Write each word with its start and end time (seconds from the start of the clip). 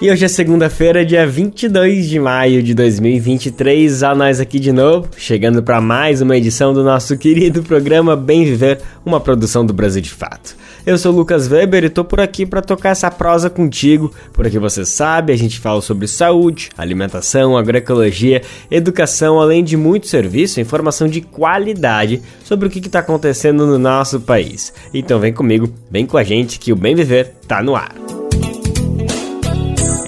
E 0.00 0.08
hoje 0.08 0.24
é 0.24 0.28
segunda-feira, 0.28 1.04
dia 1.04 1.26
22 1.26 2.08
de 2.08 2.20
maio 2.20 2.62
de 2.62 2.72
2023, 2.72 4.04
a 4.04 4.14
nós 4.14 4.38
aqui 4.38 4.60
de 4.60 4.70
novo, 4.70 5.08
chegando 5.16 5.60
para 5.60 5.80
mais 5.80 6.22
uma 6.22 6.36
edição 6.36 6.72
do 6.72 6.84
nosso 6.84 7.16
querido 7.18 7.64
programa 7.64 8.14
Bem 8.14 8.44
Viver, 8.44 8.80
uma 9.04 9.18
produção 9.18 9.66
do 9.66 9.72
Brasil 9.72 10.00
de 10.00 10.10
Fato. 10.10 10.54
Eu 10.86 10.96
sou 10.96 11.12
Lucas 11.12 11.48
Weber 11.48 11.82
e 11.82 11.88
tô 11.88 12.04
por 12.04 12.20
aqui 12.20 12.46
para 12.46 12.62
tocar 12.62 12.90
essa 12.90 13.10
prosa 13.10 13.50
contigo. 13.50 14.14
Por 14.32 14.46
aqui 14.46 14.56
você 14.56 14.84
sabe, 14.84 15.32
a 15.32 15.36
gente 15.36 15.58
fala 15.58 15.80
sobre 15.80 16.06
saúde, 16.06 16.70
alimentação, 16.78 17.56
agroecologia, 17.56 18.42
educação, 18.70 19.40
além 19.40 19.64
de 19.64 19.76
muito 19.76 20.06
serviço 20.06 20.60
informação 20.60 21.08
de 21.08 21.22
qualidade 21.22 22.22
sobre 22.44 22.68
o 22.68 22.70
que 22.70 22.78
está 22.78 23.00
acontecendo 23.00 23.66
no 23.66 23.80
nosso 23.80 24.20
país. 24.20 24.72
Então 24.94 25.18
vem 25.18 25.32
comigo, 25.32 25.68
vem 25.90 26.06
com 26.06 26.16
a 26.16 26.22
gente 26.22 26.60
que 26.60 26.72
o 26.72 26.76
Bem 26.76 26.94
Viver 26.94 27.34
tá 27.48 27.60
no 27.60 27.74
ar. 27.74 28.27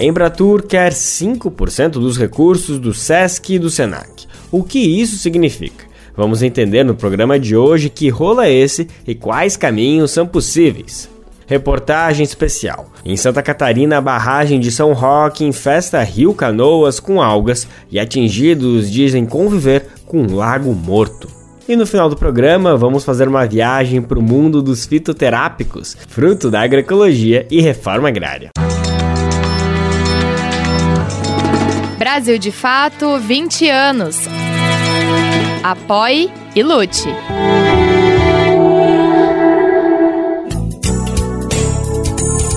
Embratur 0.03 0.63
quer 0.63 0.93
5% 0.93 1.91
dos 1.91 2.17
recursos 2.17 2.79
do 2.79 2.95
SESC 2.95 3.55
e 3.55 3.59
do 3.59 3.69
SENAC. 3.69 4.27
O 4.51 4.65
que 4.65 4.79
isso 4.79 5.19
significa? 5.19 5.85
Vamos 6.17 6.43
entender 6.43 6.85
no 6.85 6.95
programa 6.95 7.39
de 7.39 7.55
hoje 7.55 7.91
que 7.91 8.09
rolo 8.09 8.41
é 8.41 8.51
esse 8.51 8.89
e 9.07 9.15
quais 9.15 9.59
caminhos 9.59 10.11
são 10.11 10.27
possíveis. 10.27 11.09
Reportagem 11.47 12.25
especial. 12.25 12.91
Em 13.05 13.15
Santa 13.15 13.43
Catarina, 13.43 13.99
a 13.99 14.01
barragem 14.01 14.59
de 14.59 14.73
São 14.73 14.95
Roque 14.95 15.45
infesta 15.45 16.03
Rio 16.03 16.33
Canoas 16.33 16.99
com 16.99 17.21
algas 17.21 17.69
e 17.91 18.01
atingidos 18.01 18.91
dizem 18.91 19.27
conviver 19.27 19.87
com 20.07 20.23
um 20.23 20.35
lago 20.35 20.73
morto. 20.73 21.29
E 21.69 21.77
no 21.77 21.87
final 21.87 22.09
do 22.09 22.17
programa, 22.17 22.75
vamos 22.75 23.05
fazer 23.05 23.29
uma 23.29 23.47
viagem 23.47 24.01
para 24.01 24.19
o 24.19 24.23
mundo 24.23 24.63
dos 24.63 24.87
fitoterápicos, 24.87 25.95
fruto 26.09 26.51
da 26.51 26.63
agroecologia 26.63 27.47
e 27.51 27.61
reforma 27.61 28.09
agrária. 28.09 28.51
Brasil 32.01 32.39
de 32.39 32.51
Fato 32.51 33.19
20 33.19 33.69
anos. 33.69 34.17
Apoie 35.63 36.33
e 36.57 36.63
lute. 36.63 37.07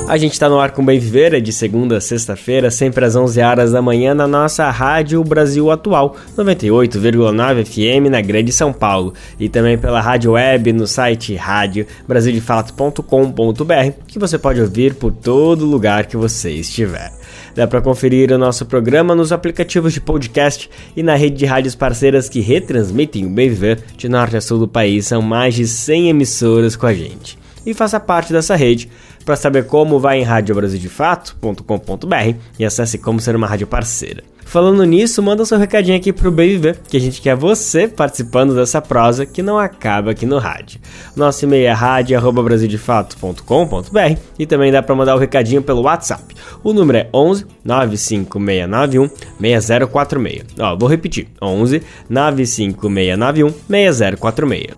A 0.07 0.17
gente 0.17 0.31
está 0.31 0.47
no 0.47 0.61
ar 0.61 0.71
com 0.71 0.85
Bem 0.85 0.97
Viver, 0.97 1.33
é 1.33 1.41
de 1.41 1.51
segunda 1.51 1.97
a 1.97 2.01
sexta-feira, 2.01 2.71
sempre 2.71 3.03
às 3.03 3.17
11 3.17 3.41
horas 3.41 3.73
da 3.73 3.81
manhã, 3.81 4.13
na 4.13 4.27
nossa 4.27 4.69
Rádio 4.69 5.21
Brasil 5.25 5.69
Atual, 5.69 6.15
98,9 6.37 7.65
FM 7.65 8.09
na 8.09 8.21
Grande 8.21 8.53
São 8.53 8.71
Paulo. 8.71 9.13
E 9.37 9.49
também 9.49 9.77
pela 9.77 9.99
rádio 9.99 10.31
web 10.31 10.71
no 10.71 10.87
site 10.87 11.35
rádio 11.35 11.85
brasildefato.com.br, 12.07 13.91
que 14.07 14.17
você 14.17 14.37
pode 14.37 14.61
ouvir 14.61 14.93
por 14.93 15.11
todo 15.11 15.65
lugar 15.65 16.05
que 16.05 16.15
você 16.15 16.51
estiver. 16.51 17.11
Dá 17.55 17.67
para 17.67 17.81
conferir 17.81 18.31
o 18.31 18.37
nosso 18.37 18.65
programa 18.65 19.13
nos 19.13 19.31
aplicativos 19.31 19.93
de 19.93 20.01
podcast 20.01 20.69
e 20.95 21.03
na 21.03 21.15
rede 21.15 21.37
de 21.37 21.45
rádios 21.45 21.75
parceiras 21.75 22.27
que 22.27 22.39
retransmitem 22.39 23.25
o 23.25 23.29
Bem 23.29 23.49
Viver 23.49 23.83
de 23.95 24.09
norte 24.09 24.35
a 24.35 24.41
sul 24.41 24.59
do 24.59 24.67
país. 24.67 25.07
São 25.07 25.21
mais 25.21 25.53
de 25.53 25.67
100 25.67 26.09
emissoras 26.09 26.75
com 26.75 26.87
a 26.87 26.93
gente. 26.93 27.37
E 27.65 27.73
faça 27.73 27.99
parte 27.99 28.33
dessa 28.33 28.55
rede. 28.55 28.89
Para 29.23 29.35
saber 29.35 29.67
como, 29.67 29.99
vai 29.99 30.19
em 30.19 30.23
radiobrasildefato.com.br 30.23 32.35
e 32.59 32.65
acesse 32.65 32.97
como 32.97 33.19
ser 33.19 33.35
uma 33.35 33.47
rádio 33.47 33.67
parceira. 33.67 34.23
Falando 34.45 34.83
nisso, 34.83 35.21
manda 35.21 35.45
seu 35.45 35.57
recadinho 35.57 35.95
aqui 35.97 36.13
pro 36.13 36.31
Viver, 36.31 36.79
que 36.87 36.95
a 36.97 36.99
gente 36.99 37.21
quer 37.21 37.35
você 37.35 37.87
participando 37.87 38.55
dessa 38.55 38.81
prosa 38.81 39.25
que 39.25 39.41
não 39.41 39.57
acaba 39.57 40.11
aqui 40.11 40.25
no 40.25 40.37
rádio. 40.37 40.81
Nosso 41.15 41.45
e-mail 41.45 41.67
é 41.67 41.71
rádio@brasildefato.com.br 41.71 44.19
e 44.37 44.45
também 44.45 44.69
dá 44.71 44.83
para 44.83 44.95
mandar 44.95 45.15
o 45.15 45.19
recadinho 45.19 45.61
pelo 45.61 45.81
WhatsApp. 45.81 46.35
O 46.63 46.73
número 46.73 46.97
é 46.99 47.09
11 47.13 47.45
95691 47.63 49.09
6046. 49.39 50.43
Ó, 50.59 50.75
vou 50.75 50.89
repetir. 50.89 51.27
11 51.41 51.81
95691 52.09 53.53
6046. 53.69 54.73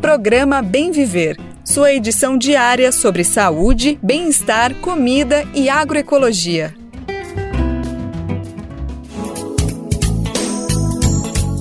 Programa 0.00 0.62
Bem 0.62 0.90
Viver 0.90 1.36
sua 1.70 1.92
edição 1.92 2.36
diária 2.36 2.90
sobre 2.90 3.22
saúde, 3.22 3.96
bem-estar, 4.02 4.74
comida 4.80 5.46
e 5.54 5.68
agroecologia. 5.68 6.79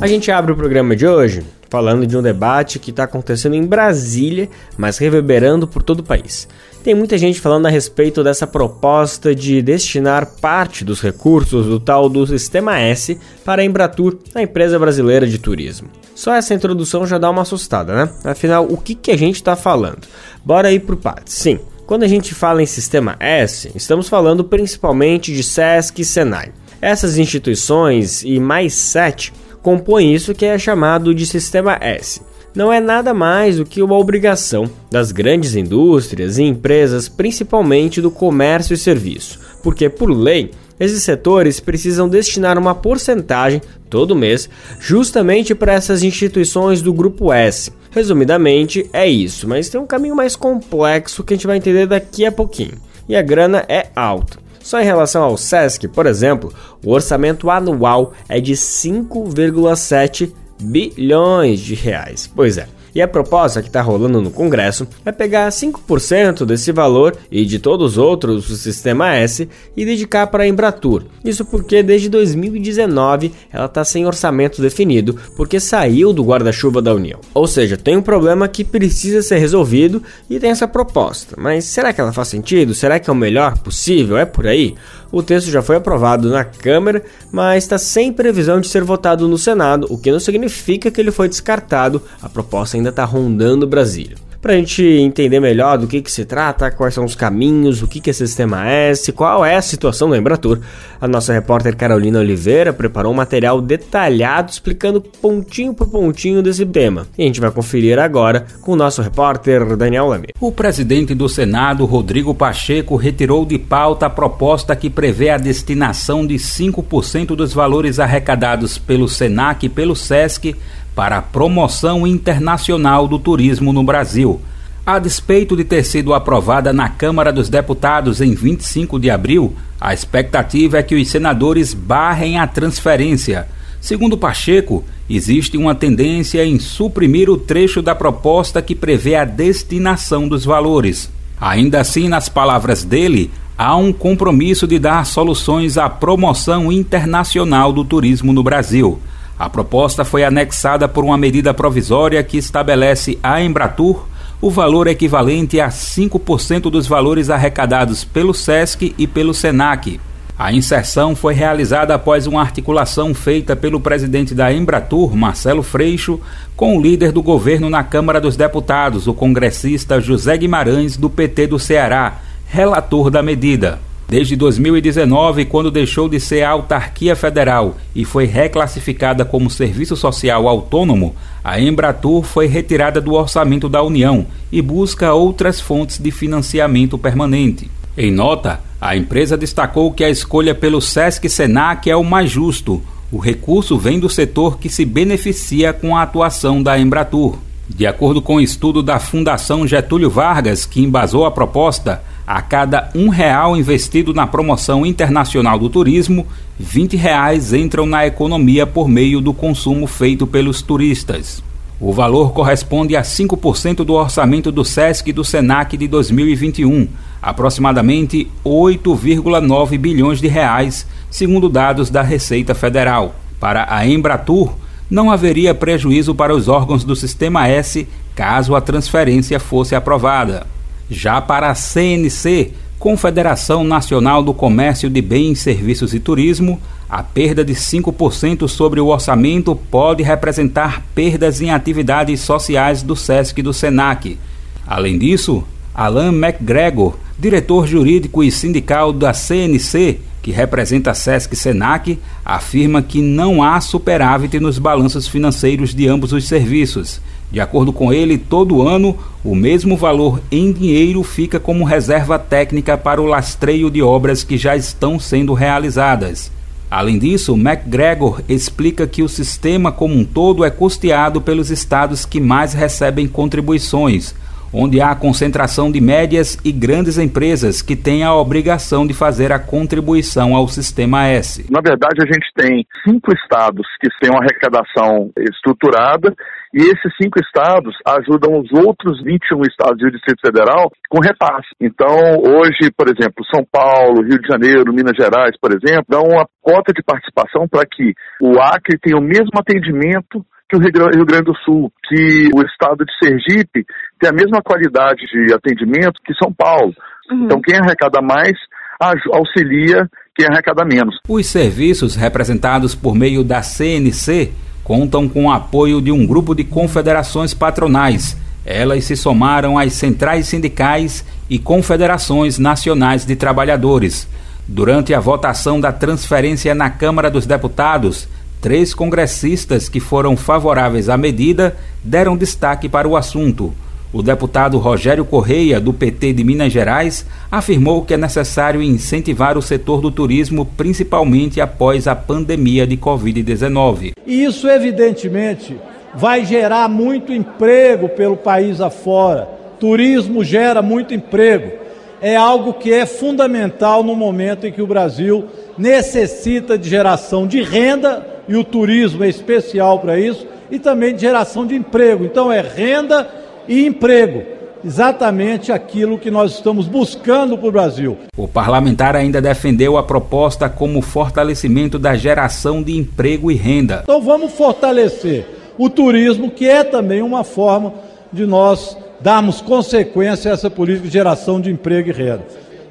A 0.02 0.08
gente 0.08 0.32
abre 0.32 0.54
o 0.54 0.56
programa 0.56 0.96
de 0.96 1.06
hoje 1.06 1.44
falando 1.70 2.08
de 2.08 2.18
um 2.18 2.22
debate 2.22 2.80
que 2.80 2.90
está 2.90 3.04
acontecendo 3.04 3.54
em 3.54 3.66
Brasília, 3.66 4.50
mas 4.78 4.98
reverberando 4.98 5.68
por 5.68 5.84
todo 5.84 6.00
o 6.00 6.04
país. 6.04 6.48
Tem 6.82 6.96
muita 6.96 7.18
gente 7.18 7.42
falando 7.42 7.66
a 7.66 7.70
respeito 7.70 8.24
dessa 8.24 8.48
proposta 8.48 9.36
de 9.36 9.62
destinar 9.62 10.26
parte 10.40 10.86
dos 10.86 11.02
recursos 11.02 11.66
do 11.66 11.82
tal 11.82 12.08
do 12.08 12.26
Sistema 12.26 12.80
S 12.80 13.20
para 13.44 13.62
a 13.62 13.66
Embratur, 13.66 14.18
a 14.34 14.42
empresa 14.42 14.80
brasileira 14.80 15.28
de 15.28 15.38
turismo. 15.38 15.90
Só 16.16 16.34
essa 16.34 16.54
introdução 16.54 17.06
já 17.06 17.18
dá 17.18 17.30
uma 17.30 17.42
assustada, 17.42 17.94
né? 17.94 18.10
Afinal, 18.24 18.66
o 18.66 18.78
que, 18.78 18.96
que 18.96 19.12
a 19.12 19.18
gente 19.18 19.36
está 19.36 19.58
falando? 19.58 20.08
Bora 20.44 20.72
ir 20.72 20.80
por 20.80 20.96
partes. 20.96 21.34
Sim, 21.34 21.60
quando 21.86 22.04
a 22.04 22.08
gente 22.08 22.34
fala 22.34 22.64
em 22.64 22.66
Sistema 22.66 23.18
S, 23.20 23.70
estamos 23.76 24.08
falando 24.08 24.46
principalmente 24.46 25.34
de 25.34 25.44
SESC 25.44 26.02
e 26.02 26.06
SENAI. 26.06 26.54
Essas 26.82 27.18
instituições 27.18 28.24
e 28.24 28.40
mais 28.40 28.74
sete 28.74 29.34
compõe 29.62 30.14
isso 30.14 30.34
que 30.34 30.46
é 30.46 30.58
chamado 30.58 31.14
de 31.14 31.26
Sistema 31.26 31.78
S. 31.82 32.22
Não 32.56 32.74
é 32.74 32.80
nada 32.80 33.14
mais 33.14 33.58
do 33.58 33.66
que 33.66 33.82
uma 33.82 33.98
obrigação 33.98 34.70
das 34.90 35.12
grandes 35.12 35.56
indústrias 35.56 36.38
e 36.38 36.44
empresas, 36.44 37.08
principalmente 37.08 38.02
do 38.02 38.10
comércio 38.10 38.74
e 38.74 38.78
serviço, 38.78 39.40
porque, 39.62 39.88
por 39.88 40.10
lei, 40.10 40.52
esses 40.80 41.04
setores 41.04 41.60
precisam 41.60 42.10
destinar 42.10 42.58
uma 42.58 42.74
porcentagem 42.74 43.62
todo 43.90 44.16
mês 44.16 44.50
justamente 44.80 45.54
para 45.54 45.74
essas 45.74 46.04
instituições 46.04 46.82
do 46.82 46.94
grupo 46.94 47.32
S. 47.32 47.72
Resumidamente, 47.92 48.90
é 48.94 49.08
isso, 49.08 49.48
mas 49.48 49.70
tem 49.70 49.80
um 49.80 49.88
caminho 49.88 50.16
mais 50.16 50.36
complexo 50.36 51.24
que 51.24 51.34
a 51.34 51.38
gente 51.38 51.48
vai 51.48 51.58
entender 51.58 51.86
daqui 51.86 52.26
a 52.26 52.32
pouquinho. 52.32 52.78
E 53.08 53.16
a 53.16 53.22
grana 53.22 53.66
é 53.68 53.88
alta. 53.96 54.38
Só 54.62 54.80
em 54.80 54.86
relação 54.86 55.24
ao 55.24 55.38
SESC, 55.38 55.88
por 55.88 56.06
exemplo, 56.06 56.54
o 56.86 56.92
orçamento 56.92 57.50
anual 57.50 58.14
é 58.28 58.40
de 58.40 58.54
5,7 58.54 60.32
bilhões 60.62 61.60
de 61.60 61.76
reais. 61.76 62.30
Pois 62.34 62.58
é. 62.58 62.68
E 62.94 63.02
a 63.02 63.08
proposta 63.08 63.62
que 63.62 63.68
está 63.68 63.82
rolando 63.82 64.22
no 64.22 64.32
Congresso 64.32 64.88
é 65.06 65.12
pegar 65.12 65.50
5% 65.50 66.46
desse 66.46 66.72
valor 66.72 67.16
e 67.32 67.46
de 67.46 67.60
todos 67.60 67.94
os 67.94 67.98
outros 67.98 68.48
do 68.48 68.56
Sistema 68.56 69.16
S 69.16 69.48
e 69.76 69.86
dedicar 69.86 70.28
para 70.28 70.44
a 70.44 70.48
Embratur. 70.48 71.04
Isso 71.24 71.46
porque 71.46 71.84
desde 71.84 72.10
2019 72.10 73.32
ela 73.52 73.66
está 73.66 73.84
sem 73.84 74.06
orçamento 74.06 74.62
definido 74.62 75.16
porque 75.36 75.60
saiu 75.60 76.14
do 76.14 76.24
guarda-chuva 76.24 76.82
da 76.82 76.94
União. 76.94 77.20
Ou 77.34 77.48
seja, 77.48 77.78
tem 77.78 77.98
um 77.98 78.02
problema 78.02 78.48
que 78.48 78.64
precisa 78.64 79.22
ser 79.22 79.38
resolvido 79.38 80.02
e 80.30 80.40
tem 80.40 80.52
essa 80.52 80.68
proposta. 80.68 81.36
Mas 81.38 81.66
será 81.66 81.94
que 81.94 82.02
ela 82.02 82.14
faz 82.14 82.28
sentido? 82.28 82.74
Será 82.74 83.00
que 83.00 83.10
é 83.10 83.14
o 83.14 83.16
melhor 83.16 83.58
possível? 83.58 84.18
É 84.18 84.26
por 84.26 84.48
aí? 84.48 84.76
O 85.12 85.24
texto 85.24 85.50
já 85.50 85.62
foi 85.62 85.76
aprovado 85.76 86.30
na 86.30 86.44
Câmara, 86.44 87.04
mas 87.32 87.64
está 87.64 87.78
sem 87.78 88.14
previsão 88.14 88.62
de 88.62 88.68
ser 88.68 88.84
votado 88.84 89.28
no 89.28 89.38
Senado, 89.38 89.88
o 89.90 89.98
que 89.98 90.12
não 90.12 90.20
significa 90.20 90.92
que 90.92 91.02
ele 91.02 91.12
foi 91.12 91.28
descartado. 91.28 92.02
A 92.22 92.30
proposta 92.30 92.78
ainda 92.78 92.90
está 92.90 93.04
rondando 93.06 93.68
Brasília. 93.68 94.29
Para 94.42 94.54
a 94.54 94.56
gente 94.56 94.82
entender 94.82 95.42
melhor 95.42 95.78
do 95.78 95.86
que, 95.86 96.02
que 96.02 96.10
se 96.10 96.24
trata, 96.24 96.72
quais 96.72 96.94
são 96.94 97.04
os 97.04 97.14
caminhos, 97.14 97.82
o 97.82 97.88
que, 97.88 98.00
que 98.00 98.10
é 98.10 98.14
Sistema 98.14 98.66
S, 98.66 99.12
qual 99.12 99.46
é 99.46 99.56
a 99.56 99.62
situação 99.62 100.08
do 100.08 100.16
Embratur, 100.16 100.60
a 101.02 101.08
nossa 101.10 101.34
repórter 101.34 101.76
Carolina 101.76 102.20
Oliveira 102.20 102.72
preparou 102.72 103.12
um 103.12 103.16
material 103.16 103.62
detalhado 103.62 104.50
explicando 104.50 105.02
pontinho 105.02 105.74
por 105.74 105.90
pontinho 105.90 106.42
desse 106.42 106.66
tema. 106.66 107.06
E 107.18 107.24
a 107.24 107.26
gente 107.26 107.42
vai 107.42 107.52
conferir 107.52 108.00
agora 108.00 108.46
com 108.62 108.72
o 108.72 108.76
nosso 108.78 109.02
repórter 109.02 109.76
Daniel 109.76 110.08
Lame. 110.08 110.30
O 110.40 110.54
presidente 110.54 111.14
do 111.14 111.28
Senado, 111.28 111.84
Rodrigo 111.84 112.34
Pacheco, 112.34 112.96
retirou 112.96 113.46
de 113.46 113.60
pauta 113.60 114.06
a 114.06 114.10
proposta 114.10 114.74
que 114.74 114.90
prevê 114.90 115.32
a 115.32 115.38
destinação 115.38 116.26
de 116.26 116.36
5% 116.36 117.36
dos 117.36 117.52
valores 117.52 118.00
arrecadados 118.00 118.78
pelo 118.78 119.10
SENAC 119.10 119.66
e 119.66 119.70
pelo 119.70 119.98
SESC 119.98 120.56
para 121.00 121.20
a 121.20 121.22
promoção 121.22 122.06
internacional 122.06 123.08
do 123.08 123.18
turismo 123.18 123.72
no 123.72 123.82
Brasil. 123.82 124.42
A 124.86 125.00
despeito 125.00 125.56
de 125.56 125.64
ter 125.64 125.86
sido 125.86 126.14
aprovada 126.14 126.74
na 126.74 126.90
Câmara 126.90 127.32
dos 127.32 127.48
Deputados 127.48 128.20
em 128.20 128.36
25 128.36 129.00
de 129.00 129.10
abril, 129.10 129.56
a 129.80 129.94
expectativa 129.94 130.78
é 130.78 130.84
que 130.84 130.96
os 130.96 131.08
senadores 131.08 131.74
barrem 131.74 132.38
a 132.38 132.46
transferência. 132.46 133.48
Segundo 133.80 134.18
Pacheco, 134.18 134.84
existe 135.10 135.56
uma 135.56 135.74
tendência 135.74 136.46
em 136.46 136.60
suprimir 136.60 137.30
o 137.30 137.38
trecho 137.38 137.82
da 137.82 137.96
proposta 137.96 138.62
que 138.62 138.76
prevê 138.76 139.16
a 139.16 139.24
destinação 139.24 140.28
dos 140.28 140.44
valores. 140.44 141.10
Ainda 141.40 141.80
assim, 141.80 142.10
nas 142.10 142.28
palavras 142.28 142.84
dele, 142.84 143.32
há 143.58 143.74
um 143.78 143.94
compromisso 143.94 144.68
de 144.68 144.78
dar 144.78 145.06
soluções 145.06 145.78
à 145.78 145.88
promoção 145.88 146.70
internacional 146.70 147.72
do 147.72 147.86
turismo 147.86 148.34
no 148.34 148.44
Brasil. 148.44 149.00
A 149.40 149.50
proposta 149.50 150.04
foi 150.04 150.26
anexada 150.26 150.86
por 150.86 151.06
uma 151.06 151.18
medida 151.18 151.54
provisória 151.54 152.22
que 152.22 152.38
estabelece 152.38 153.18
à 153.24 153.42
Embratur 153.42 154.06
o 154.42 154.52
valor 154.52 154.86
equivalente 154.88 155.62
a 155.62 155.70
5% 155.70 156.64
dos 156.70 156.88
valores 156.88 157.30
arrecadados 157.30 158.04
pelo 158.04 158.34
SESC 158.34 158.94
e 158.98 159.08
pelo 159.08 159.34
SENAC. 159.34 159.98
A 160.38 160.52
inserção 160.52 161.16
foi 161.16 161.34
realizada 161.34 161.96
após 161.96 162.28
uma 162.28 162.42
articulação 162.42 163.14
feita 163.14 163.56
pelo 163.56 163.80
presidente 163.80 164.36
da 164.36 164.52
Embratur, 164.52 165.16
Marcelo 165.16 165.64
Freixo, 165.64 166.20
com 166.56 166.78
o 166.78 166.82
líder 166.82 167.14
do 167.14 167.24
governo 167.24 167.70
na 167.70 167.84
Câmara 167.84 168.20
dos 168.20 168.36
Deputados, 168.36 169.08
o 169.08 169.14
congressista 169.14 170.02
José 170.02 170.38
Guimarães, 170.38 170.98
do 170.98 171.10
PT 171.10 171.48
do 171.48 171.60
Ceará, 171.60 172.20
relator 172.46 173.10
da 173.10 173.24
medida. 173.24 173.80
Desde 174.10 174.36
2019, 174.36 175.46
quando 175.46 175.70
deixou 175.70 176.10
de 176.10 176.20
ser 176.20 176.42
autarquia 176.42 177.16
federal 177.16 177.78
e 177.94 178.04
foi 178.04 178.26
reclassificada 178.26 179.24
como 179.24 179.52
serviço 179.52 179.96
social 179.96 180.48
autônomo, 180.48 181.16
a 181.44 181.62
Embratur 181.62 182.24
foi 182.24 182.48
retirada 182.48 183.00
do 183.00 183.14
orçamento 183.14 183.70
da 183.70 183.84
União 183.84 184.26
e 184.52 184.64
busca 184.64 185.14
outras 185.14 185.62
fontes 185.62 186.00
de 186.00 186.10
financiamento 186.10 186.98
permanente. 186.98 187.70
Em 187.96 188.10
nota, 188.12 188.60
a 188.82 188.98
empresa 188.98 189.38
destacou 189.38 189.94
que 189.94 190.04
a 190.04 190.10
escolha 190.10 190.56
pelo 190.56 190.82
SESC 190.82 191.30
Senac 191.30 191.88
é 191.88 191.96
o 191.96 192.04
mais 192.04 192.32
justo. 192.32 192.82
O 193.12 193.20
recurso 193.20 193.78
vem 193.78 194.00
do 194.00 194.10
setor 194.10 194.58
que 194.58 194.70
se 194.70 194.86
beneficia 194.86 195.72
com 195.72 195.96
a 195.96 196.02
atuação 196.02 196.64
da 196.64 196.80
Embratur. 196.80 197.38
De 197.70 197.86
acordo 197.86 198.24
com 198.24 198.38
o 198.38 198.42
estudo 198.42 198.82
da 198.82 198.98
Fundação 199.00 199.68
Getúlio 199.68 200.10
Vargas, 200.10 200.66
que 200.66 200.82
embasou 200.82 201.26
a 201.28 201.32
proposta, 201.32 202.02
a 202.30 202.44
cada 202.44 202.92
um 202.94 203.10
real 203.10 203.58
investido 203.58 204.14
na 204.14 204.28
promoção 204.28 204.86
internacional 204.86 205.58
do 205.58 205.68
turismo, 205.68 206.28
20 206.60 206.96
reais 206.96 207.54
entram 207.54 207.88
na 207.88 208.06
economia 208.06 208.68
por 208.68 208.88
meio 208.88 209.20
do 209.20 209.34
consumo 209.34 209.88
feito 209.88 210.28
pelos 210.28 210.62
turistas. 210.62 211.42
O 211.80 211.92
valor 211.92 212.32
corresponde 212.32 212.96
a 212.96 213.02
5% 213.02 213.78
do 213.78 213.94
orçamento 213.94 214.52
do 214.52 214.64
SESC 214.64 215.10
e 215.10 215.14
do 215.14 215.26
SENAC 215.26 215.76
de 215.76 215.88
2021, 215.88 216.88
aproximadamente 217.20 218.30
8,9 218.46 219.76
bilhões 219.80 220.22
de 220.22 220.28
reais, 220.28 220.86
segundo 221.10 221.50
dados 221.50 221.90
da 221.90 222.04
Receita 222.04 222.54
Federal. 222.54 223.16
Para 223.40 223.66
a 223.74 223.88
Embratur, 223.88 224.54
não 224.88 225.10
haveria 225.10 225.56
prejuízo 225.56 226.14
para 226.14 226.36
os 226.36 226.48
órgãos 226.48 226.84
do 226.84 226.96
Sistema 226.96 227.48
S 227.48 227.88
caso 228.14 228.56
a 228.56 228.62
transferência 228.62 229.40
fosse 229.40 229.74
aprovada. 229.74 230.59
Já 230.90 231.22
para 231.22 231.50
a 231.50 231.56
CNC, 231.56 232.52
Confederação 232.80 233.64
Nacional 233.64 234.24
do 234.24 234.34
Comércio 234.34 234.90
de 234.90 235.02
Bens, 235.02 235.40
Serviços 235.40 235.94
e 235.94 236.00
Turismo, 236.00 236.60
a 236.90 237.04
perda 237.04 237.46
de 237.46 237.54
5% 237.54 238.48
sobre 238.48 238.80
o 238.80 238.88
orçamento 238.88 239.56
pode 239.56 240.02
representar 240.02 240.84
perdas 240.96 241.42
em 241.42 241.52
atividades 241.52 242.22
sociais 242.22 242.82
do 242.82 242.96
SESC 242.96 243.40
e 243.40 243.44
do 243.44 243.54
SENAC. 243.54 244.18
Além 244.66 244.98
disso, 244.98 245.44
Alan 245.76 246.12
McGregor, 246.12 246.98
diretor 247.18 247.68
jurídico 247.68 248.24
e 248.24 248.32
sindical 248.32 248.92
da 248.92 249.14
CNC, 249.14 250.00
que 250.22 250.32
representa 250.32 250.92
a 250.92 250.96
SESC 250.96 251.34
e 251.34 251.38
SENAC, 251.38 252.00
afirma 252.26 252.82
que 252.82 253.02
não 253.02 253.44
há 253.44 253.62
superávit 253.62 254.40
nos 254.40 254.58
balanços 254.58 255.08
financeiros 255.08 255.76
de 255.76 255.88
ambos 255.88 256.14
os 256.14 256.28
serviços 256.28 257.00
de 257.32 257.40
acordo 257.40 257.72
com 257.72 257.94
ele, 257.94 258.18
todo 258.18 258.68
ano 258.68 258.98
o 259.24 259.36
mesmo 259.36 259.78
valor 259.78 260.22
em 260.32 260.52
dinheiro 260.52 261.04
fica 261.04 261.40
como 261.40 261.64
reserva 261.64 262.18
técnica 262.18 262.78
para 262.78 263.02
o 263.02 263.06
lastreio 263.06 263.70
de 263.70 263.82
obras 263.82 264.24
que 264.24 264.38
já 264.38 264.56
estão 264.56 265.00
sendo 265.00 265.34
realizadas. 265.34 266.32
Além 266.72 267.00
disso, 267.00 267.34
McGregor 267.34 268.22
explica 268.30 268.88
que 268.88 269.02
o 269.02 269.10
sistema 269.10 269.72
como 269.72 269.96
um 269.96 270.06
todo 270.06 270.46
é 270.46 270.50
custeado 270.50 271.20
pelos 271.20 271.50
estados 271.50 272.06
que 272.06 272.20
mais 272.20 272.54
recebem 272.54 273.08
contribuições, 273.08 274.16
onde 274.54 274.80
há 274.80 274.94
concentração 274.96 275.72
de 275.72 275.82
médias 275.82 276.38
e 276.44 276.52
grandes 276.52 276.98
empresas 276.98 277.62
que 277.62 277.76
têm 277.76 278.04
a 278.04 278.14
obrigação 278.14 278.86
de 278.86 278.94
fazer 278.94 279.32
a 279.32 279.40
contribuição 279.40 280.36
ao 280.36 280.48
Sistema 280.48 281.08
S. 281.08 281.46
Na 281.50 281.60
verdade, 281.60 282.04
a 282.04 282.06
gente 282.06 282.28
tem 282.36 282.66
cinco 282.88 283.14
estados 283.14 283.66
que 283.82 283.90
têm 284.00 284.12
uma 284.12 284.20
arrecadação 284.20 285.10
estruturada 285.18 286.16
e 286.54 286.62
esses 286.62 286.92
cinco 287.02 287.20
estados 287.20 287.76
ajudam 287.86 288.40
os 288.40 288.50
outros 288.52 289.02
21 289.04 289.42
estados 289.44 289.82
e 289.82 289.86
o 289.86 289.92
Distrito 289.92 290.22
Federal 290.26 290.72
com 290.90 291.00
repasse. 291.00 291.50
Então, 291.62 292.18
hoje, 292.26 292.72
por 292.76 292.88
exemplo, 292.90 293.24
São 293.34 293.46
Paulo, 293.46 294.02
Rio 294.02 294.20
de 294.20 294.28
Janeiro, 294.28 294.74
Minas 294.74 294.98
Gerais, 294.98 295.38
por 295.40 295.52
exemplo, 295.52 295.86
dão 295.88 296.04
uma 296.04 296.26
cota 296.42 296.74
de 296.74 296.84
participação 296.84 297.48
para 297.48 297.66
que 297.66 297.94
o 298.22 298.40
Acre 298.40 298.80
tenha 298.82 298.98
o 298.98 299.04
mesmo 299.04 299.38
atendimento 299.38 300.26
que 300.50 300.58
o 300.58 300.60
Rio 300.60 301.06
Grande 301.06 301.26
do 301.26 301.38
Sul, 301.46 301.72
que 301.88 302.30
o 302.34 302.42
estado 302.42 302.84
de 302.84 302.92
Sergipe 302.98 303.64
tem 304.00 304.10
a 304.10 304.14
mesma 304.14 304.42
qualidade 304.42 305.06
de 305.06 305.32
atendimento 305.32 306.02
que 306.04 306.14
São 306.16 306.34
Paulo. 306.34 306.74
Uhum. 307.12 307.26
Então, 307.26 307.40
quem 307.40 307.60
arrecada 307.60 308.02
mais 308.02 308.34
auxilia 308.82 309.88
quem 310.16 310.26
arrecada 310.26 310.66
menos. 310.66 310.96
Os 311.08 311.28
serviços 311.28 311.96
representados 311.96 312.74
por 312.74 312.96
meio 312.96 313.24
da 313.24 313.42
CNC 313.42 314.32
contam 314.70 315.10
com 315.10 315.26
o 315.26 315.32
apoio 315.32 315.82
de 315.82 315.92
um 315.92 316.06
grupo 316.06 316.36
de 316.36 316.44
confederações 316.44 317.34
patronais. 317.34 318.16
Elas 318.46 318.84
se 318.84 318.96
somaram 318.96 319.58
às 319.58 319.74
centrais 319.74 320.28
sindicais 320.28 321.04
e 321.28 321.40
confederações 321.40 322.38
nacionais 322.38 323.04
de 323.04 323.16
trabalhadores. 323.16 324.08
Durante 324.48 324.94
a 324.94 325.00
votação 325.00 325.60
da 325.60 325.72
transferência 325.72 326.54
na 326.54 326.70
Câmara 326.70 327.10
dos 327.10 327.26
Deputados, 327.26 328.08
três 328.40 328.72
congressistas 328.72 329.68
que 329.68 329.80
foram 329.80 330.16
favoráveis 330.16 330.88
à 330.88 330.96
medida 330.96 331.58
deram 331.84 332.16
destaque 332.16 332.70
para 332.70 332.88
o 332.88 332.96
assunto. 332.96 333.52
O 333.92 334.04
deputado 334.04 334.60
Rogério 334.60 335.04
Correia, 335.04 335.60
do 335.60 335.74
PT 335.74 336.14
de 336.14 336.24
Minas 336.24 336.54
Gerais, 336.54 337.08
afirmou 337.32 337.84
que 337.84 337.96
é 337.96 337.98
necessário 337.98 338.62
incentivar 338.62 339.36
o 339.36 339.42
setor 339.42 339.82
do 339.82 339.90
turismo, 339.90 340.46
principalmente 340.46 341.42
após 341.42 341.88
a 341.88 341.96
pandemia 341.96 342.68
de 342.68 342.78
Covid-19. 342.78 343.94
E 344.06 344.24
isso, 344.24 344.48
evidentemente, 344.48 345.58
vai 345.96 346.24
gerar 346.24 346.70
muito 346.70 347.12
emprego 347.12 347.90
pelo 347.90 348.16
país 348.16 348.62
afora. 348.62 349.28
Turismo 349.60 350.24
gera 350.24 350.62
muito 350.62 350.94
emprego. 350.94 351.52
É 352.00 352.16
algo 352.16 352.54
que 352.54 352.72
é 352.72 352.86
fundamental 352.86 353.84
no 353.84 353.96
momento 353.96 354.46
em 354.46 354.52
que 354.52 354.62
o 354.62 354.68
Brasil 354.68 355.26
necessita 355.58 356.60
de 356.60 356.70
geração 356.70 357.26
de 357.26 357.42
renda, 357.42 358.06
e 358.28 358.36
o 358.36 358.44
turismo 358.44 359.04
é 359.04 359.10
especial 359.10 359.80
para 359.80 360.00
isso, 360.00 360.28
e 360.52 360.60
também 360.60 360.94
de 360.94 361.02
geração 361.02 361.48
de 361.48 361.56
emprego. 361.56 362.06
Então, 362.06 362.32
é 362.32 362.40
renda 362.40 363.19
e 363.50 363.66
emprego. 363.66 364.24
Exatamente 364.64 365.52
aquilo 365.52 365.98
que 365.98 366.12
nós 366.12 366.34
estamos 366.34 366.68
buscando 366.68 367.38
para 367.38 367.48
o 367.48 367.52
Brasil. 367.52 367.98
O 368.16 368.28
parlamentar 368.28 368.96
ainda 368.96 369.22
defendeu 369.22 369.78
a 369.78 369.84
proposta 369.84 370.50
como 370.50 370.82
fortalecimento 370.82 371.80
da 371.80 371.96
geração 371.96 372.62
de 372.62 372.78
emprego 372.78 373.32
e 373.32 373.36
renda. 373.36 373.82
Então 373.84 374.02
vamos 374.02 374.34
fortalecer 374.34 375.26
o 375.58 375.70
turismo, 375.70 376.30
que 376.30 376.48
é 376.48 376.64
também 376.64 377.02
uma 377.02 377.24
forma 377.24 377.74
de 378.12 378.26
nós 378.26 378.78
darmos 379.02 379.42
consequência 379.42 380.30
a 380.30 380.34
essa 380.34 380.50
política 380.50 380.88
de 380.88 380.94
geração 380.94 381.40
de 381.40 381.50
emprego 381.50 381.90
e 381.90 381.94
renda. 381.94 382.26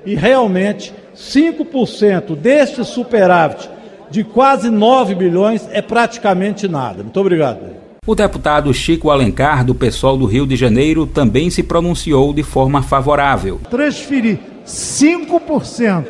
E 0.05 0.15
realmente, 0.15 0.93
5% 1.17 2.37
deste 2.37 2.85
superávit 2.85 3.69
de 4.11 4.25
quase 4.25 4.71
9 4.71 5.15
bilhões 5.15 5.69
é 5.73 5.83
praticamente 5.83 6.69
nada. 6.69 7.03
Muito 7.03 7.19
obrigado. 7.19 7.88
O 8.09 8.15
deputado 8.15 8.73
Chico 8.73 9.11
Alencar, 9.11 9.63
do 9.63 9.75
PSOL 9.75 10.17
do 10.17 10.25
Rio 10.25 10.47
de 10.47 10.57
Janeiro, 10.57 11.07
também 11.07 11.51
se 11.51 11.63
pronunciou 11.63 12.33
de 12.33 12.43
forma 12.43 12.81
favorável. 12.81 13.61
Transferir 13.69 14.39
5% 14.67 16.07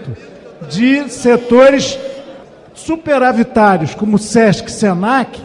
de 0.71 1.09
setores 1.09 1.99
superavitários, 2.73 3.97
como 3.97 4.17
SESC 4.17 4.69
e 4.69 4.71
SENAC, 4.71 5.43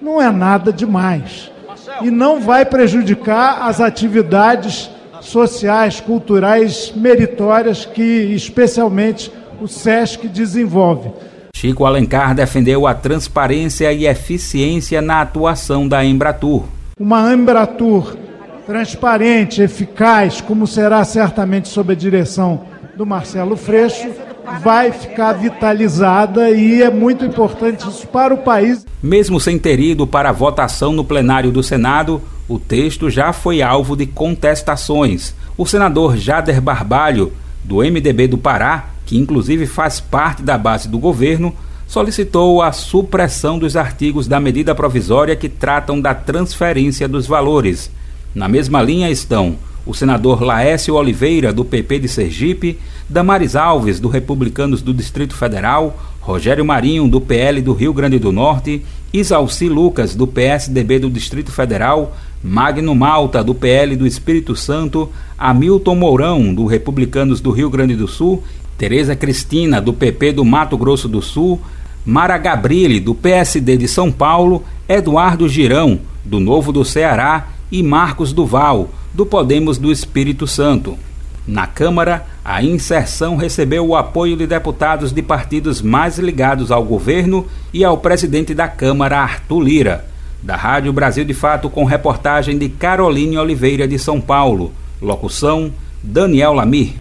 não 0.00 0.22
é 0.22 0.30
nada 0.30 0.72
demais. 0.72 1.50
E 2.00 2.08
não 2.08 2.38
vai 2.40 2.64
prejudicar 2.64 3.66
as 3.66 3.80
atividades 3.80 4.88
sociais, 5.20 5.98
culturais 5.98 6.92
meritórias 6.94 7.84
que, 7.84 8.02
especialmente, 8.32 9.32
o 9.60 9.66
SESC 9.66 10.28
desenvolve. 10.28 11.10
Chico 11.58 11.86
Alencar 11.86 12.34
defendeu 12.34 12.86
a 12.86 12.92
transparência 12.92 13.90
e 13.90 14.06
eficiência 14.06 15.00
na 15.00 15.22
atuação 15.22 15.88
da 15.88 16.04
Embratur. 16.04 16.64
Uma 17.00 17.32
Embratur 17.32 18.14
transparente, 18.66 19.62
eficaz, 19.62 20.42
como 20.42 20.66
será 20.66 21.02
certamente 21.02 21.68
sob 21.68 21.94
a 21.94 21.96
direção 21.96 22.64
do 22.94 23.06
Marcelo 23.06 23.56
Freixo, 23.56 24.06
vai 24.62 24.92
ficar 24.92 25.32
vitalizada 25.32 26.50
e 26.50 26.82
é 26.82 26.90
muito 26.90 27.24
importante 27.24 27.88
isso 27.88 28.06
para 28.06 28.34
o 28.34 28.38
país. 28.38 28.84
Mesmo 29.02 29.40
sem 29.40 29.58
ter 29.58 29.80
ido 29.80 30.06
para 30.06 30.28
a 30.28 30.32
votação 30.32 30.92
no 30.92 31.04
plenário 31.04 31.50
do 31.50 31.62
Senado, 31.62 32.20
o 32.46 32.58
texto 32.58 33.08
já 33.08 33.32
foi 33.32 33.62
alvo 33.62 33.96
de 33.96 34.04
contestações. 34.04 35.34
O 35.56 35.64
senador 35.64 36.18
Jader 36.18 36.60
Barbalho 36.60 37.32
do 37.64 37.76
MDB 37.76 38.28
do 38.28 38.36
Pará, 38.36 38.90
que 39.06 39.16
inclusive 39.16 39.66
faz 39.66 40.00
parte 40.00 40.42
da 40.42 40.58
base 40.58 40.88
do 40.88 40.98
governo, 40.98 41.54
solicitou 41.86 42.60
a 42.60 42.72
supressão 42.72 43.58
dos 43.58 43.76
artigos 43.76 44.26
da 44.26 44.40
medida 44.40 44.74
provisória 44.74 45.36
que 45.36 45.48
tratam 45.48 46.00
da 46.00 46.12
transferência 46.12 47.08
dos 47.08 47.26
valores. 47.26 47.90
Na 48.34 48.48
mesma 48.48 48.82
linha 48.82 49.08
estão 49.08 49.56
o 49.86 49.94
senador 49.94 50.42
Laécio 50.42 50.94
Oliveira, 50.94 51.52
do 51.52 51.64
PP 51.64 52.00
de 52.00 52.08
Sergipe, 52.08 52.78
Damares 53.08 53.54
Alves, 53.54 54.00
do 54.00 54.08
Republicanos 54.08 54.82
do 54.82 54.92
Distrito 54.92 55.36
Federal, 55.36 55.96
Rogério 56.20 56.64
Marinho, 56.64 57.06
do 57.06 57.20
PL 57.20 57.62
do 57.62 57.72
Rio 57.72 57.92
Grande 57.92 58.18
do 58.18 58.32
Norte, 58.32 58.82
Isalci 59.12 59.68
Lucas, 59.68 60.16
do 60.16 60.26
PSDB 60.26 60.98
do 60.98 61.08
Distrito 61.08 61.52
Federal, 61.52 62.16
Magno 62.42 62.96
Malta, 62.96 63.44
do 63.44 63.54
PL 63.54 63.94
do 63.94 64.06
Espírito 64.06 64.56
Santo, 64.56 65.08
Hamilton 65.38 65.94
Mourão, 65.94 66.52
do 66.52 66.66
Republicanos 66.66 67.40
do 67.40 67.52
Rio 67.52 67.70
Grande 67.70 67.94
do 67.94 68.08
Sul, 68.08 68.42
Tereza 68.78 69.16
Cristina, 69.16 69.80
do 69.80 69.92
PP 69.92 70.32
do 70.32 70.44
Mato 70.44 70.76
Grosso 70.76 71.08
do 71.08 71.22
Sul, 71.22 71.60
Mara 72.04 72.38
Gabrilli, 72.38 73.00
do 73.00 73.14
PSD 73.14 73.76
de 73.76 73.88
São 73.88 74.12
Paulo, 74.12 74.64
Eduardo 74.88 75.48
Girão, 75.48 75.98
do 76.24 76.38
Novo 76.38 76.72
do 76.72 76.84
Ceará 76.84 77.48
e 77.70 77.82
Marcos 77.82 78.32
Duval, 78.32 78.90
do 79.12 79.24
Podemos 79.24 79.78
do 79.78 79.90
Espírito 79.90 80.46
Santo. 80.46 80.96
Na 81.46 81.66
Câmara, 81.66 82.26
a 82.44 82.62
inserção 82.62 83.36
recebeu 83.36 83.86
o 83.86 83.96
apoio 83.96 84.36
de 84.36 84.46
deputados 84.46 85.12
de 85.12 85.22
partidos 85.22 85.80
mais 85.80 86.18
ligados 86.18 86.70
ao 86.70 86.84
governo 86.84 87.46
e 87.72 87.84
ao 87.84 87.98
presidente 87.98 88.52
da 88.52 88.68
Câmara, 88.68 89.18
Arthur 89.18 89.60
Lira. 89.60 90.04
Da 90.42 90.56
Rádio 90.56 90.92
Brasil 90.92 91.24
de 91.24 91.34
Fato, 91.34 91.70
com 91.70 91.84
reportagem 91.84 92.58
de 92.58 92.68
Caroline 92.68 93.38
Oliveira 93.38 93.86
de 93.86 93.98
São 93.98 94.20
Paulo. 94.20 94.72
Locução: 95.00 95.72
Daniel 96.02 96.52
Lamir. 96.52 96.94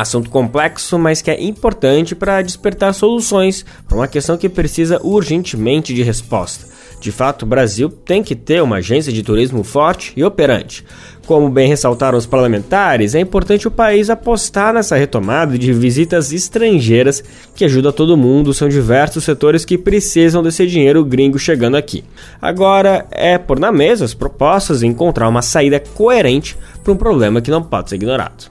Assunto 0.00 0.28
complexo, 0.28 0.98
mas 0.98 1.22
que 1.22 1.30
é 1.30 1.42
importante 1.42 2.14
para 2.14 2.42
despertar 2.42 2.92
soluções 2.92 3.64
para 3.88 3.96
uma 3.96 4.08
questão 4.08 4.36
que 4.36 4.48
precisa 4.48 5.00
urgentemente 5.02 5.94
de 5.94 6.02
resposta. 6.02 6.74
De 7.00 7.12
fato, 7.12 7.42
o 7.42 7.46
Brasil 7.46 7.90
tem 7.90 8.22
que 8.22 8.34
ter 8.34 8.62
uma 8.62 8.76
agência 8.76 9.12
de 9.12 9.22
turismo 9.22 9.62
forte 9.62 10.12
e 10.16 10.24
operante. 10.24 10.84
Como 11.26 11.50
bem 11.50 11.68
ressaltaram 11.68 12.16
os 12.16 12.26
parlamentares, 12.26 13.14
é 13.14 13.20
importante 13.20 13.68
o 13.68 13.70
país 13.70 14.08
apostar 14.08 14.72
nessa 14.72 14.96
retomada 14.96 15.58
de 15.58 15.72
visitas 15.72 16.32
estrangeiras 16.32 17.22
que 17.54 17.64
ajuda 17.64 17.92
todo 17.92 18.16
mundo. 18.16 18.54
São 18.54 18.68
diversos 18.68 19.24
setores 19.24 19.64
que 19.64 19.76
precisam 19.78 20.42
desse 20.42 20.66
dinheiro 20.66 21.04
gringo 21.04 21.38
chegando 21.38 21.76
aqui. 21.76 22.04
Agora 22.40 23.06
é 23.10 23.36
pôr 23.36 23.58
na 23.58 23.70
mesa 23.70 24.04
as 24.04 24.14
propostas 24.14 24.82
e 24.82 24.86
encontrar 24.86 25.28
uma 25.28 25.42
saída 25.42 25.80
coerente 25.80 26.56
para 26.82 26.92
um 26.92 26.96
problema 26.96 27.40
que 27.40 27.50
não 27.50 27.62
pode 27.62 27.90
ser 27.90 27.96
ignorado. 27.96 28.50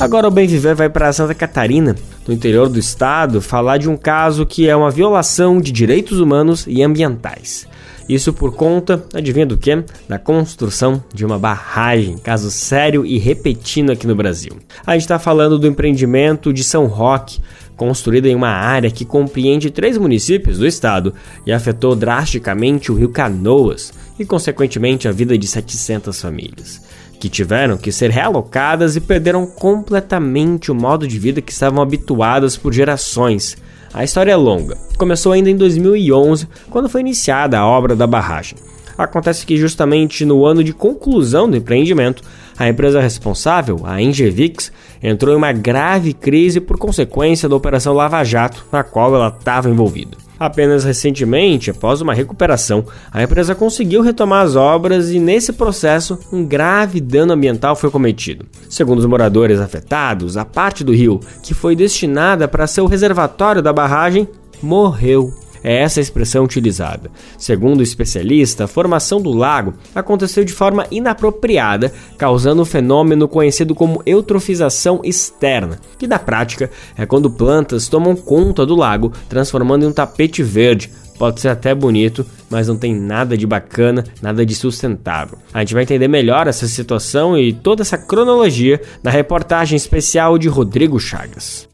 Agora 0.00 0.28
o 0.28 0.30
Bem 0.30 0.46
Viver 0.46 0.74
vai 0.74 0.88
para 0.88 1.12
Santa 1.12 1.34
Catarina, 1.34 1.94
no 2.26 2.32
interior 2.32 2.70
do 2.70 2.78
estado, 2.78 3.42
falar 3.42 3.76
de 3.76 3.86
um 3.86 3.98
caso 3.98 4.46
que 4.46 4.66
é 4.66 4.74
uma 4.74 4.90
violação 4.90 5.60
de 5.60 5.70
direitos 5.70 6.20
humanos 6.20 6.64
e 6.66 6.82
ambientais. 6.82 7.68
Isso 8.08 8.32
por 8.32 8.54
conta, 8.54 9.04
adivinha 9.12 9.44
do 9.44 9.58
que? 9.58 9.84
Da 10.08 10.18
construção 10.18 11.04
de 11.12 11.22
uma 11.22 11.38
barragem, 11.38 12.16
caso 12.16 12.50
sério 12.50 13.04
e 13.04 13.18
repetindo 13.18 13.92
aqui 13.92 14.06
no 14.06 14.16
Brasil. 14.16 14.52
A 14.86 14.94
gente 14.94 15.02
está 15.02 15.18
falando 15.18 15.58
do 15.58 15.66
empreendimento 15.66 16.50
de 16.50 16.64
São 16.64 16.86
Roque, 16.86 17.38
construído 17.76 18.24
em 18.24 18.34
uma 18.34 18.48
área 18.48 18.90
que 18.90 19.04
compreende 19.04 19.70
três 19.70 19.98
municípios 19.98 20.56
do 20.56 20.66
estado 20.66 21.12
e 21.44 21.52
afetou 21.52 21.94
drasticamente 21.94 22.90
o 22.90 22.94
rio 22.94 23.10
Canoas 23.10 23.92
e, 24.18 24.24
consequentemente, 24.24 25.06
a 25.06 25.12
vida 25.12 25.36
de 25.36 25.46
700 25.46 26.18
famílias 26.18 26.80
que 27.20 27.28
tiveram 27.28 27.76
que 27.76 27.92
ser 27.92 28.10
realocadas 28.10 28.96
e 28.96 29.00
perderam 29.00 29.46
completamente 29.46 30.72
o 30.72 30.74
modo 30.74 31.06
de 31.06 31.18
vida 31.18 31.42
que 31.42 31.52
estavam 31.52 31.82
habituadas 31.82 32.56
por 32.56 32.72
gerações. 32.72 33.58
A 33.92 34.02
história 34.02 34.32
é 34.32 34.36
longa. 34.36 34.76
Começou 34.96 35.32
ainda 35.32 35.50
em 35.50 35.56
2011, 35.56 36.48
quando 36.70 36.88
foi 36.88 37.02
iniciada 37.02 37.58
a 37.58 37.66
obra 37.66 37.94
da 37.94 38.06
barragem. 38.06 38.56
Acontece 38.96 39.44
que 39.44 39.56
justamente 39.56 40.24
no 40.24 40.44
ano 40.46 40.64
de 40.64 40.72
conclusão 40.72 41.48
do 41.48 41.56
empreendimento, 41.56 42.22
a 42.58 42.68
empresa 42.68 43.00
responsável, 43.00 43.80
a 43.84 44.00
Engevix, 44.00 44.72
entrou 45.02 45.34
em 45.34 45.38
uma 45.38 45.52
grave 45.52 46.12
crise 46.14 46.60
por 46.60 46.78
consequência 46.78 47.48
da 47.48 47.56
Operação 47.56 47.92
Lava 47.92 48.24
Jato, 48.24 48.64
na 48.72 48.82
qual 48.82 49.14
ela 49.14 49.34
estava 49.38 49.68
envolvida. 49.68 50.16
Apenas 50.40 50.84
recentemente, 50.84 51.70
após 51.70 52.00
uma 52.00 52.14
recuperação, 52.14 52.86
a 53.12 53.22
empresa 53.22 53.54
conseguiu 53.54 54.00
retomar 54.00 54.42
as 54.42 54.56
obras 54.56 55.10
e, 55.10 55.18
nesse 55.18 55.52
processo, 55.52 56.18
um 56.32 56.42
grave 56.42 56.98
dano 56.98 57.34
ambiental 57.34 57.76
foi 57.76 57.90
cometido. 57.90 58.46
Segundo 58.66 59.00
os 59.00 59.04
moradores 59.04 59.60
afetados, 59.60 60.38
a 60.38 60.44
parte 60.46 60.82
do 60.82 60.94
rio 60.94 61.20
que 61.42 61.52
foi 61.52 61.76
destinada 61.76 62.48
para 62.48 62.66
ser 62.66 62.80
o 62.80 62.86
reservatório 62.86 63.60
da 63.60 63.70
barragem 63.70 64.26
morreu. 64.62 65.30
É 65.62 65.82
essa 65.82 66.00
a 66.00 66.02
expressão 66.02 66.44
utilizada. 66.44 67.10
Segundo 67.38 67.80
o 67.80 67.82
especialista, 67.82 68.64
a 68.64 68.68
formação 68.68 69.20
do 69.20 69.30
lago 69.30 69.74
aconteceu 69.94 70.44
de 70.44 70.52
forma 70.52 70.86
inapropriada, 70.90 71.92
causando 72.16 72.62
um 72.62 72.64
fenômeno 72.64 73.28
conhecido 73.28 73.74
como 73.74 74.02
eutrofização 74.06 75.00
externa, 75.04 75.78
que 75.98 76.06
na 76.06 76.18
prática 76.18 76.70
é 76.96 77.06
quando 77.06 77.30
plantas 77.30 77.88
tomam 77.88 78.16
conta 78.16 78.64
do 78.64 78.74
lago, 78.76 79.12
transformando 79.28 79.84
em 79.84 79.88
um 79.88 79.92
tapete 79.92 80.42
verde, 80.42 80.90
pode 81.20 81.38
ser 81.38 81.48
até 81.48 81.74
bonito, 81.74 82.24
mas 82.48 82.66
não 82.66 82.78
tem 82.78 82.94
nada 82.94 83.36
de 83.36 83.46
bacana, 83.46 84.04
nada 84.22 84.46
de 84.46 84.54
sustentável. 84.54 85.36
A 85.52 85.60
gente 85.60 85.74
vai 85.74 85.82
entender 85.82 86.08
melhor 86.08 86.46
essa 86.46 86.66
situação 86.66 87.36
e 87.36 87.52
toda 87.52 87.82
essa 87.82 87.98
cronologia 87.98 88.80
na 89.02 89.10
reportagem 89.10 89.76
especial 89.76 90.38
de 90.38 90.48
Rodrigo 90.48 90.98
Chagas. 90.98 91.68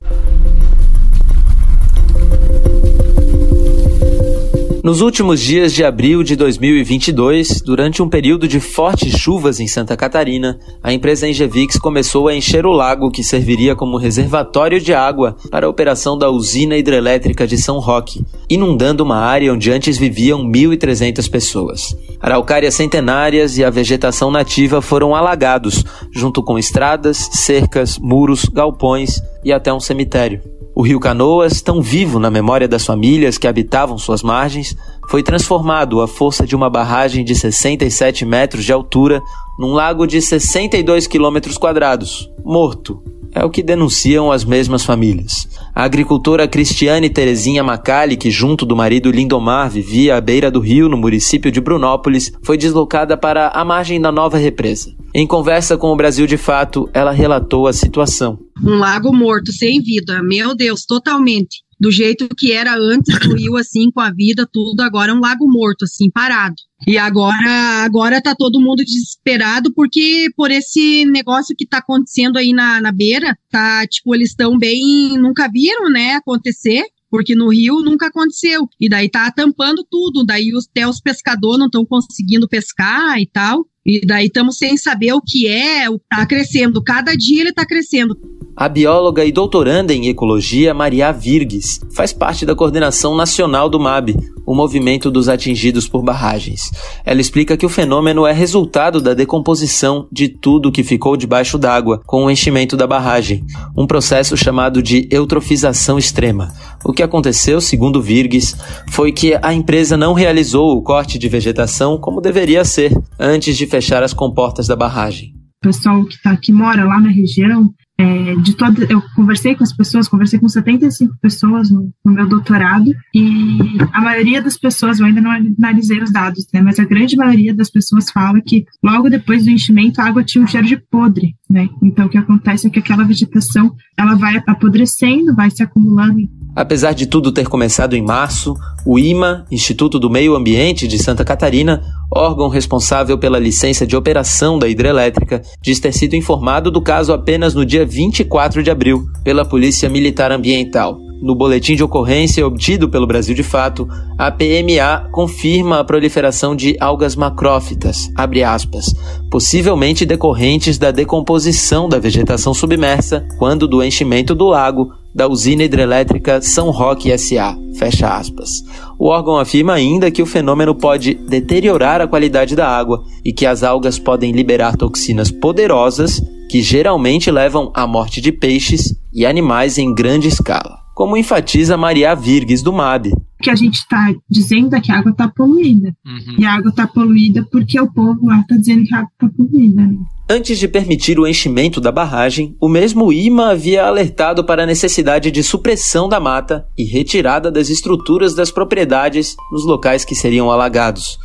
Nos 4.87 5.01
últimos 5.01 5.41
dias 5.41 5.73
de 5.73 5.83
abril 5.83 6.23
de 6.23 6.37
2022, 6.37 7.61
durante 7.61 8.01
um 8.01 8.09
período 8.09 8.47
de 8.47 8.61
fortes 8.61 9.19
chuvas 9.19 9.59
em 9.59 9.67
Santa 9.67 9.97
Catarina, 9.97 10.61
a 10.81 10.93
empresa 10.93 11.27
Engevix 11.27 11.77
começou 11.77 12.29
a 12.29 12.37
encher 12.37 12.65
o 12.65 12.71
lago 12.71 13.11
que 13.11 13.25
serviria 13.25 13.75
como 13.75 13.97
reservatório 13.97 14.81
de 14.81 14.95
água 14.95 15.37
para 15.51 15.67
a 15.67 15.69
operação 15.69 16.17
da 16.17 16.31
usina 16.31 16.77
hidrelétrica 16.77 17.49
de 17.49 17.59
São 17.59 17.81
Roque, 17.81 18.25
inundando 18.49 19.03
uma 19.03 19.17
área 19.17 19.53
onde 19.53 19.73
antes 19.73 19.99
viviam 19.99 20.45
1.300 20.45 21.29
pessoas. 21.29 21.97
Araucárias 22.21 22.77
centenárias 22.77 23.59
e 23.59 23.65
a 23.65 23.71
vegetação 23.71 24.31
nativa 24.31 24.81
foram 24.81 25.17
alagados, 25.17 25.85
junto 26.13 26.45
com 26.45 26.57
estradas, 26.57 27.29
cercas, 27.33 27.99
muros, 27.99 28.45
galpões 28.45 29.21
e 29.43 29.53
até 29.53 29.75
um 29.75 29.81
cemitério. 29.81 30.56
O 30.79 30.83
rio 30.83 31.01
Canoas, 31.01 31.63
tão 31.63 31.81
vivo 31.81 32.19
na 32.19 32.31
memória 32.31 32.69
das 32.69 32.85
famílias 32.85 33.39
que 33.39 33.49
habitavam 33.49 33.97
suas 33.97 34.23
margens, 34.23 34.77
foi 35.09 35.23
transformado 35.23 36.01
à 36.01 36.09
força 36.09 36.47
de 36.47 36.57
uma 36.57 36.71
barragem 36.71 37.25
de 37.25 37.35
67 37.35 38.25
metros 38.25 38.65
de 38.65 38.73
altura 38.73 39.23
num 39.59 39.73
lago 39.73 40.07
de 40.07 40.21
62 40.21 41.07
quilômetros 41.07 41.57
quadrados, 41.57 42.31
morto, 42.45 43.03
é 43.37 43.45
o 43.45 43.51
que 43.51 43.63
denunciam 43.63 44.33
as 44.33 44.47
mesmas 44.47 44.83
famílias. 44.83 45.47
A 45.75 45.85
agricultora 45.85 46.49
Cristiane 46.49 47.11
Terezinha 47.11 47.63
Macali, 47.63 48.17
que 48.17 48.31
junto 48.31 48.65
do 48.65 48.75
marido 48.75 49.11
Lindomar 49.11 49.69
vivia 49.69 50.17
à 50.17 50.21
beira 50.23 50.51
do 50.51 50.59
rio 50.59 50.89
no 50.89 50.97
município 50.97 51.53
de 51.53 51.61
Brunópolis, 51.61 52.33
foi 52.43 52.57
deslocada 52.57 53.15
para 53.15 53.49
a 53.49 53.63
margem 53.63 54.01
da 54.01 54.11
nova 54.11 54.39
represa. 54.39 54.95
Em 55.15 55.27
conversa 55.27 55.77
com 55.77 55.93
o 55.93 55.97
Brasil 55.97 56.27
de 56.27 56.39
Fato, 56.39 56.89
ela 56.95 57.11
relatou 57.11 57.67
a 57.67 57.75
situação. 57.75 58.39
Um 58.65 58.79
lago 58.79 59.15
morto, 59.15 59.53
sem 59.53 59.83
vida. 59.83 60.23
Meu 60.23 60.55
Deus, 60.55 60.87
totalmente 60.87 61.66
do 61.79 61.91
jeito 61.91 62.29
que 62.37 62.53
era 62.53 62.75
antes 62.75 63.19
do 63.21 63.35
rio, 63.35 63.57
assim, 63.57 63.91
com 63.91 64.01
a 64.01 64.11
vida, 64.11 64.49
tudo, 64.51 64.81
agora 64.81 65.13
é 65.13 65.15
um 65.15 65.21
lago 65.21 65.47
morto, 65.47 65.85
assim, 65.85 66.11
parado. 66.11 66.57
E 66.87 66.99
agora, 66.99 67.85
agora 67.85 68.21
tá 68.21 68.35
todo 68.35 68.61
mundo 68.61 68.85
desesperado 68.85 69.73
porque 69.75 70.29
por 70.37 70.51
esse 70.51 71.05
negócio 71.07 71.55
que 71.57 71.67
tá 71.67 71.79
acontecendo 71.79 72.37
aí 72.37 72.53
na, 72.53 72.81
na 72.81 72.93
beira, 72.93 73.37
tá, 73.51 73.87
tipo, 73.87 74.15
eles 74.15 74.31
estão 74.31 74.59
bem, 74.59 75.19
nunca 75.19 75.49
viram, 75.49 75.91
né, 75.91 76.15
acontecer 76.15 76.85
porque 77.11 77.35
no 77.35 77.49
Rio 77.49 77.81
nunca 77.83 78.09
aconteceu. 78.09 78.69
E 78.81 78.89
daí 78.89 79.09
tá 79.09 79.31
tampando 79.31 79.87
tudo, 79.91 80.25
daí 80.25 80.51
até 80.71 80.87
os 80.87 81.01
pescadores 81.01 81.59
não 81.59 81.67
estão 81.67 81.85
conseguindo 81.87 82.49
pescar 82.49 83.19
e 83.19 83.27
tal. 83.27 83.65
E 83.87 84.05
daí 84.05 84.27
estamos 84.27 84.59
sem 84.59 84.77
saber 84.77 85.13
o 85.13 85.21
que 85.21 85.47
é, 85.47 85.85
tá 86.11 86.27
crescendo. 86.27 86.83
Cada 86.83 87.15
dia 87.15 87.43
ele 87.43 87.53
tá 87.53 87.65
crescendo. 87.65 88.17
A 88.57 88.71
bióloga 88.71 89.23
e 89.23 89.31
doutoranda 89.31 89.93
em 89.93 90.09
ecologia 90.09 90.73
Maria 90.73 91.13
Virgues 91.13 91.79
faz 91.95 92.11
parte 92.11 92.47
da 92.47 92.55
coordenação 92.55 93.15
nacional 93.15 93.69
do 93.69 93.79
MAB, 93.79 94.17
o 94.47 94.55
movimento 94.55 95.11
dos 95.11 95.29
atingidos 95.29 95.87
por 95.87 96.03
barragens. 96.03 96.71
Ela 97.05 97.21
explica 97.21 97.55
que 97.55 97.67
o 97.67 97.69
fenômeno 97.69 98.27
é 98.27 98.33
resultado 98.33 98.99
da 98.99 99.13
decomposição 99.13 100.09
de 100.11 100.29
tudo 100.29 100.73
que 100.73 100.83
ficou 100.83 101.19
debaixo 101.19 101.59
d'água 101.59 102.01
com 102.07 102.25
o 102.25 102.31
enchimento 102.31 102.79
da 102.79 102.87
barragem, 102.87 103.45
um 103.77 103.87
processo 103.87 104.35
chamado 104.39 104.83
de 104.83 105.07
eutrofização 105.11 105.99
extrema. 105.99 106.55
O 106.83 106.95
que 106.95 107.03
aconteceu, 107.03 107.61
segundo 107.61 108.01
Virgues, 108.01 108.57
foi 108.91 109.13
que 109.13 109.39
a 109.43 109.53
empresa 109.53 109.99
não 109.99 110.15
realizou 110.15 110.75
o 110.77 110.83
corte 110.83 111.19
de 111.19 111.29
vegetação 111.29 111.99
como 111.99 112.23
deveria 112.23 112.65
ser 112.65 112.97
antes 113.19 113.55
de 113.55 113.67
fechar 113.77 114.03
as 114.03 114.15
comportas 114.15 114.67
da 114.67 114.75
barragem. 114.75 115.35
pessoal 115.61 116.05
que 116.07 116.21
tá 116.23 116.35
que 116.37 116.51
mora 116.51 116.85
lá 116.85 116.99
na 116.99 117.11
região, 117.11 117.75
é, 117.99 118.35
de 118.37 118.55
todo, 118.55 118.83
eu 118.85 119.03
conversei 119.15 119.55
com 119.55 119.65
as 119.65 119.75
pessoas, 119.75 120.09
conversei 120.09 120.39
com 120.39 120.49
75 120.49 121.15
pessoas 121.21 121.71
no, 121.71 121.91
no, 122.05 122.13
meu 122.13 122.27
doutorado, 122.27 122.91
e 123.15 123.59
a 123.93 124.01
maioria 124.01 124.41
das 124.41 124.57
pessoas, 124.57 124.99
eu 124.99 125.07
ainda 125.07 125.21
não 125.21 125.31
analisei 125.31 126.03
os 126.03 126.13
dados, 126.13 126.47
né, 126.55 126.63
mas 126.63 126.79
a 126.79 126.85
grande 126.85 127.17
maioria 127.17 127.55
das 127.55 127.71
pessoas 127.71 128.11
fala 128.11 128.41
que 128.41 128.65
logo 128.83 129.11
depois 129.11 129.45
do 129.45 129.51
enchimento 129.51 130.01
a 130.01 130.07
água 130.07 130.25
tinha 130.25 130.43
um 130.43 130.47
cheiro 130.47 130.67
de 130.67 130.77
podre, 130.77 131.35
né, 131.51 131.69
então 131.83 132.07
o 132.07 132.09
que 132.09 132.19
acontece 132.19 132.67
é 132.67 132.71
que 132.71 132.79
aquela 132.79 133.05
vegetação, 133.05 133.75
ela 133.99 134.15
vai 134.15 134.43
apodrecendo, 134.47 135.35
vai 135.35 135.51
se 135.51 135.63
acumulando 135.63 136.21
Apesar 136.57 136.95
de 136.95 137.07
tudo 137.07 137.31
ter 137.31 137.47
começado 137.49 137.95
em 137.95 138.03
março, 138.03 138.55
o 138.87 138.99
IMA, 138.99 139.45
Instituto 139.51 139.99
do 139.99 140.09
Meio 140.09 140.35
Ambiente 140.35 140.89
de 140.89 140.99
Santa 140.99 141.23
Catarina, 141.23 141.83
órgão 142.15 142.49
responsável 142.49 143.19
pela 143.19 143.39
licença 143.39 143.87
de 143.87 143.97
operação 143.97 144.59
da 144.59 144.69
hidrelétrica, 144.69 145.43
diz 145.63 145.81
ter 145.81 145.93
sido 145.93 146.15
informado 146.15 146.71
do 146.71 146.83
caso 146.83 147.13
apenas 147.13 147.55
no 147.55 147.65
dia 147.65 147.85
24 147.85 148.63
de 148.63 148.71
abril 148.71 149.05
pela 149.25 149.45
Polícia 149.45 149.89
Militar 149.89 150.33
Ambiental. 150.33 150.99
No 151.21 151.35
boletim 151.35 151.75
de 151.75 151.83
ocorrência 151.83 152.47
obtido 152.47 152.91
pelo 152.91 153.07
Brasil 153.07 153.35
de 153.35 153.43
Fato, 153.43 153.89
a 154.19 154.31
PMA 154.31 155.09
confirma 155.11 155.81
a 155.81 155.85
proliferação 155.85 156.55
de 156.55 156.77
algas 156.79 157.17
macrófitas, 157.17 158.11
aspas, 158.45 158.95
possivelmente 159.31 160.05
decorrentes 160.05 160.77
da 160.77 160.91
decomposição 160.91 161.89
da 161.89 161.99
vegetação 161.99 162.53
submersa 162.53 163.27
quando 163.39 163.67
do 163.67 163.83
enchimento 163.83 164.35
do 164.35 164.47
lago 164.47 164.93
da 165.17 165.27
usina 165.27 165.65
hidrelétrica 165.65 166.43
São 166.43 166.71
Roque 166.71 167.17
SA. 167.17 167.57
Fecha 167.79 168.07
aspas. 168.07 168.51
O 168.99 169.07
órgão 169.07 169.39
afirma 169.39 169.73
ainda 169.73 170.11
que 170.11 170.21
o 170.21 170.27
fenômeno 170.27 170.75
pode 170.75 171.15
deteriorar 171.15 172.03
a 172.03 172.07
qualidade 172.07 172.55
da 172.55 172.69
água 172.69 173.03
e 173.25 173.33
que 173.33 173.47
as 173.47 173.63
algas 173.63 173.99
podem 173.99 174.31
liberar 174.31 174.77
toxinas 174.77 175.31
poderosas 175.31 176.21
que 176.51 176.61
geralmente 176.61 177.31
levam 177.31 177.73
à 177.75 177.87
morte 177.87 178.21
de 178.21 178.31
peixes 178.31 178.95
e 179.11 179.25
animais 179.25 179.79
em 179.79 179.93
grande 179.95 180.29
escala. 180.29 180.86
Como 180.97 181.15
enfatiza 181.15 181.77
Maria 181.77 182.15
Virgues 182.15 182.63
do 182.63 182.73
MAB, 182.73 183.13
que 183.43 183.51
a 183.51 183.55
gente 183.55 183.75
está 183.75 184.15
dizendo 184.31 184.75
é 184.75 184.81
que 184.81 184.91
a 184.91 184.99
água 184.99 185.13
está 185.13 185.29
poluída. 185.29 185.95
Uhum. 186.07 186.37
E 186.39 186.45
a 186.47 186.55
água 186.55 186.71
está 186.71 186.87
poluída 186.87 187.47
porque 187.53 187.79
o 187.79 187.93
povo 187.93 188.27
lá 188.27 188.41
está 188.41 188.57
dizendo 188.57 188.83
que 188.85 188.95
a 188.95 189.01
água 189.01 189.11
está 189.13 189.29
poluída. 189.37 189.83
Né? 189.83 189.95
Antes 190.27 190.59
de 190.59 190.67
permitir 190.67 191.21
o 191.21 191.27
enchimento 191.27 191.83
da 191.83 191.93
barragem, 191.93 192.57
o 192.59 192.67
mesmo 192.67 193.13
IMA 193.13 193.51
havia 193.51 193.85
alertado 193.85 194.43
para 194.43 194.63
a 194.63 194.67
necessidade 194.67 195.31
de 195.31 195.43
supressão 195.43 196.09
da 196.09 196.19
mata 196.19 196.67
e 196.79 196.85
retirada 196.85 197.53
das 197.53 197.69
estruturas 197.69 198.35
das 198.35 198.51
propriedades 198.51 199.37
nos 199.53 199.67
locais 199.67 200.03
que 200.03 200.15
seriam 200.15 200.51
alagados. 200.51 201.19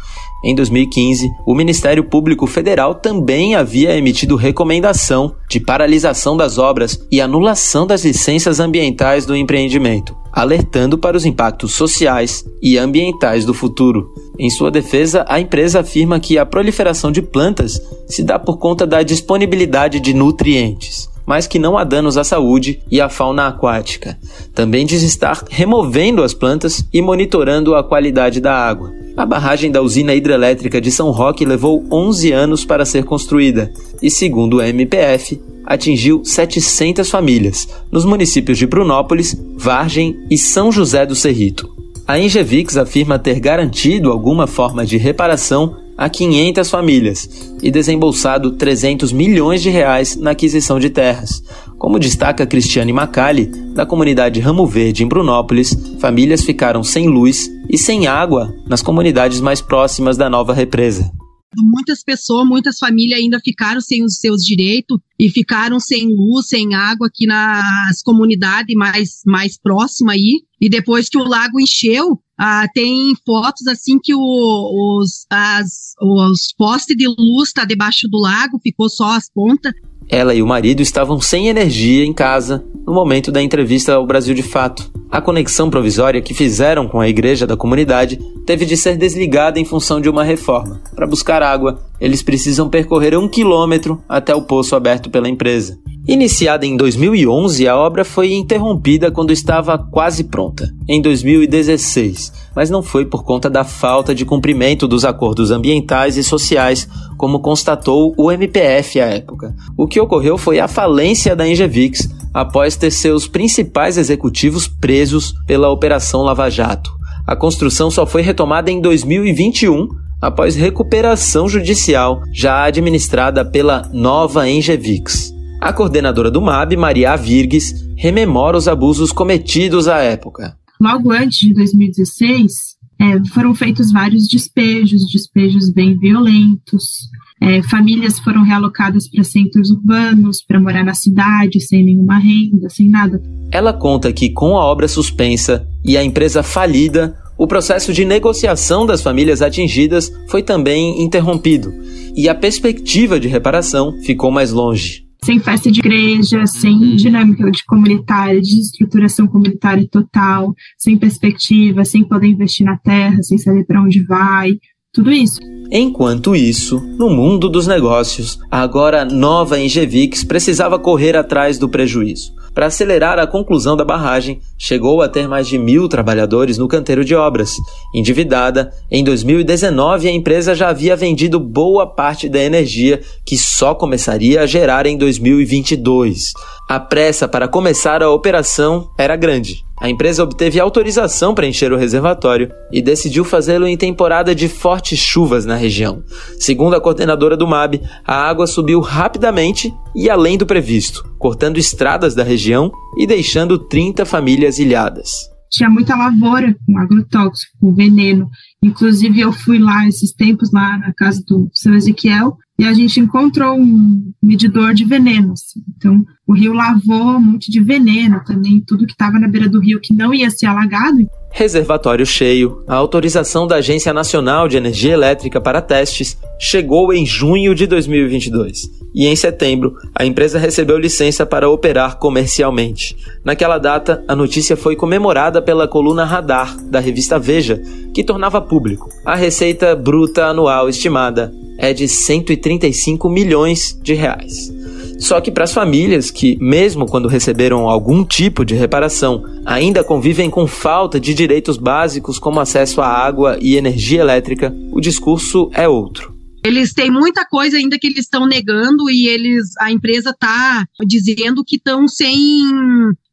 Em 0.43 0.55
2015, 0.55 1.29
o 1.45 1.53
Ministério 1.53 2.03
Público 2.03 2.47
Federal 2.47 2.95
também 2.95 3.53
havia 3.53 3.95
emitido 3.95 4.35
recomendação 4.35 5.35
de 5.47 5.59
paralisação 5.59 6.35
das 6.35 6.57
obras 6.57 6.99
e 7.11 7.21
anulação 7.21 7.85
das 7.85 8.03
licenças 8.03 8.59
ambientais 8.59 9.23
do 9.25 9.35
empreendimento, 9.35 10.15
alertando 10.31 10.97
para 10.97 11.15
os 11.15 11.25
impactos 11.25 11.73
sociais 11.73 12.43
e 12.59 12.75
ambientais 12.75 13.45
do 13.45 13.53
futuro. 13.53 14.13
Em 14.39 14.49
sua 14.49 14.71
defesa, 14.71 15.23
a 15.29 15.39
empresa 15.39 15.81
afirma 15.81 16.19
que 16.19 16.39
a 16.39 16.45
proliferação 16.45 17.11
de 17.11 17.21
plantas 17.21 17.79
se 18.07 18.23
dá 18.23 18.39
por 18.39 18.57
conta 18.57 18.87
da 18.87 19.03
disponibilidade 19.03 19.99
de 19.99 20.13
nutrientes 20.13 21.11
mas 21.23 21.47
que 21.47 21.59
não 21.59 21.77
há 21.77 21.83
danos 21.83 22.17
à 22.17 22.23
saúde 22.23 22.81
e 22.91 22.99
à 22.99 23.07
fauna 23.07 23.47
aquática. 23.47 24.17
Também 24.53 24.85
diz 24.85 25.01
estar 25.01 25.45
removendo 25.49 26.23
as 26.23 26.33
plantas 26.33 26.83
e 26.91 27.01
monitorando 27.01 27.73
a 27.73 27.83
qualidade 27.83 28.41
da 28.41 28.53
água. 28.53 28.91
A 29.15 29.25
barragem 29.25 29.69
da 29.69 29.81
usina 29.81 30.15
hidrelétrica 30.15 30.79
de 30.79 30.91
São 30.91 31.11
Roque 31.11 31.45
levou 31.45 31.83
11 31.91 32.31
anos 32.31 32.63
para 32.65 32.85
ser 32.85 33.03
construída 33.03 33.71
e, 34.01 34.09
segundo 34.09 34.57
o 34.57 34.61
MPF, 34.61 35.39
atingiu 35.65 36.23
700 36.23 37.09
famílias 37.09 37.67
nos 37.91 38.05
municípios 38.05 38.57
de 38.57 38.65
Brunópolis, 38.65 39.35
Vargem 39.57 40.17
e 40.29 40.37
São 40.37 40.71
José 40.71 41.05
do 41.05 41.15
Cerrito. 41.15 41.69
A 42.07 42.19
Ingevix 42.19 42.77
afirma 42.77 43.19
ter 43.19 43.39
garantido 43.39 44.11
alguma 44.11 44.47
forma 44.47 44.85
de 44.85 44.97
reparação 44.97 45.77
a 46.01 46.09
500 46.09 46.67
famílias 46.67 47.29
e 47.61 47.69
desembolsado 47.69 48.53
300 48.53 49.13
milhões 49.13 49.61
de 49.61 49.69
reais 49.69 50.15
na 50.15 50.31
aquisição 50.31 50.79
de 50.79 50.89
terras. 50.89 51.43
Como 51.77 51.99
destaca 51.99 52.43
Cristiane 52.47 52.91
Macali, 52.91 53.45
da 53.75 53.85
comunidade 53.85 54.39
Ramo 54.39 54.65
Verde 54.65 55.03
em 55.03 55.07
Brunópolis, 55.07 55.77
famílias 55.99 56.43
ficaram 56.43 56.83
sem 56.83 57.07
luz 57.07 57.47
e 57.69 57.77
sem 57.77 58.07
água 58.07 58.51
nas 58.67 58.81
comunidades 58.81 59.39
mais 59.39 59.61
próximas 59.61 60.17
da 60.17 60.27
nova 60.27 60.55
represa. 60.55 61.11
Muitas 61.57 62.01
pessoas, 62.03 62.47
muitas 62.47 62.77
famílias 62.77 63.19
ainda 63.19 63.39
ficaram 63.43 63.81
sem 63.81 64.03
os 64.03 64.17
seus 64.19 64.41
direitos 64.41 64.97
e 65.19 65.29
ficaram 65.29 65.79
sem 65.79 66.07
luz, 66.07 66.47
sem 66.47 66.73
água 66.73 67.07
aqui 67.07 67.27
nas 67.27 68.01
comunidades 68.03 68.75
mais, 68.75 69.21
mais 69.25 69.57
próximas 69.57 70.15
aí. 70.15 70.43
E 70.61 70.69
depois 70.69 71.09
que 71.09 71.17
o 71.17 71.23
lago 71.23 71.59
encheu, 71.59 72.21
ah, 72.39 72.67
tem 72.73 73.13
fotos 73.25 73.67
assim 73.67 73.99
que 74.01 74.15
o, 74.15 74.99
os, 74.99 75.25
as, 75.29 75.93
os 76.01 76.53
postes 76.57 76.95
de 76.95 77.07
luz 77.07 77.49
está 77.49 77.65
debaixo 77.65 78.07
do 78.07 78.17
lago, 78.17 78.59
ficou 78.63 78.89
só 78.89 79.11
as 79.11 79.29
pontas. 79.29 79.73
Ela 80.11 80.35
e 80.35 80.43
o 80.43 80.45
marido 80.45 80.81
estavam 80.81 81.21
sem 81.21 81.47
energia 81.47 82.03
em 82.03 82.11
casa 82.11 82.61
no 82.85 82.93
momento 82.93 83.31
da 83.31 83.41
entrevista 83.41 83.93
ao 83.93 84.05
Brasil 84.05 84.35
de 84.35 84.43
Fato. 84.43 84.91
A 85.09 85.21
conexão 85.21 85.69
provisória 85.69 86.21
que 86.21 86.33
fizeram 86.33 86.85
com 86.85 86.99
a 86.99 87.07
igreja 87.07 87.47
da 87.47 87.55
comunidade 87.55 88.19
teve 88.45 88.65
de 88.65 88.75
ser 88.75 88.97
desligada 88.97 89.57
em 89.57 89.63
função 89.63 90.01
de 90.01 90.09
uma 90.09 90.25
reforma. 90.25 90.81
Para 90.93 91.07
buscar 91.07 91.41
água, 91.41 91.81
eles 91.97 92.21
precisam 92.21 92.67
percorrer 92.67 93.17
um 93.17 93.29
quilômetro 93.29 94.03
até 94.09 94.35
o 94.35 94.41
poço 94.41 94.75
aberto 94.75 95.09
pela 95.09 95.29
empresa. 95.29 95.79
Iniciada 96.07 96.65
em 96.65 96.75
2011, 96.75 97.67
a 97.67 97.77
obra 97.77 98.03
foi 98.03 98.33
interrompida 98.33 99.11
quando 99.11 99.31
estava 99.31 99.77
quase 99.77 100.23
pronta, 100.23 100.73
em 100.89 100.99
2016, 100.99 102.33
mas 102.55 102.71
não 102.71 102.81
foi 102.81 103.05
por 103.05 103.23
conta 103.23 103.47
da 103.47 103.63
falta 103.63 104.13
de 104.13 104.25
cumprimento 104.25 104.87
dos 104.87 105.05
acordos 105.05 105.51
ambientais 105.51 106.17
e 106.17 106.23
sociais, 106.23 106.89
como 107.17 107.39
constatou 107.39 108.15
o 108.17 108.31
MPF 108.31 108.99
à 108.99 109.05
época. 109.05 109.55
O 109.77 109.87
que 109.87 109.99
ocorreu 109.99 110.39
foi 110.39 110.59
a 110.59 110.67
falência 110.67 111.35
da 111.35 111.47
Engevix 111.47 112.09
após 112.33 112.75
ter 112.75 112.89
seus 112.89 113.27
principais 113.27 113.95
executivos 113.95 114.67
presos 114.67 115.35
pela 115.45 115.69
Operação 115.69 116.23
Lava 116.23 116.49
Jato. 116.49 116.91
A 117.27 117.35
construção 117.35 117.91
só 117.91 118.07
foi 118.07 118.23
retomada 118.23 118.71
em 118.71 118.81
2021 118.81 119.87
após 120.19 120.55
recuperação 120.55 121.47
judicial 121.47 122.23
já 122.33 122.63
administrada 122.63 123.45
pela 123.45 123.87
nova 123.93 124.49
Engevix. 124.49 125.30
A 125.61 125.71
coordenadora 125.71 126.31
do 126.31 126.41
MAB, 126.41 126.75
Maria 126.75 127.15
Virgues, 127.15 127.71
rememora 127.95 128.57
os 128.57 128.67
abusos 128.67 129.11
cometidos 129.11 129.87
à 129.87 129.99
época. 129.99 130.57
Logo 130.81 131.11
antes 131.11 131.37
de 131.37 131.53
2016, 131.53 132.51
é, 132.99 133.23
foram 133.31 133.53
feitos 133.53 133.91
vários 133.91 134.27
despejos, 134.27 135.03
despejos 135.13 135.71
bem 135.71 135.95
violentos. 135.99 137.07
É, 137.39 137.61
famílias 137.61 138.17
foram 138.17 138.43
realocadas 138.43 139.07
para 139.07 139.23
centros 139.23 139.69
urbanos, 139.69 140.43
para 140.47 140.59
morar 140.59 140.83
na 140.83 140.95
cidade, 140.95 141.61
sem 141.61 141.85
nenhuma 141.85 142.17
renda, 142.17 142.67
sem 142.67 142.89
nada. 142.89 143.21
Ela 143.51 143.71
conta 143.71 144.11
que, 144.11 144.31
com 144.31 144.57
a 144.57 144.65
obra 144.65 144.87
suspensa 144.87 145.67
e 145.85 145.95
a 145.95 146.03
empresa 146.03 146.41
falida, 146.41 147.15
o 147.37 147.45
processo 147.45 147.93
de 147.93 148.03
negociação 148.03 148.83
das 148.83 149.03
famílias 149.03 149.43
atingidas 149.43 150.11
foi 150.27 150.41
também 150.41 151.03
interrompido 151.03 151.71
e 152.15 152.27
a 152.27 152.33
perspectiva 152.33 153.19
de 153.19 153.27
reparação 153.27 153.93
ficou 154.01 154.31
mais 154.31 154.51
longe 154.51 155.10
sem 155.23 155.39
festa 155.39 155.71
de 155.71 155.79
igreja, 155.79 156.47
sem 156.47 156.73
uhum. 156.73 156.95
dinâmica 156.95 157.51
de 157.51 157.63
comunitária, 157.65 158.41
de 158.41 158.59
estruturação 158.59 159.27
comunitária 159.27 159.87
total, 159.87 160.55
sem 160.77 160.97
perspectiva, 160.97 161.85
sem 161.85 162.03
poder 162.03 162.27
investir 162.27 162.65
na 162.65 162.77
terra, 162.77 163.21
sem 163.21 163.37
saber 163.37 163.63
para 163.65 163.81
onde 163.81 164.03
vai, 164.03 164.59
tudo 164.93 165.11
isso. 165.11 165.39
Enquanto 165.71 166.35
isso, 166.35 166.81
no 166.99 167.09
mundo 167.09 167.47
dos 167.47 167.65
negócios, 167.65 168.37
a 168.51 168.61
agora 168.61 169.05
nova 169.05 169.57
Engevix 169.57 170.21
precisava 170.21 170.77
correr 170.77 171.15
atrás 171.15 171.57
do 171.57 171.69
prejuízo. 171.69 172.33
Para 172.53 172.65
acelerar 172.65 173.17
a 173.17 173.25
conclusão 173.25 173.77
da 173.77 173.85
barragem, 173.85 174.41
chegou 174.57 175.01
a 175.01 175.07
ter 175.07 175.29
mais 175.29 175.47
de 175.47 175.57
mil 175.57 175.87
trabalhadores 175.87 176.57
no 176.57 176.67
canteiro 176.67 177.05
de 177.05 177.15
obras. 177.15 177.55
Endividada, 177.95 178.73
em 178.91 179.01
2019 179.01 180.09
a 180.09 180.11
empresa 180.11 180.53
já 180.53 180.67
havia 180.67 180.97
vendido 180.97 181.39
boa 181.39 181.87
parte 181.87 182.27
da 182.27 182.43
energia 182.43 182.99
que 183.25 183.37
só 183.37 183.73
começaria 183.73 184.41
a 184.41 184.45
gerar 184.45 184.85
em 184.85 184.97
2022. 184.97 186.33
A 186.71 186.79
pressa 186.79 187.27
para 187.27 187.49
começar 187.49 188.01
a 188.01 188.09
operação 188.09 188.89
era 188.97 189.17
grande. 189.17 189.65
A 189.77 189.89
empresa 189.89 190.23
obteve 190.23 190.57
autorização 190.57 191.35
para 191.35 191.45
encher 191.45 191.73
o 191.73 191.77
reservatório 191.77 192.49
e 192.71 192.81
decidiu 192.81 193.25
fazê-lo 193.25 193.67
em 193.67 193.75
temporada 193.75 194.33
de 194.33 194.47
fortes 194.47 194.97
chuvas 194.97 195.45
na 195.45 195.57
região. 195.57 196.01
Segundo 196.39 196.73
a 196.73 196.79
coordenadora 196.79 197.35
do 197.35 197.45
MAB, 197.45 197.81
a 198.07 198.15
água 198.15 198.47
subiu 198.47 198.79
rapidamente 198.79 199.69
e 199.93 200.09
além 200.09 200.37
do 200.37 200.45
previsto, 200.45 201.03
cortando 201.19 201.57
estradas 201.57 202.15
da 202.15 202.23
região 202.23 202.71
e 202.97 203.05
deixando 203.05 203.59
30 203.59 204.05
famílias 204.05 204.57
ilhadas 204.57 205.29
tinha 205.51 205.69
muita 205.69 205.95
lavoura 205.95 206.55
com 206.65 206.77
agrotóxico, 206.79 207.57
com 207.59 207.73
veneno. 207.73 208.29
Inclusive, 208.63 209.19
eu 209.19 209.31
fui 209.31 209.57
lá 209.57 209.87
esses 209.87 210.13
tempos, 210.13 210.51
lá 210.51 210.77
na 210.77 210.93
casa 210.93 211.23
do 211.27 211.49
seu 211.51 211.73
Ezequiel, 211.73 212.37
e 212.59 212.65
a 212.65 212.73
gente 212.73 212.99
encontrou 212.99 213.57
um 213.57 214.13
medidor 214.21 214.75
de 214.75 214.85
venenos. 214.85 215.41
Então, 215.75 216.05
o 216.27 216.33
rio 216.33 216.53
lavou 216.53 217.17
um 217.17 217.19
monte 217.19 217.51
de 217.51 217.59
veneno 217.59 218.21
também, 218.23 218.63
tudo 218.65 218.85
que 218.85 218.91
estava 218.91 219.17
na 219.17 219.27
beira 219.27 219.49
do 219.49 219.59
rio 219.59 219.81
que 219.81 219.93
não 219.93 220.13
ia 220.13 220.29
ser 220.29 220.45
alagado. 220.45 221.07
Reservatório 221.31 222.05
cheio, 222.05 222.63
a 222.67 222.75
autorização 222.75 223.47
da 223.47 223.55
Agência 223.55 223.91
Nacional 223.91 224.47
de 224.47 224.57
Energia 224.57 224.93
Elétrica 224.93 225.41
para 225.41 225.61
testes 225.61 226.17
chegou 226.37 226.93
em 226.93 227.05
junho 227.05 227.55
de 227.55 227.65
2022 227.65 228.81
e 228.93 229.07
em 229.07 229.15
setembro 229.15 229.73
a 229.95 230.05
empresa 230.05 230.37
recebeu 230.37 230.77
licença 230.77 231.25
para 231.25 231.49
operar 231.49 231.97
comercialmente. 231.97 232.95
Naquela 233.23 233.57
data, 233.57 234.03
a 234.07 234.15
notícia 234.15 234.57
foi 234.57 234.75
comemorada 234.75 235.41
pela 235.41 235.67
coluna 235.67 236.03
Radar 236.03 236.57
da 236.65 236.79
revista 236.79 237.17
Veja, 237.17 237.61
que 237.93 238.03
tornava 238.03 238.41
público 238.41 238.89
a 239.05 239.15
receita 239.15 239.75
bruta 239.75 240.25
anual 240.25 240.69
estimada 240.69 241.33
é 241.57 241.73
de 241.73 241.87
135 241.87 243.09
milhões 243.09 243.77
de 243.81 243.93
reais. 243.93 244.51
Só 244.99 245.19
que 245.19 245.31
para 245.31 245.43
as 245.43 245.53
famílias 245.53 246.11
que, 246.11 246.37
mesmo 246.39 246.85
quando 246.85 247.07
receberam 247.07 247.67
algum 247.67 248.03
tipo 248.03 248.45
de 248.45 248.55
reparação, 248.55 249.23
ainda 249.45 249.83
convivem 249.83 250.29
com 250.29 250.45
falta 250.45 250.99
de 250.99 251.13
direitos 251.13 251.57
básicos 251.57 252.19
como 252.19 252.39
acesso 252.39 252.81
à 252.81 252.87
água 252.87 253.37
e 253.41 253.55
energia 253.55 254.01
elétrica, 254.01 254.55
o 254.71 254.79
discurso 254.79 255.49
é 255.53 255.67
outro. 255.67 256.15
Eles 256.43 256.73
têm 256.73 256.89
muita 256.89 257.25
coisa 257.25 257.57
ainda 257.57 257.77
que 257.77 257.87
eles 257.87 258.05
estão 258.05 258.25
negando 258.25 258.89
e 258.89 259.07
eles 259.07 259.49
a 259.59 259.71
empresa 259.71 260.11
está 260.11 260.65
dizendo 260.87 261.43
que 261.45 261.55
estão 261.55 261.87
sem 261.87 262.41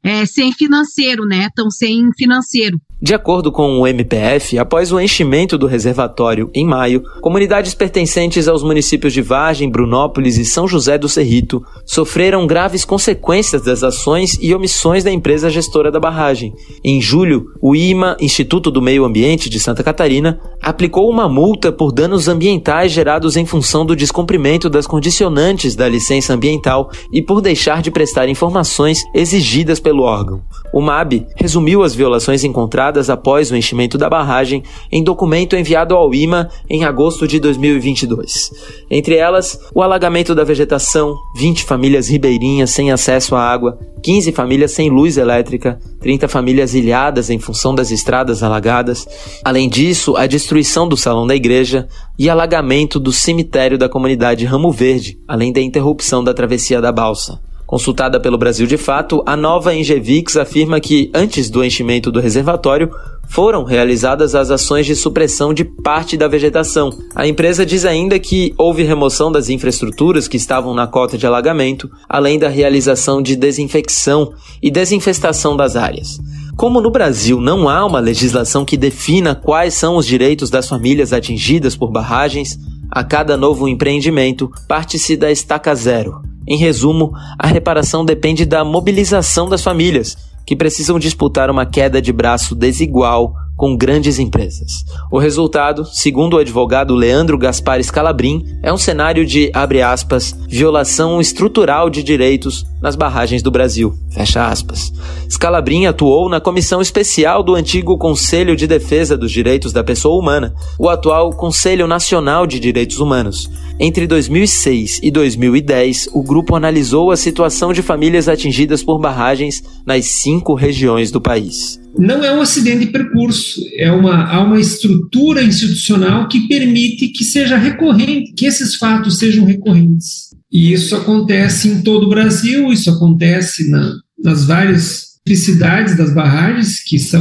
é, 0.05 0.25
sem 0.27 0.53
financeiro, 0.53 1.25
né? 1.25 1.47
Estão 1.47 1.71
sem 1.71 2.11
financeiro. 2.17 2.79
De 3.01 3.15
acordo 3.15 3.53
com 3.53 3.79
o 3.79 3.87
MPF, 3.87 4.59
após 4.59 4.91
o 4.91 4.99
enchimento 4.99 5.57
do 5.57 5.69
reservatório 5.69 6.51
em 6.53 6.67
maio, 6.67 7.01
comunidades 7.21 7.73
pertencentes 7.73 8.49
aos 8.49 8.65
municípios 8.65 9.13
de 9.13 9.23
Vargem, 9.23 9.71
Brunópolis 9.71 10.37
e 10.37 10.45
São 10.45 10.67
José 10.67 10.99
do 10.99 11.09
Cerrito 11.09 11.63
sofreram 11.87 12.45
graves 12.45 12.85
consequências 12.85 13.63
das 13.63 13.85
ações 13.85 14.37
e 14.43 14.53
omissões 14.53 15.05
da 15.05 15.13
empresa 15.13 15.49
gestora 15.49 15.93
da 15.93 16.01
barragem. 16.01 16.53
Em 16.83 17.01
julho, 17.01 17.53
o 17.63 17.77
IMA, 17.77 18.17
Instituto 18.21 18.69
do 18.69 18.83
Meio 18.83 19.05
Ambiente 19.05 19.49
de 19.49 19.61
Santa 19.61 19.85
Catarina, 19.85 20.41
aplicou 20.63 21.11
uma 21.11 21.29
multa 21.29 21.73
por 21.73 21.93
danos 21.93 22.29
ambientais 22.29 22.93
gerados 22.93 23.37
em 23.37 23.47
função 23.47 23.85
do 23.85 23.97
descumprimento 23.97 24.69
das 24.69 24.87
condicionantes 24.87 25.75
da 25.75 25.89
licença 25.89 26.35
ambiental 26.35 26.91
e 27.13 27.23
por 27.23 27.41
deixar 27.41 27.83
de 27.83 27.91
prestar 27.91 28.29
informações 28.29 29.03
exigidas 29.15 29.81
pelo 29.81 30.03
órgão. 30.03 30.43
O 30.73 30.81
MAB 30.81 31.27
resumiu 31.37 31.83
as 31.83 31.95
violações 31.95 32.45
encontradas 32.45 33.09
após 33.09 33.51
o 33.51 33.57
enchimento 33.57 33.97
da 33.97 34.11
barragem 34.11 34.63
em 34.93 35.03
documento 35.03 35.57
enviado 35.57 35.95
ao 35.95 36.13
IMA 36.15 36.51
em 36.69 36.85
agosto 36.85 37.27
de 37.27 37.41
2022. 37.41 38.51
Entre 38.91 39.17
elas, 39.17 39.59
o 39.75 39.83
alagamento 39.83 40.35
da 40.35 40.45
vegetação, 40.45 41.17
20 41.37 41.65
famílias 41.65 42.09
ribeirinhas 42.09 42.71
sem 42.71 42.91
acesso 42.91 43.35
à 43.35 43.43
água, 43.43 43.79
15 44.03 44.33
famílias 44.33 44.73
sem 44.73 44.91
luz 44.91 45.17
elétrica, 45.17 45.79
30 46.01 46.29
famílias 46.29 46.75
ilhadas 46.75 47.31
em 47.31 47.39
função 47.39 47.75
das 47.75 47.91
estradas 47.91 48.43
alagadas. 48.43 49.07
Além 49.45 49.69
disso, 49.69 50.17
a 50.17 50.27
destruição 50.27 50.58
do 50.89 50.97
salão 50.97 51.27
da 51.27 51.35
igreja 51.35 51.89
e 52.19 52.29
alagamento 52.29 52.99
do 52.99 53.13
cemitério 53.13 53.79
da 53.79 53.89
comunidade 53.89 54.45
Ramo 54.45 54.73
Verde, 54.73 55.19
além 55.27 55.53
da 55.53 55.61
interrupção 55.61 56.23
da 56.23 56.35
travessia 56.35 56.81
da 56.81 56.93
balsa. 56.93 57.41
Consultada 57.69 58.19
pelo 58.19 58.39
Brasil 58.39 58.67
de 58.67 58.79
Fato, 58.79 59.23
a 59.27 59.37
nova 59.37 59.75
Engevix 59.75 60.39
afirma 60.39 60.81
que, 60.81 61.11
antes 61.13 61.51
do 61.51 61.63
enchimento 61.63 62.11
do 62.11 62.19
reservatório, 62.19 62.91
foram 63.29 63.63
realizadas 63.63 64.35
as 64.35 64.51
ações 64.51 64.87
de 64.87 64.97
supressão 64.97 65.53
de 65.53 65.65
parte 65.65 66.17
da 66.17 66.27
vegetação. 66.27 66.91
A 67.15 67.27
empresa 67.27 67.67
diz 67.67 67.85
ainda 67.85 68.19
que 68.19 68.55
houve 68.57 68.85
remoção 68.85 69.31
das 69.31 69.51
infraestruturas 69.51 70.27
que 70.27 70.39
estavam 70.39 70.73
na 70.73 70.87
cota 70.87 71.19
de 71.19 71.27
alagamento, 71.27 71.91
além 72.09 72.39
da 72.39 72.49
realização 72.49 73.21
de 73.21 73.37
desinfecção 73.37 74.33
e 74.63 74.71
desinfestação 74.71 75.55
das 75.55 75.77
áreas. 75.77 76.19
Como 76.59 76.81
no 76.81 76.91
Brasil 76.91 77.41
não 77.41 77.69
há 77.69 77.87
uma 77.87 78.01
legislação 78.01 78.65
que 78.65 78.77
defina 78.77 79.33
quais 79.33 79.75
são 79.75 79.95
os 79.95 80.05
direitos 80.05 80.51
das 80.51 80.69
famílias 80.69 81.13
atingidas 81.13 81.77
por 81.77 81.89
barragens, 81.89 82.59
a 82.91 83.05
cada 83.05 83.37
novo 83.37 83.69
empreendimento 83.69 84.51
parte-se 84.67 85.17
da 85.17 85.31
estaca 85.31 85.73
zero. 85.77 86.21
Em 86.49 86.59
resumo, 86.59 87.13
a 87.39 87.47
reparação 87.47 88.05
depende 88.05 88.45
da 88.45 88.65
mobilização 88.65 89.49
das 89.49 89.63
famílias, 89.63 90.17
que 90.45 90.57
precisam 90.57 90.99
disputar 90.99 91.49
uma 91.49 91.65
queda 91.65 92.03
de 92.03 92.13
braço 92.13 92.57
desigual 92.57 93.35
com 93.59 93.77
grandes 93.77 94.21
empresas. 94.21 94.85
O 95.11 95.19
resultado, 95.19 95.85
segundo 95.85 96.35
o 96.35 96.39
advogado 96.39 96.95
Leandro 96.95 97.37
Gaspar 97.37 97.83
Scalabrin, 97.83 98.47
é 98.63 98.73
um 98.73 98.79
cenário 98.79 99.27
de, 99.27 99.51
abre 99.53 99.83
aspas, 99.83 100.33
violação 100.49 101.21
estrutural 101.21 101.91
de 101.91 102.05
direitos 102.05 102.65
nas 102.81 102.95
barragens 102.95 103.43
do 103.43 103.51
Brasil, 103.51 103.93
fecha 104.11 104.47
aspas. 104.47 104.93
Scalabrin 105.29 105.87
atuou 105.87 106.29
na 106.29 106.41
comissão 106.41 106.81
especial 106.81 107.43
do 107.43 107.57
antigo 107.57 107.99
Conselho 107.99 108.55
de 108.55 108.69
Defesa 108.69 109.19
dos 109.19 109.33
Direitos 109.33 109.73
da 109.73 109.83
Pessoa 109.83 110.17
Humana, 110.17 110.55
o 110.79 110.89
atual 110.89 111.33
Conselho 111.33 111.89
Nacional 111.89 112.47
de 112.47 112.61
Direitos 112.61 113.01
Humanos. 113.01 113.51
Entre 113.81 114.07
2006 114.07 115.01
e 115.03 115.11
2010, 115.11 116.11
o 116.13 116.23
grupo 116.23 116.55
analisou 116.55 117.11
a 117.11 117.17
situação 117.17 117.73
de 117.73 117.83
famílias 117.83 118.29
atingidas 118.29 118.85
por 118.85 119.01
barragens 119.01 119.65
nas 119.85 120.07
cinco 120.07 120.55
regiões 120.55 121.11
do 121.11 121.21
país 121.21 121.81
não 121.99 122.25
é 122.25 122.33
um 122.33 122.41
acidente 122.41 122.87
de 122.87 122.93
percurso, 122.93 123.61
é 123.77 123.91
uma, 123.91 124.25
há 124.25 124.41
uma 124.41 124.61
estrutura 124.61 125.43
institucional 125.43 126.29
que 126.29 126.47
permite 126.47 127.09
que 127.09 127.25
seja 127.25 127.57
recorrente, 127.57 128.33
que 128.35 128.47
esses 128.47 128.77
fatos 128.77 129.19
sejam 129.19 129.45
recorrentes. 129.45 130.29
E 130.51 130.73
isso 130.73 130.95
acontece 130.95 131.69
em 131.69 131.83
todo 131.83 132.07
o 132.07 132.09
Brasil, 132.09 132.73
isso 132.73 132.89
acontece 132.89 133.69
na, 133.69 133.97
nas 134.23 134.45
várias 134.45 135.09
cidades 135.29 135.97
das 135.97 136.15
barragens, 136.15 136.83
que 136.85 136.99
são 136.99 137.21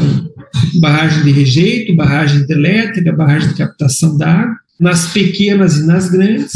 barragem 0.80 1.24
de 1.24 1.32
rejeito, 1.32 1.96
barragem 1.96 2.46
elétrica, 2.48 3.12
barragem 3.12 3.50
de 3.50 3.56
captação 3.56 4.16
d'água, 4.16 4.56
nas 4.80 5.12
pequenas 5.12 5.78
e 5.78 5.86
nas 5.86 6.10
grandes. 6.10 6.54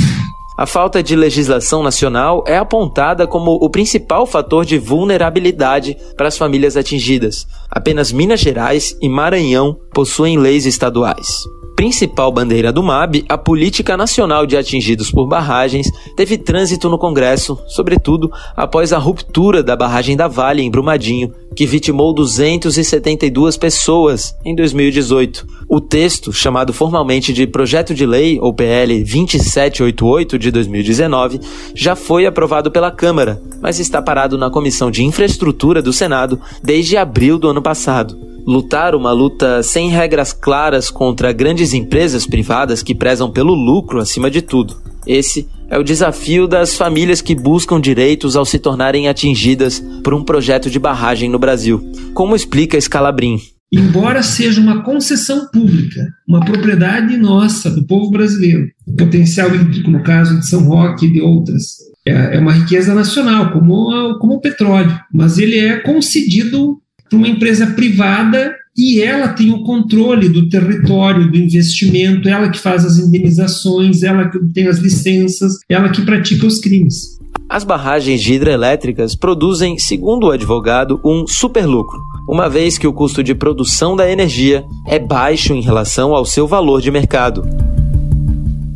A 0.61 0.67
falta 0.67 1.01
de 1.01 1.15
legislação 1.15 1.81
nacional 1.81 2.43
é 2.45 2.55
apontada 2.55 3.25
como 3.25 3.53
o 3.53 3.67
principal 3.67 4.27
fator 4.27 4.63
de 4.63 4.77
vulnerabilidade 4.77 5.97
para 6.15 6.27
as 6.27 6.37
famílias 6.37 6.77
atingidas. 6.77 7.47
Apenas 7.67 8.11
Minas 8.11 8.41
Gerais 8.41 8.95
e 9.01 9.09
Maranhão 9.09 9.75
possuem 9.91 10.37
leis 10.37 10.67
estaduais 10.67 11.47
principal 11.81 12.31
bandeira 12.31 12.71
do 12.71 12.83
MAB, 12.83 13.25
a 13.27 13.35
Política 13.35 13.97
Nacional 13.97 14.45
de 14.45 14.55
Atingidos 14.55 15.09
por 15.09 15.27
Barragens, 15.27 15.87
teve 16.15 16.37
trânsito 16.37 16.87
no 16.87 16.99
Congresso, 16.99 17.57
sobretudo 17.67 18.31
após 18.55 18.93
a 18.93 18.99
ruptura 18.99 19.63
da 19.63 19.75
barragem 19.75 20.15
da 20.15 20.27
Vale 20.27 20.61
em 20.61 20.69
Brumadinho, 20.69 21.33
que 21.55 21.65
vitimou 21.65 22.13
272 22.13 23.57
pessoas 23.57 24.35
em 24.45 24.53
2018. 24.53 25.47
O 25.67 25.81
texto, 25.81 26.31
chamado 26.31 26.71
formalmente 26.71 27.33
de 27.33 27.47
Projeto 27.47 27.95
de 27.95 28.05
Lei, 28.05 28.37
ou 28.39 28.53
PL 28.53 28.99
2788 28.99 30.37
de 30.37 30.51
2019, 30.51 31.39
já 31.73 31.95
foi 31.95 32.27
aprovado 32.27 32.69
pela 32.69 32.91
Câmara, 32.91 33.41
mas 33.59 33.79
está 33.79 33.99
parado 34.03 34.37
na 34.37 34.51
Comissão 34.51 34.91
de 34.91 35.03
Infraestrutura 35.03 35.81
do 35.81 35.91
Senado 35.91 36.39
desde 36.61 36.95
abril 36.95 37.39
do 37.39 37.49
ano 37.49 37.61
passado 37.63 38.30
lutar 38.45 38.95
uma 38.95 39.11
luta 39.11 39.61
sem 39.63 39.89
regras 39.89 40.33
claras 40.33 40.89
contra 40.89 41.31
grandes 41.31 41.73
empresas 41.73 42.25
privadas 42.25 42.83
que 42.83 42.95
prezam 42.95 43.31
pelo 43.31 43.53
lucro 43.53 43.99
acima 43.99 44.29
de 44.29 44.41
tudo. 44.41 44.75
Esse 45.05 45.47
é 45.69 45.79
o 45.79 45.83
desafio 45.83 46.47
das 46.47 46.75
famílias 46.75 47.21
que 47.21 47.33
buscam 47.33 47.79
direitos 47.79 48.35
ao 48.35 48.45
se 48.45 48.59
tornarem 48.59 49.07
atingidas 49.07 49.83
por 50.03 50.13
um 50.13 50.23
projeto 50.23 50.69
de 50.69 50.77
barragem 50.77 51.29
no 51.29 51.39
Brasil. 51.39 51.81
Como 52.13 52.35
explica 52.35 52.79
Scalabrin? 52.79 53.39
Embora 53.73 54.21
seja 54.21 54.59
uma 54.59 54.83
concessão 54.83 55.47
pública, 55.49 56.05
uma 56.27 56.43
propriedade 56.43 57.15
nossa, 57.15 57.69
do 57.69 57.85
povo 57.85 58.11
brasileiro, 58.11 58.67
o 58.85 58.93
potencial 58.93 59.55
hídrico, 59.55 59.89
no 59.89 60.03
caso 60.03 60.37
de 60.37 60.47
São 60.47 60.65
Roque 60.65 61.05
e 61.05 61.13
de 61.13 61.21
outras, 61.21 61.77
é, 62.05 62.35
é 62.35 62.39
uma 62.39 62.51
riqueza 62.51 62.93
nacional, 62.93 63.53
como, 63.53 64.19
como 64.19 64.33
o 64.33 64.41
petróleo, 64.41 64.99
mas 65.13 65.37
ele 65.37 65.57
é 65.57 65.79
concedido 65.79 66.81
para 67.11 67.17
uma 67.17 67.27
empresa 67.27 67.67
privada 67.67 68.55
e 68.75 69.01
ela 69.01 69.27
tem 69.27 69.51
o 69.51 69.63
controle 69.63 70.29
do 70.29 70.47
território, 70.47 71.29
do 71.29 71.37
investimento, 71.37 72.29
ela 72.29 72.49
que 72.49 72.57
faz 72.57 72.85
as 72.85 72.97
indenizações, 72.97 74.01
ela 74.01 74.29
que 74.29 74.39
tem 74.53 74.67
as 74.67 74.77
licenças, 74.77 75.59
ela 75.67 75.89
que 75.89 76.03
pratica 76.03 76.47
os 76.47 76.59
crimes. 76.59 77.19
As 77.49 77.65
barragens 77.65 78.21
de 78.21 78.33
hidrelétricas 78.33 79.13
produzem, 79.13 79.77
segundo 79.77 80.27
o 80.27 80.31
advogado, 80.31 81.01
um 81.03 81.27
superlucro, 81.27 81.99
uma 82.29 82.49
vez 82.49 82.77
que 82.77 82.87
o 82.87 82.93
custo 82.93 83.21
de 83.21 83.35
produção 83.35 83.93
da 83.93 84.09
energia 84.09 84.63
é 84.87 84.97
baixo 84.97 85.53
em 85.53 85.61
relação 85.61 86.15
ao 86.15 86.25
seu 86.25 86.47
valor 86.47 86.81
de 86.81 86.89
mercado. 86.89 87.43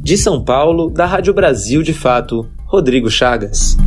De 0.04 0.18
São 0.18 0.44
Paulo, 0.44 0.90
da 0.90 1.06
Rádio 1.06 1.34
Brasil 1.34 1.82
de 1.82 1.94
Fato, 1.94 2.46
Rodrigo 2.66 3.10
Chagas. 3.10 3.78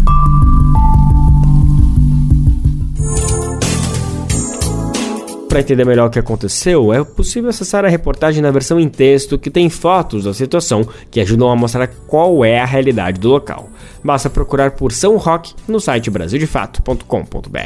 Para 5.48 5.60
entender 5.60 5.86
melhor 5.86 6.08
o 6.08 6.10
que 6.10 6.18
aconteceu, 6.18 6.92
é 6.92 7.02
possível 7.02 7.48
acessar 7.48 7.82
a 7.84 7.88
reportagem 7.88 8.42
na 8.42 8.50
versão 8.50 8.78
em 8.78 8.88
texto 8.88 9.38
que 9.38 9.50
tem 9.50 9.70
fotos 9.70 10.24
da 10.24 10.34
situação 10.34 10.86
que 11.10 11.20
ajudam 11.20 11.50
a 11.50 11.56
mostrar 11.56 11.88
qual 12.06 12.44
é 12.44 12.60
a 12.60 12.66
realidade 12.66 13.18
do 13.18 13.30
local. 13.30 13.70
Basta 14.04 14.28
procurar 14.28 14.72
por 14.72 14.92
São 14.92 15.16
Roque 15.16 15.54
no 15.66 15.80
site 15.80 16.10
brasildefato.com.br. 16.10 17.58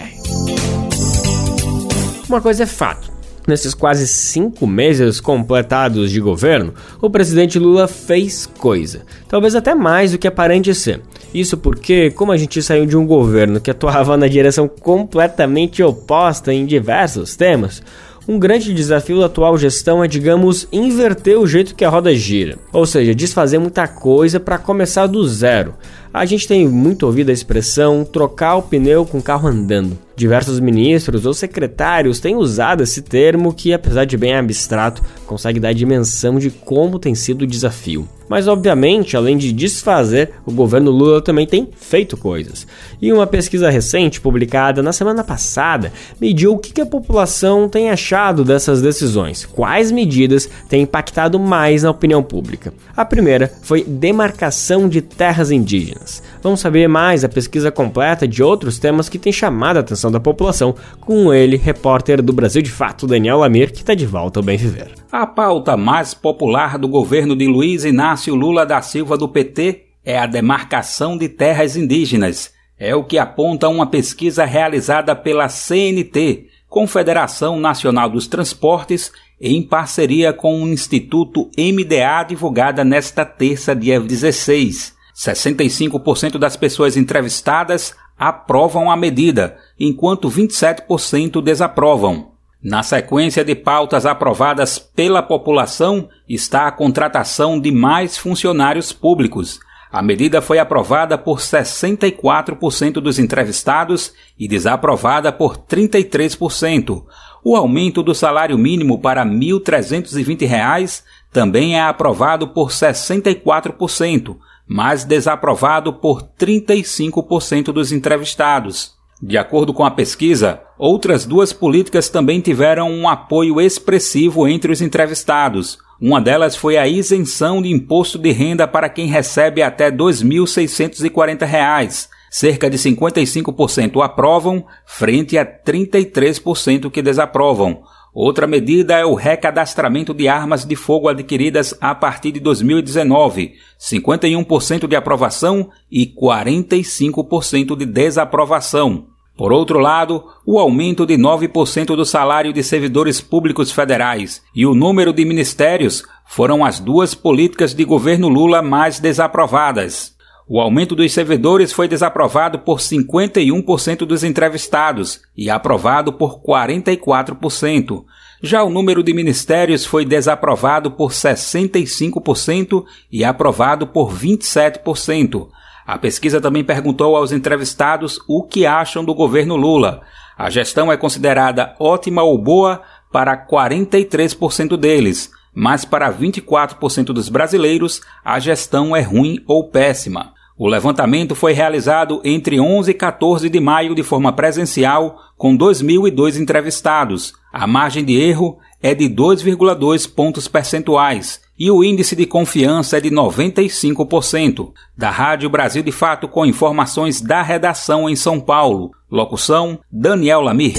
Uma 2.29 2.41
coisa 2.41 2.63
é 2.63 2.67
fato. 2.67 3.12
Nesses 3.47 3.75
quase 3.75 4.07
cinco 4.07 4.67
meses 4.67 5.21
completados 5.21 6.11
de 6.11 6.21
governo, 6.21 6.75
o 7.01 7.11
presidente 7.11 7.59
Lula 7.59 7.89
fez 7.89 8.47
coisa, 8.47 9.03
talvez 9.29 9.57
até 9.57 9.75
mais 9.75 10.13
do 10.13 10.19
que 10.19 10.29
aparente 10.29 10.73
ser. 10.75 11.01
Isso 11.35 11.57
porque, 11.57 12.11
como 12.13 12.31
a 12.31 12.37
gente 12.37 12.63
saiu 12.63 12.87
de 12.87 12.97
um 12.97 13.05
governo 13.05 13.61
que 13.61 13.71
atuava 13.71 14.17
na 14.17 14.29
direção 14.29 14.69
completamente 14.69 15.83
oposta 15.83 16.53
em 16.53 16.65
diversos 16.65 17.35
temas, 17.35 17.83
um 18.29 18.39
grande 18.39 18.73
desafio 18.73 19.19
da 19.19 19.27
atual 19.27 19.59
gestão 19.59 20.05
é, 20.05 20.07
digamos, 20.07 20.69
inverter 20.71 21.39
o 21.39 21.47
jeito 21.47 21.75
que 21.75 21.85
a 21.85 21.89
roda 21.89 22.15
gira, 22.15 22.57
ou 22.73 22.87
seja, 22.87 23.15
desfazer 23.15 23.59
muita 23.59 23.89
coisa 23.89 24.39
para 24.39 24.59
começar 24.59 25.07
do 25.07 25.27
zero. 25.27 25.75
A 26.15 26.27
gente 26.27 26.47
tem 26.47 26.69
muito 26.69 27.07
ouvido 27.07 27.31
a 27.31 27.33
expressão 27.33 28.05
trocar 28.05 28.57
o 28.57 28.63
pneu 28.63 29.07
com 29.07 29.17
o 29.17 29.23
carro 29.23 29.49
andando. 29.49 29.97
Diversos 30.15 30.61
ministros 30.61 31.25
ou 31.25 31.33
secretários 31.33 32.21
têm 32.21 32.37
usado 32.37 32.83
esse 32.83 33.01
termo 33.01 33.51
que, 33.51 33.73
apesar 33.73 34.05
de 34.05 34.19
bem 34.19 34.35
abstrato, 34.35 35.03
consegue 35.27 35.59
dar 35.59 35.73
dimensão 35.73 36.39
de 36.39 36.51
como 36.51 36.99
tem 36.99 37.15
sido 37.15 37.43
o 37.43 37.47
desafio. 37.47 38.07
Mas, 38.29 38.49
obviamente, 38.49 39.17
além 39.17 39.37
de 39.37 39.53
desfazer, 39.53 40.31
o 40.47 40.53
governo 40.53 40.91
Lula 40.91 41.21
também 41.21 41.47
tem 41.47 41.69
feito 41.77 42.17
coisas. 42.17 42.67
E 43.01 43.13
uma 43.13 43.27
pesquisa 43.27 43.69
recente, 43.69 44.21
publicada 44.21 44.83
na 44.83 44.93
semana 44.93 45.23
passada, 45.23 45.93
mediu 46.21 46.53
o 46.53 46.59
que 46.59 46.81
a 46.81 46.87
população 46.87 47.69
tem 47.69 47.91
achado 47.91 48.45
dessas 48.45 48.81
decisões, 48.81 49.45
quais 49.45 49.91
medidas 49.91 50.49
têm 50.69 50.83
impactado 50.83 51.39
mais 51.39 51.83
na 51.83 51.91
opinião 51.91 52.23
pública. 52.23 52.73
A 52.97 53.05
primeira 53.05 53.53
foi 53.63 53.85
demarcação 53.85 54.89
de 54.89 55.03
terras 55.03 55.51
indígenas. 55.51 56.02
Vamos 56.43 56.61
saber 56.61 56.89
mais 56.89 57.25
a 57.25 57.29
pesquisa 57.29 57.71
completa 57.71 58.27
de 58.27 58.43
outros 58.43 58.79
temas 58.79 59.09
que 59.09 59.19
têm 59.19 59.33
chamado 59.33 59.77
a 59.77 59.81
atenção 59.81 60.11
da 60.11 60.21
população, 60.21 60.75
com 61.01 61.33
ele, 61.33 61.57
repórter 61.57 62.23
do 62.23 62.33
Brasil 62.33 62.63
de 62.63 62.71
Fato, 62.71 63.07
Daniel 63.07 63.39
Lamir, 63.39 63.73
que 63.73 63.81
está 63.81 63.95
de 63.95 64.07
volta 64.07 64.41
ao 64.41 64.45
Bem 64.45 64.57
Viver. 64.57 64.91
A 65.11 65.27
pauta 65.27 65.77
mais 65.77 66.15
popular 66.15 66.79
do 66.79 66.89
governo 66.89 67.37
de 67.37 67.47
Luiz 67.47 67.85
Inácio 67.85 68.35
Lula 68.35 68.65
da 68.65 68.81
Silva 68.83 69.17
do 69.17 69.29
PT 69.29 69.85
é 70.05 70.19
a 70.19 70.27
demarcação 70.27 71.17
de 71.17 71.29
terras 71.29 71.77
indígenas. 71.77 72.53
É 72.79 72.95
o 72.97 73.05
que 73.05 73.19
aponta 73.19 73.69
uma 73.69 73.87
pesquisa 73.87 74.45
realizada 74.45 75.15
pela 75.15 75.49
CNT, 75.49 76.47
Confederação 76.69 77.61
Nacional 77.61 78.09
dos 78.09 78.27
Transportes, 78.27 79.13
em 79.41 79.63
parceria 79.63 80.33
com 80.33 80.63
o 80.63 80.69
Instituto 80.69 81.51
MDA, 81.59 82.25
divulgada 82.29 82.85
nesta 82.85 83.25
terça, 83.25 83.75
dia 83.75 84.01
16. 84.01 84.92
65% 85.15 86.39
das 86.39 86.57
pessoas 86.57 86.97
entrevistadas 86.97 87.95
aprovam 88.19 88.91
a 88.91 88.97
medida, 88.97 89.57
enquanto 89.79 90.31
27% 90.31 91.43
desaprovam. 91.43 92.33
Na 92.63 92.83
sequência 92.85 93.45
de 93.45 93.57
pautas 93.57 94.07
aprovadas 94.07 94.79
pela 94.79 95.21
população 95.21 96.09
está 96.29 96.69
a 96.69 96.73
contratação 96.73 97.59
de 97.59 97.73
mais 97.73 98.17
funcionários 98.17 98.93
públicos. 98.93 99.59
A 99.91 100.01
medida 100.01 100.41
foi 100.41 100.61
aprovada 100.61 101.19
por 101.19 101.39
64% 101.39 102.95
dos 102.95 103.19
entrevistados 103.19 104.15
e 104.39 104.47
desaprovada 104.47 105.33
por 105.33 105.59
33%. 105.59 107.05
O 107.45 107.57
aumento 107.57 108.03
do 108.03 108.15
salário 108.15 108.57
mínimo 108.57 109.01
para 109.01 109.25
R$ 109.25 109.31
1.320 109.31 111.03
também 111.33 111.77
é 111.77 111.83
aprovado 111.83 112.49
por 112.49 112.71
64%, 112.71 114.37
mas 114.69 115.05
desaprovado 115.05 115.93
por 115.93 116.23
35% 116.23 117.73
dos 117.73 117.93
entrevistados. 117.93 119.01
De 119.23 119.39
acordo 119.39 119.73
com 119.73 119.85
a 119.85 119.91
pesquisa, 119.91 120.61
outras 120.77 121.25
duas 121.25 121.53
políticas 121.53 122.09
também 122.09 122.41
tiveram 122.41 122.91
um 122.91 123.09
apoio 123.09 123.61
expressivo 123.61 124.49
entre 124.49 124.73
os 124.73 124.81
entrevistados. 124.81 125.79
Uma 126.01 126.21
delas 126.21 126.57
foi 126.57 126.77
a 126.77 126.89
isenção 126.89 127.63
de 127.63 127.71
imposto 127.71 128.19
de 128.19 128.33
renda 128.33 128.67
para 128.67 128.89
quem 128.89 129.07
recebe 129.07 129.63
até 129.63 129.85
R$ 129.85 129.93
2.640. 129.93 132.09
Cerca 132.29 132.69
de 132.69 132.77
55% 132.77 134.03
aprovam, 134.03 134.67
frente 134.85 135.39
a 135.39 135.47
33% 135.47 136.91
que 136.91 137.01
desaprovam. 137.01 137.85
Outra 138.15 138.47
medida 138.47 138.99
é 138.99 139.07
o 139.07 139.15
recadastramento 139.15 140.13
de 140.13 140.29
armas 140.29 140.67
de 140.67 140.77
fogo 140.77 141.09
adquiridas 141.09 141.75
a 141.81 141.95
partir 141.95 142.33
de 142.33 142.41
2019, 142.41 143.55
51% 143.81 144.87
de 144.87 144.95
aprovação 144.95 145.71
e 145.91 146.07
45% 146.07 147.75
de 147.75 147.87
desaprovação. 147.87 149.07
Por 149.35 149.51
outro 149.51 149.79
lado, 149.79 150.25
o 150.45 150.59
aumento 150.59 151.07
de 151.07 151.15
9% 151.15 151.97
do 151.97 152.05
salário 152.05 152.53
de 152.53 152.63
servidores 152.63 153.19
públicos 153.19 153.73
federais 153.73 154.43
e 154.55 154.67
o 154.67 154.75
número 154.75 155.11
de 155.11 155.25
ministérios 155.25 156.05
foram 156.27 156.63
as 156.63 156.79
duas 156.79 157.15
políticas 157.15 157.73
de 157.73 157.83
governo 157.83 158.29
Lula 158.29 158.61
mais 158.61 159.01
desaprovadas. 159.01 160.12
O 160.49 160.61
aumento 160.61 160.97
dos 160.97 161.13
servidores 161.13 161.73
foi 161.73 161.87
desaprovado 161.87 162.59
por 162.59 162.79
51% 162.79 163.99
dos 163.99 164.25
entrevistados 164.25 165.23
e 165.37 165.49
aprovado 165.49 166.13
por 166.13 166.43
44%. 166.43 168.05
Já 168.43 168.65
o 168.65 168.71
número 168.71 169.05
de 169.05 169.15
ministérios 169.15 169.87
foi 169.87 170.05
desaprovado 170.05 170.91
por 170.91 171.11
65% 171.11 172.85
e 173.11 173.25
aprovado 173.25 173.87
por 173.87 174.13
27%. 174.13 175.49
A 175.87 175.97
pesquisa 175.97 176.41
também 176.41 176.65
perguntou 176.65 177.17
aos 177.17 177.31
entrevistados 177.31 178.19
o 178.29 178.43
que 178.43 178.67
acham 178.67 179.05
do 179.05 179.15
governo 179.15 179.57
Lula. 179.57 180.03
A 180.37 180.51
gestão 180.51 180.91
é 180.91 180.97
considerada 180.97 181.77
ótima 181.79 182.23
ou 182.23 182.37
boa 182.37 182.83
para 183.13 183.37
43% 183.37 184.77
deles, 184.77 185.31
mas 185.55 185.85
para 185.85 186.13
24% 186.13 187.07
dos 187.07 187.29
brasileiros 187.29 188.01
a 188.25 188.39
gestão 188.39 188.95
é 188.97 189.01
ruim 189.01 189.43
ou 189.47 189.69
péssima. 189.69 190.33
O 190.57 190.69
levantamento 190.69 191.35
foi 191.35 191.53
realizado 191.53 192.21
entre 192.25 192.61
11 192.61 192.91
e 192.91 192.95
14 192.95 193.49
de 193.49 193.59
maio 193.59 193.95
de 193.95 194.03
forma 194.03 194.33
presencial, 194.33 195.19
com 195.37 195.57
2.002 195.57 196.41
entrevistados. 196.41 197.33
A 197.53 197.67
margem 197.67 198.05
de 198.05 198.15
erro 198.15 198.59
é 198.83 198.95
de 198.95 199.09
2,2 199.09 200.13
pontos 200.13 200.47
percentuais 200.47 201.41
e 201.59 201.71
o 201.71 201.85
índice 201.85 202.17
de 202.17 202.27
confiança 202.27 202.99
é 202.99 203.01
de 203.01 203.11
95%. 203.11 204.73
Da 204.97 205.11
Rádio 205.11 205.49
Brasil 205.49 205.83
de 205.83 205.93
Fato, 205.93 206.29
com 206.29 206.45
informações 206.47 207.21
da 207.21 207.43
redação 207.43 208.09
em 208.09 208.17
São 208.17 208.41
Paulo. 208.41 208.91
Locução: 209.11 209.79
Daniel 209.91 210.41
Lamir. 210.41 210.75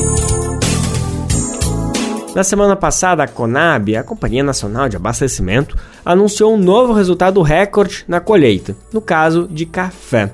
Na 2.36 2.44
semana 2.44 2.76
passada, 2.76 3.24
a 3.24 3.28
Conab, 3.28 3.96
a 3.96 4.04
Companhia 4.04 4.44
Nacional 4.44 4.90
de 4.90 4.96
Abastecimento, 4.96 5.78
anunciou 6.04 6.56
um 6.56 6.58
novo 6.58 6.92
resultado 6.92 7.40
recorde 7.44 8.04
na 8.08 8.20
colheita, 8.20 8.76
no 8.92 9.00
caso 9.00 9.48
de 9.48 9.68
café. 9.68 10.32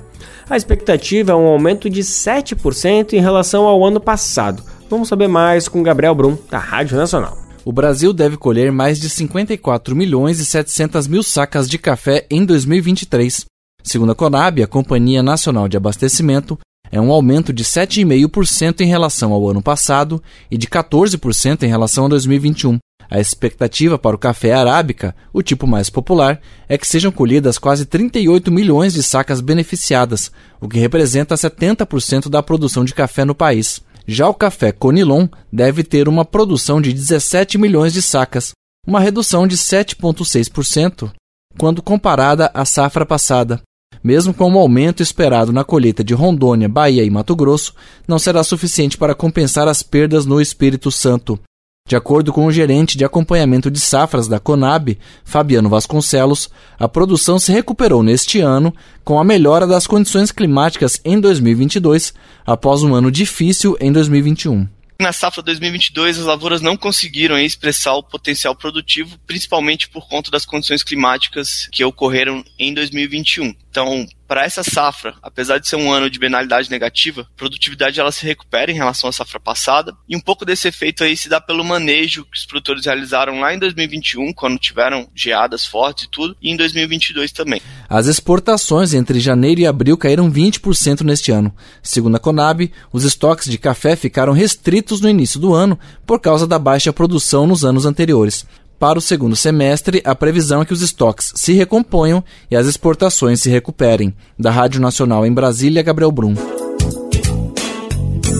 A 0.48 0.56
expectativa 0.56 1.32
é 1.32 1.34
um 1.34 1.46
aumento 1.46 1.90
de 1.90 2.00
7% 2.00 3.12
em 3.12 3.20
relação 3.20 3.64
ao 3.64 3.84
ano 3.84 4.00
passado. 4.00 4.62
Vamos 4.88 5.08
saber 5.08 5.28
mais 5.28 5.68
com 5.68 5.82
Gabriel 5.82 6.14
Brum, 6.14 6.38
da 6.50 6.58
Rádio 6.58 6.96
Nacional. 6.96 7.36
O 7.66 7.72
Brasil 7.72 8.14
deve 8.14 8.38
colher 8.38 8.72
mais 8.72 8.98
de 8.98 9.10
54 9.10 9.94
milhões 9.94 10.40
e 10.40 10.46
700 10.46 11.06
mil 11.06 11.22
sacas 11.22 11.68
de 11.68 11.76
café 11.76 12.24
em 12.30 12.46
2023. 12.46 13.44
Segundo 13.84 14.12
a 14.12 14.14
Conab, 14.14 14.62
a 14.62 14.66
Companhia 14.66 15.22
Nacional 15.22 15.68
de 15.68 15.76
Abastecimento, 15.76 16.58
é 16.90 17.00
um 17.00 17.12
aumento 17.12 17.52
de 17.52 17.64
7,5% 17.64 18.80
em 18.80 18.86
relação 18.86 19.32
ao 19.32 19.48
ano 19.48 19.62
passado 19.62 20.22
e 20.50 20.58
de 20.58 20.66
14% 20.66 21.62
em 21.62 21.68
relação 21.68 22.06
a 22.06 22.08
2021. 22.08 22.78
A 23.10 23.18
expectativa 23.18 23.98
para 23.98 24.14
o 24.14 24.18
café 24.18 24.52
arábica, 24.52 25.14
o 25.32 25.42
tipo 25.42 25.66
mais 25.66 25.90
popular, 25.90 26.40
é 26.68 26.78
que 26.78 26.86
sejam 26.86 27.10
colhidas 27.10 27.58
quase 27.58 27.84
38 27.84 28.52
milhões 28.52 28.92
de 28.92 29.02
sacas 29.02 29.40
beneficiadas, 29.40 30.30
o 30.60 30.68
que 30.68 30.78
representa 30.78 31.34
70% 31.34 32.28
da 32.28 32.42
produção 32.42 32.84
de 32.84 32.94
café 32.94 33.24
no 33.24 33.34
país. 33.34 33.80
Já 34.06 34.28
o 34.28 34.34
café 34.34 34.70
Conilon 34.70 35.28
deve 35.52 35.82
ter 35.82 36.08
uma 36.08 36.24
produção 36.24 36.80
de 36.80 36.92
17 36.92 37.58
milhões 37.58 37.92
de 37.92 38.00
sacas, 38.00 38.52
uma 38.86 39.00
redução 39.00 39.46
de 39.46 39.56
7,6% 39.56 41.10
quando 41.58 41.82
comparada 41.82 42.50
à 42.54 42.64
safra 42.64 43.04
passada. 43.04 43.60
Mesmo 44.02 44.32
com 44.32 44.50
o 44.52 44.58
aumento 44.58 45.02
esperado 45.02 45.52
na 45.52 45.62
colheita 45.62 46.02
de 46.02 46.14
Rondônia, 46.14 46.68
Bahia 46.68 47.04
e 47.04 47.10
Mato 47.10 47.36
Grosso, 47.36 47.74
não 48.08 48.18
será 48.18 48.42
suficiente 48.42 48.96
para 48.96 49.14
compensar 49.14 49.68
as 49.68 49.82
perdas 49.82 50.24
no 50.24 50.40
Espírito 50.40 50.90
Santo. 50.90 51.38
De 51.86 51.96
acordo 51.96 52.32
com 52.32 52.46
o 52.46 52.52
gerente 52.52 52.96
de 52.96 53.04
acompanhamento 53.04 53.70
de 53.70 53.80
safras 53.80 54.28
da 54.28 54.38
Conab, 54.38 54.96
Fabiano 55.24 55.68
Vasconcelos, 55.68 56.48
a 56.78 56.88
produção 56.88 57.38
se 57.38 57.50
recuperou 57.50 58.02
neste 58.02 58.40
ano 58.40 58.72
com 59.04 59.18
a 59.18 59.24
melhora 59.24 59.66
das 59.66 59.88
condições 59.88 60.30
climáticas 60.30 61.00
em 61.04 61.18
2022, 61.18 62.14
após 62.46 62.84
um 62.84 62.94
ano 62.94 63.10
difícil 63.10 63.76
em 63.80 63.90
2021. 63.90 64.68
Na 65.00 65.14
safra 65.14 65.42
2022, 65.42 66.18
as 66.18 66.26
lavouras 66.26 66.60
não 66.60 66.76
conseguiram 66.76 67.38
expressar 67.38 67.94
o 67.94 68.02
potencial 68.02 68.54
produtivo, 68.54 69.18
principalmente 69.26 69.88
por 69.88 70.06
conta 70.06 70.30
das 70.30 70.44
condições 70.44 70.82
climáticas 70.82 71.66
que 71.72 71.82
ocorreram 71.82 72.44
em 72.58 72.74
2021. 72.74 73.54
Então, 73.70 74.04
para 74.26 74.44
essa 74.44 74.62
safra, 74.62 75.14
apesar 75.22 75.58
de 75.58 75.68
ser 75.68 75.76
um 75.76 75.92
ano 75.92 76.10
de 76.10 76.18
penalidade 76.18 76.70
negativa, 76.70 77.26
produtividade 77.36 77.98
ela 77.98 78.12
se 78.12 78.24
recupera 78.24 78.70
em 78.70 78.74
relação 78.74 79.08
à 79.08 79.12
safra 79.12 79.40
passada, 79.40 79.92
e 80.08 80.16
um 80.16 80.20
pouco 80.20 80.44
desse 80.44 80.68
efeito 80.68 81.04
aí 81.04 81.16
se 81.16 81.28
dá 81.28 81.40
pelo 81.40 81.64
manejo 81.64 82.24
que 82.24 82.36
os 82.36 82.46
produtores 82.46 82.84
realizaram 82.84 83.40
lá 83.40 83.54
em 83.54 83.58
2021, 83.58 84.32
quando 84.32 84.58
tiveram 84.58 85.08
geadas 85.14 85.64
fortes 85.64 86.04
e 86.04 86.10
tudo, 86.10 86.36
e 86.42 86.50
em 86.50 86.56
2022 86.56 87.32
também. 87.32 87.62
As 87.88 88.06
exportações 88.06 88.92
entre 88.92 89.18
janeiro 89.18 89.60
e 89.60 89.66
abril 89.66 89.96
caíram 89.96 90.30
20% 90.30 91.02
neste 91.02 91.30
ano. 91.30 91.54
Segundo 91.82 92.16
a 92.16 92.20
Conab, 92.20 92.72
os 92.92 93.04
estoques 93.04 93.50
de 93.50 93.58
café 93.58 93.96
ficaram 93.96 94.32
restritos 94.32 95.00
no 95.00 95.08
início 95.08 95.40
do 95.40 95.54
ano 95.54 95.78
por 96.06 96.20
causa 96.20 96.46
da 96.46 96.58
baixa 96.58 96.92
produção 96.92 97.46
nos 97.46 97.64
anos 97.64 97.86
anteriores. 97.86 98.46
Para 98.80 98.98
o 98.98 99.02
segundo 99.02 99.36
semestre, 99.36 100.00
a 100.06 100.14
previsão 100.14 100.62
é 100.62 100.64
que 100.64 100.72
os 100.72 100.80
estoques 100.80 101.34
se 101.36 101.52
recomponham 101.52 102.24
e 102.50 102.56
as 102.56 102.66
exportações 102.66 103.38
se 103.42 103.50
recuperem. 103.50 104.14
Da 104.38 104.50
Rádio 104.50 104.80
Nacional 104.80 105.26
em 105.26 105.34
Brasília, 105.34 105.82
Gabriel 105.82 106.10
Brum. 106.10 106.34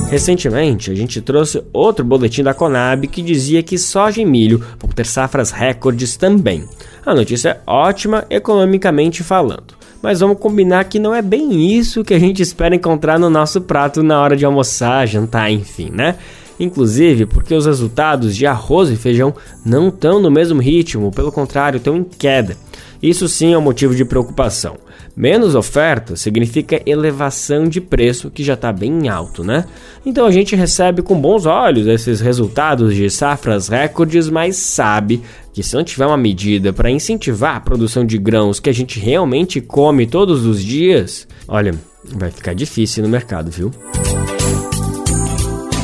Recentemente, 0.09 0.91
a 0.91 0.95
gente 0.95 1.21
trouxe 1.21 1.63
outro 1.75 2.03
boletim 2.07 2.43
da 2.43 2.55
Conab 2.55 3.07
que 3.07 3.21
dizia 3.21 3.63
que 3.63 3.77
soja 3.77 4.23
e 4.23 4.25
milho 4.25 4.65
vão 4.79 4.91
ter 4.91 5.05
safras 5.05 5.51
recordes 5.51 6.17
também. 6.17 6.67
A 7.05 7.15
notícia 7.15 7.51
é 7.51 7.61
ótima 7.71 8.25
economicamente 8.31 9.23
falando. 9.23 9.75
Mas 10.01 10.21
vamos 10.21 10.39
combinar 10.39 10.85
que 10.85 10.99
não 10.99 11.15
é 11.15 11.21
bem 11.21 11.77
isso 11.77 12.03
que 12.03 12.15
a 12.15 12.19
gente 12.19 12.41
espera 12.41 12.75
encontrar 12.75 13.19
no 13.19 13.29
nosso 13.29 13.61
prato 13.61 14.03
na 14.03 14.19
hora 14.19 14.35
de 14.35 14.47
almoçar, 14.47 15.07
jantar, 15.07 15.53
enfim, 15.53 15.91
né? 15.93 16.17
Inclusive 16.61 17.27
porque 17.27 17.55
os 17.55 17.67
resultados 17.67 18.37
de 18.37 18.47
arroz 18.47 18.91
e 18.91 18.97
feijão 18.97 19.35
não 19.65 19.89
estão 19.89 20.21
no 20.21 20.31
mesmo 20.31 20.61
ritmo, 20.61 21.11
pelo 21.11 21.33
contrário, 21.33 21.79
estão 21.79 21.97
em 21.97 22.05
queda. 22.05 22.57
Isso 23.03 23.27
sim 23.27 23.55
é 23.55 23.59
um 23.59 23.63
motivo 23.63 23.95
de 23.95 24.05
preocupação. 24.05 24.77
Menos 25.17 25.55
oferta 25.55 26.17
significa 26.17 26.81
elevação 26.87 27.65
de 27.65 27.81
preço 27.81 28.31
que 28.31 28.45
já 28.45 28.55
está 28.55 28.73
bem 28.73 29.09
alto, 29.09 29.43
né? 29.43 29.65
Então 30.05 30.27
a 30.27 30.31
gente 30.31 30.55
recebe 30.55 31.03
com 31.03 31.21
bons 31.21 31.47
olhos 31.47 31.87
esses 31.87 32.21
resultados 32.21 32.95
de 32.95 33.09
safras 33.11 33.69
recordes, 33.69 34.29
mas 34.29 34.57
sabe 34.57 35.23
que 35.53 35.63
se 35.63 35.75
não 35.75 35.83
tiver 35.83 36.07
uma 36.07 36.17
medida 36.17 36.73
para 36.73 36.91
incentivar 36.91 37.57
a 37.57 37.61
produção 37.61 38.05
de 38.05 38.19
grãos 38.19 38.61
que 38.61 38.71
a 38.71 38.75
gente 38.75 39.01
realmente 39.01 39.61
come 39.61 40.07
todos 40.07 40.47
os 40.47 40.63
dias, 40.63 41.27
olha, 41.49 41.75
vai 42.05 42.31
ficar 42.31 42.55
difícil 42.55 43.03
no 43.03 43.09
mercado, 43.09 43.51
viu? 43.51 43.71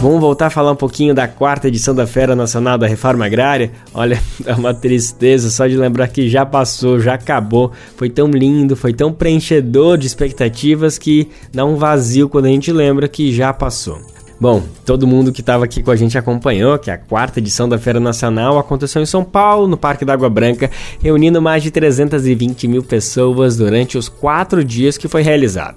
Vamos 0.00 0.20
voltar 0.20 0.46
a 0.46 0.50
falar 0.50 0.72
um 0.72 0.76
pouquinho 0.76 1.14
da 1.14 1.26
quarta 1.26 1.68
edição 1.68 1.94
da 1.94 2.06
Feira 2.06 2.36
Nacional 2.36 2.76
da 2.76 2.86
Reforma 2.86 3.24
Agrária. 3.24 3.72
Olha, 3.94 4.20
é 4.44 4.52
uma 4.52 4.74
tristeza 4.74 5.50
só 5.50 5.66
de 5.66 5.76
lembrar 5.76 6.08
que 6.08 6.28
já 6.28 6.44
passou, 6.44 7.00
já 7.00 7.14
acabou. 7.14 7.72
Foi 7.96 8.10
tão 8.10 8.28
lindo, 8.28 8.76
foi 8.76 8.92
tão 8.92 9.10
preenchedor 9.10 9.96
de 9.96 10.06
expectativas 10.06 10.98
que 10.98 11.28
dá 11.52 11.64
um 11.64 11.76
vazio 11.76 12.28
quando 12.28 12.44
a 12.44 12.50
gente 12.50 12.70
lembra 12.70 13.08
que 13.08 13.32
já 13.32 13.54
passou. 13.54 13.98
Bom, 14.38 14.62
todo 14.84 15.06
mundo 15.06 15.32
que 15.32 15.40
estava 15.40 15.64
aqui 15.64 15.82
com 15.82 15.90
a 15.90 15.96
gente 15.96 16.18
acompanhou 16.18 16.78
que 16.78 16.90
a 16.90 16.98
quarta 16.98 17.38
edição 17.38 17.66
da 17.66 17.78
Feira 17.78 17.98
Nacional 17.98 18.58
aconteceu 18.58 19.00
em 19.00 19.06
São 19.06 19.24
Paulo, 19.24 19.66
no 19.66 19.78
Parque 19.78 20.04
da 20.04 20.12
Água 20.12 20.28
Branca, 20.28 20.70
reunindo 21.02 21.40
mais 21.40 21.62
de 21.62 21.70
320 21.70 22.68
mil 22.68 22.82
pessoas 22.82 23.56
durante 23.56 23.96
os 23.96 24.10
quatro 24.10 24.62
dias 24.62 24.98
que 24.98 25.08
foi 25.08 25.22
realizada. 25.22 25.76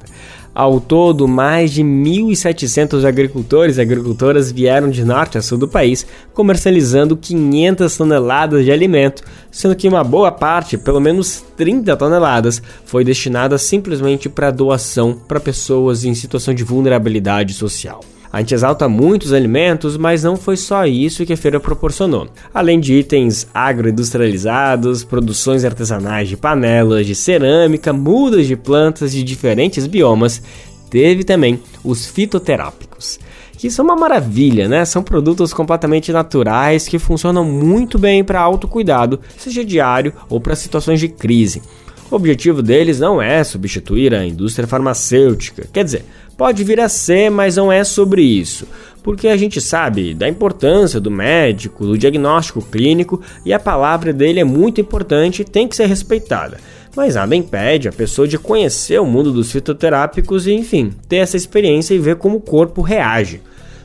Ao 0.60 0.78
todo, 0.82 1.26
mais 1.26 1.72
de 1.72 1.82
1.700 1.82 3.08
agricultores 3.08 3.78
e 3.78 3.82
agricultoras 3.82 4.52
vieram 4.52 4.90
de 4.90 5.06
norte 5.06 5.38
a 5.38 5.42
sul 5.42 5.58
do 5.58 5.70
país, 5.70 6.06
comercializando 6.34 7.16
500 7.16 7.96
toneladas 7.96 8.66
de 8.66 8.70
alimento, 8.70 9.24
sendo 9.50 9.74
que 9.74 9.88
uma 9.88 10.04
boa 10.04 10.34
parte, 10.34 10.78
pelo 10.78 11.00
menos 11.00 11.46
30 11.56 11.96
toneladas, 11.96 12.62
foi 12.84 13.06
destinada 13.06 13.58
simplesmente 13.58 14.28
para 14.28 14.52
doação 14.52 15.14
para 15.14 15.40
pessoas 15.40 16.04
em 16.04 16.14
situação 16.14 16.54
de 16.54 16.66
vulnerabilidade 16.66 17.54
social. 17.54 18.02
A 18.32 18.40
gente 18.40 18.54
exalta 18.54 18.88
muitos 18.88 19.34
alimentos, 19.34 19.98
mas 19.98 20.24
não 20.24 20.36
foi 20.36 20.56
só 20.56 20.86
isso 20.86 21.26
que 21.26 21.34
a 21.34 21.38
feira 21.38 21.60
proporcionou. 21.60 22.28
Além 22.54 22.80
de 22.80 22.94
itens 22.94 23.48
agroindustrializados, 23.54 25.04
produções 25.04 25.66
artesanais 25.66 26.30
de 26.30 26.38
panelas, 26.38 27.08
de 27.08 27.16
cerâmica, 27.16 27.92
mudas 27.92 28.46
de 28.46 28.56
plantas 28.56 29.12
de 29.12 29.24
diferentes 29.24 29.88
biomas, 29.88 30.44
teve 30.92 31.24
também 31.24 31.60
os 31.84 32.06
fitoterápicos 32.06 33.20
que 33.60 33.70
são 33.70 33.84
uma 33.84 33.96
maravilha, 33.96 34.70
né? 34.70 34.86
São 34.86 35.04
produtos 35.04 35.54
completamente 35.54 36.14
naturais 36.14 36.88
que 36.88 36.98
funcionam 36.98 37.44
muito 37.44 38.00
bem 38.00 38.24
para 38.24 38.40
autocuidado, 38.40 39.20
seja 39.38 39.66
diário 39.66 40.14
ou 40.30 40.40
para 40.40 40.56
situações 40.56 40.98
de 40.98 41.10
crise. 41.10 41.62
O 42.10 42.16
objetivo 42.16 42.62
deles 42.62 43.02
não 43.02 43.22
é 43.22 43.44
substituir 43.44 44.16
a 44.16 44.26
indústria 44.26 44.66
farmacêutica, 44.66 45.68
quer 45.74 45.84
dizer, 45.84 46.06
Pode 46.40 46.64
vir 46.64 46.80
a 46.80 46.88
ser, 46.88 47.30
mas 47.30 47.58
não 47.58 47.70
é 47.70 47.84
sobre 47.84 48.22
isso, 48.22 48.66
porque 49.04 49.28
a 49.28 49.36
gente 49.36 49.60
sabe 49.60 50.14
da 50.14 50.26
importância 50.26 50.98
do 50.98 51.12
médico, 51.12 51.86
do 51.86 51.98
diagnóstico 51.98 52.62
clínico 52.62 53.22
e 53.44 53.52
a 53.52 53.60
palavra 53.60 54.14
dele 54.14 54.40
é 54.40 54.46
muito 54.46 54.80
importante 54.80 55.42
e 55.42 55.46
tem 55.46 55.68
que 55.68 55.76
ser 55.76 55.88
respeitada. 55.88 56.58
Mas 56.96 57.16
nada 57.16 57.36
impede 57.36 57.90
a 57.90 57.92
pessoa 57.92 58.26
de 58.26 58.40
conhecer 58.40 59.02
o 59.02 59.06
mundo 59.06 59.34
dos 59.34 59.52
fitoterápicos 59.52 60.48
e, 60.48 60.54
enfim, 60.54 60.94
ter 61.10 61.18
essa 61.18 61.36
experiência 61.36 61.94
e 61.94 62.00
ver 62.00 62.16
como 62.16 62.38
o 62.38 62.42
corpo 62.42 62.82
reage. 62.82 63.42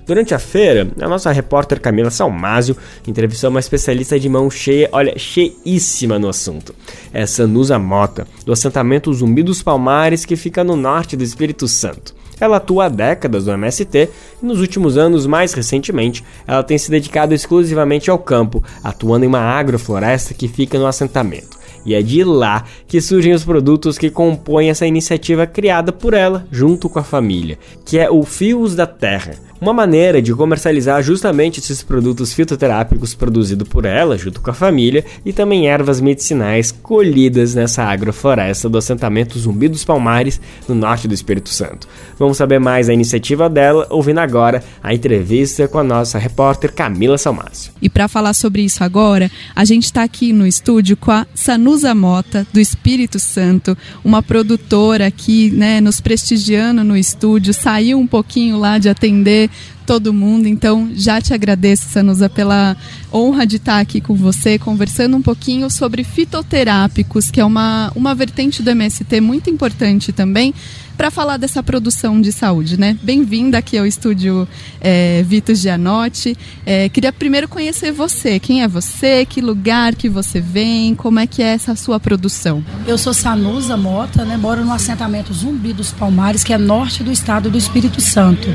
Durante 0.06 0.32
a 0.32 0.38
feira, 0.38 0.88
a 1.00 1.08
nossa 1.08 1.32
repórter 1.32 1.80
Camila 1.80 2.10
Salmásio 2.10 2.76
entrevistou 3.04 3.50
uma 3.50 3.58
especialista 3.58 4.16
de 4.20 4.28
mão 4.28 4.48
cheia, 4.48 4.88
olha, 4.92 5.18
cheíssima 5.18 6.20
no 6.20 6.28
assunto. 6.28 6.72
É 7.12 7.26
Sanusa 7.26 7.80
Mota, 7.80 8.28
do 8.46 8.52
assentamento 8.52 9.12
Zumbi 9.12 9.42
dos 9.42 9.60
Palmares, 9.60 10.24
que 10.24 10.36
fica 10.36 10.62
no 10.62 10.76
norte 10.76 11.16
do 11.16 11.24
Espírito 11.24 11.66
Santo. 11.66 12.14
Ela 12.40 12.56
atua 12.56 12.86
há 12.86 12.88
décadas 12.88 13.46
no 13.46 13.52
MST 13.52 14.10
e 14.42 14.46
nos 14.46 14.60
últimos 14.60 14.96
anos, 14.96 15.26
mais 15.26 15.52
recentemente, 15.52 16.24
ela 16.46 16.62
tem 16.62 16.78
se 16.78 16.90
dedicado 16.90 17.34
exclusivamente 17.34 18.10
ao 18.10 18.18
campo, 18.18 18.62
atuando 18.82 19.24
em 19.24 19.28
uma 19.28 19.40
agrofloresta 19.40 20.34
que 20.34 20.48
fica 20.48 20.78
no 20.78 20.86
assentamento. 20.86 21.58
E 21.84 21.94
é 21.94 22.00
de 22.00 22.24
lá 22.24 22.64
que 22.86 23.00
surgem 23.00 23.34
os 23.34 23.44
produtos 23.44 23.98
que 23.98 24.10
compõem 24.10 24.70
essa 24.70 24.86
iniciativa 24.86 25.46
criada 25.46 25.92
por 25.92 26.14
ela, 26.14 26.46
junto 26.50 26.88
com 26.88 26.98
a 26.98 27.04
família, 27.04 27.58
que 27.84 27.98
é 27.98 28.10
o 28.10 28.22
Fios 28.22 28.74
da 28.74 28.86
Terra, 28.86 29.34
uma 29.60 29.72
maneira 29.72 30.20
de 30.20 30.34
comercializar 30.34 31.02
justamente 31.02 31.60
esses 31.60 31.82
produtos 31.82 32.32
fitoterápicos 32.32 33.14
produzidos 33.14 33.68
por 33.68 33.84
ela, 33.84 34.18
junto 34.18 34.40
com 34.40 34.50
a 34.50 34.54
família, 34.54 35.04
e 35.24 35.32
também 35.32 35.68
ervas 35.68 36.00
medicinais 36.00 36.70
colhidas 36.70 37.54
nessa 37.54 37.84
agrofloresta 37.84 38.68
do 38.68 38.78
assentamento 38.78 39.38
Zumbi 39.38 39.68
dos 39.68 39.84
Palmares, 39.84 40.40
no 40.68 40.74
norte 40.74 41.08
do 41.08 41.14
Espírito 41.14 41.48
Santo. 41.48 41.88
Vamos 42.18 42.36
saber 42.36 42.58
mais 42.58 42.88
da 42.88 42.94
iniciativa 42.94 43.48
dela, 43.48 43.86
ouvindo 43.90 44.18
agora 44.18 44.62
a 44.82 44.94
entrevista 44.94 45.68
com 45.68 45.78
a 45.78 45.84
nossa 45.84 46.18
repórter 46.18 46.72
Camila 46.72 47.16
Salmácio. 47.16 47.72
E 47.80 47.88
para 47.88 48.08
falar 48.08 48.34
sobre 48.34 48.62
isso 48.62 48.82
agora, 48.82 49.30
a 49.54 49.64
gente 49.64 49.84
está 49.84 50.02
aqui 50.02 50.32
no 50.32 50.46
estúdio 50.46 50.96
com 50.96 51.10
a 51.10 51.26
Sanusa 51.34 51.94
Mota, 51.94 52.46
do 52.52 52.60
Espírito 52.60 53.18
Santo, 53.18 53.76
uma 54.04 54.22
produtora 54.22 55.06
aqui, 55.06 55.50
né, 55.50 55.80
nos 55.80 56.00
prestigiando 56.00 56.84
no 56.84 56.96
estúdio, 56.96 57.54
saiu 57.54 57.98
um 57.98 58.06
pouquinho 58.06 58.58
lá 58.58 58.78
de 58.78 58.88
atender 58.88 59.50
todo 59.86 60.12
mundo. 60.12 60.46
Então, 60.46 60.90
já 60.94 61.20
te 61.20 61.32
agradeço, 61.32 61.88
Sanusa, 61.88 62.28
pela 62.28 62.76
honra 63.12 63.46
de 63.46 63.56
estar 63.56 63.78
aqui 63.78 64.00
com 64.00 64.14
você, 64.14 64.58
conversando 64.58 65.16
um 65.16 65.22
pouquinho 65.22 65.70
sobre 65.70 66.02
fitoterápicos, 66.02 67.30
que 67.30 67.40
é 67.40 67.44
uma, 67.44 67.92
uma 67.94 68.14
vertente 68.14 68.62
do 68.62 68.70
MST 68.70 69.20
muito 69.20 69.50
importante 69.50 70.12
também, 70.12 70.54
para 70.96 71.10
falar 71.10 71.36
dessa 71.36 71.62
produção 71.62 72.20
de 72.20 72.32
saúde, 72.32 72.78
né? 72.78 72.96
Bem-vinda 73.02 73.58
aqui 73.58 73.76
ao 73.76 73.86
estúdio 73.86 74.46
é, 74.80 75.22
Vitor 75.26 75.54
Gianotti. 75.54 76.36
É, 76.64 76.88
queria 76.88 77.12
primeiro 77.12 77.48
conhecer 77.48 77.92
você. 77.92 78.38
Quem 78.38 78.62
é 78.62 78.68
você? 78.68 79.26
Que 79.26 79.40
lugar 79.40 79.94
que 79.94 80.08
você 80.08 80.40
vem? 80.40 80.94
Como 80.94 81.18
é 81.18 81.26
que 81.26 81.42
é 81.42 81.48
essa 81.48 81.74
sua 81.74 81.98
produção? 81.98 82.64
Eu 82.86 82.96
sou 82.96 83.12
Sanusa 83.12 83.76
Mota, 83.76 84.24
né? 84.24 84.36
Moro 84.36 84.64
no 84.64 84.72
assentamento 84.72 85.32
Zumbi 85.32 85.72
dos 85.72 85.92
Palmares, 85.92 86.44
que 86.44 86.52
é 86.52 86.58
norte 86.58 87.02
do 87.02 87.10
estado 87.10 87.50
do 87.50 87.58
Espírito 87.58 88.00
Santo. 88.00 88.48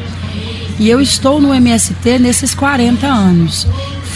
E 0.79 0.89
eu 0.89 1.01
estou 1.01 1.41
no 1.41 1.53
MST 1.53 2.19
nesses 2.19 2.55
40 2.55 3.05
anos. 3.05 3.67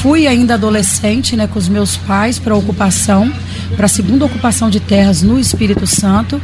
Fui 0.04 0.28
ainda 0.28 0.56
adolescente, 0.56 1.34
né, 1.38 1.48
com 1.48 1.58
os 1.58 1.70
meus 1.70 1.96
pais 1.96 2.38
para 2.38 2.54
ocupação, 2.54 3.32
para 3.78 3.86
a 3.86 3.88
segunda 3.88 4.26
ocupação 4.26 4.70
de 4.70 4.82
terras 4.82 5.22
no 5.22 5.40
Espírito 5.40 5.88
Santo, 5.88 6.42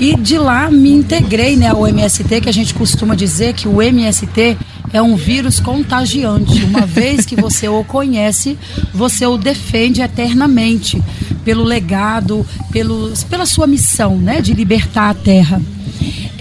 e 0.00 0.16
de 0.16 0.36
lá 0.36 0.68
me 0.68 0.90
integrei, 0.90 1.56
né, 1.56 1.68
ao 1.68 1.86
MST, 1.86 2.40
que 2.40 2.48
a 2.48 2.52
gente 2.52 2.74
costuma 2.74 3.14
dizer 3.14 3.52
que 3.52 3.68
o 3.68 3.80
MST 3.80 4.58
é 4.92 5.02
um 5.02 5.16
vírus 5.16 5.60
contagiante. 5.60 6.64
Uma 6.64 6.84
vez 6.86 7.24
que 7.24 7.36
você 7.36 7.68
o 7.68 7.84
conhece, 7.84 8.58
você 8.92 9.26
o 9.26 9.36
defende 9.36 10.00
eternamente 10.00 11.02
pelo 11.44 11.64
legado, 11.64 12.46
pelo, 12.70 13.12
pela 13.30 13.46
sua 13.46 13.66
missão, 13.66 14.16
né, 14.18 14.40
de 14.40 14.52
libertar 14.52 15.10
a 15.10 15.14
terra. 15.14 15.60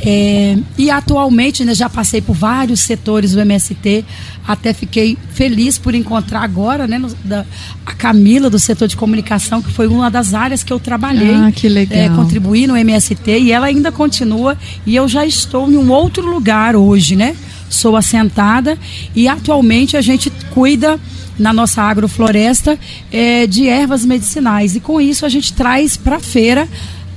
É, 0.09 0.57
e 0.77 0.91
atualmente 0.91 1.65
né, 1.65 1.73
já 1.73 1.89
passei 1.89 2.21
por 2.21 2.33
vários 2.33 2.81
setores 2.81 3.33
do 3.33 3.41
MST, 3.41 4.05
até 4.47 4.71
fiquei 4.71 5.17
feliz 5.33 5.77
por 5.77 5.95
encontrar 5.95 6.43
agora 6.43 6.87
né, 6.87 6.97
no, 6.97 7.09
da, 7.25 7.45
a 7.85 7.93
Camila 7.93 8.49
do 8.49 8.59
setor 8.59 8.87
de 8.87 8.95
comunicação, 8.95 9.61
que 9.61 9.71
foi 9.71 9.87
uma 9.87 10.09
das 10.09 10.33
áreas 10.33 10.63
que 10.63 10.71
eu 10.71 10.79
trabalhei, 10.79 11.33
ah, 11.33 11.51
que 11.51 11.67
legal. 11.67 11.99
É, 11.99 12.09
contribuí 12.09 12.67
no 12.67 12.77
MST 12.77 13.39
e 13.39 13.51
ela 13.51 13.67
ainda 13.67 13.91
continua 13.91 14.57
e 14.85 14.95
eu 14.95 15.07
já 15.07 15.25
estou 15.25 15.69
em 15.69 15.75
um 15.75 15.91
outro 15.91 16.25
lugar 16.25 16.75
hoje, 16.75 17.15
né? 17.15 17.35
Sou 17.69 17.95
assentada 17.95 18.77
e 19.15 19.27
atualmente 19.27 19.97
a 19.97 20.01
gente 20.01 20.31
cuida 20.53 20.99
na 21.37 21.53
nossa 21.53 21.81
agrofloresta 21.83 22.79
é, 23.11 23.45
de 23.45 23.67
ervas 23.67 24.05
medicinais 24.05 24.75
e 24.75 24.79
com 24.79 24.99
isso 24.99 25.25
a 25.25 25.29
gente 25.29 25.53
traz 25.53 25.95
para 25.95 26.15
a 26.15 26.19
feira 26.19 26.67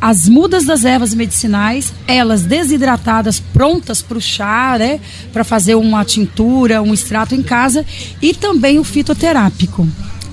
as 0.01 0.29
mudas 0.29 0.65
das 0.65 0.85
ervas 0.85 1.13
medicinais, 1.13 1.93
elas 2.07 2.43
desidratadas, 2.43 3.39
prontas 3.39 4.01
para 4.01 4.17
o 4.17 4.21
chá, 4.21 4.77
né? 4.79 4.99
Para 5.31 5.45
fazer 5.45 5.75
uma 5.75 6.05
tintura, 6.07 6.81
um 6.81 6.95
extrato 6.95 7.35
em 7.35 7.43
casa, 7.43 7.85
e 8.23 8.33
também 8.33 8.79
o 8.79 8.85
fitoterápico. 8.85 9.87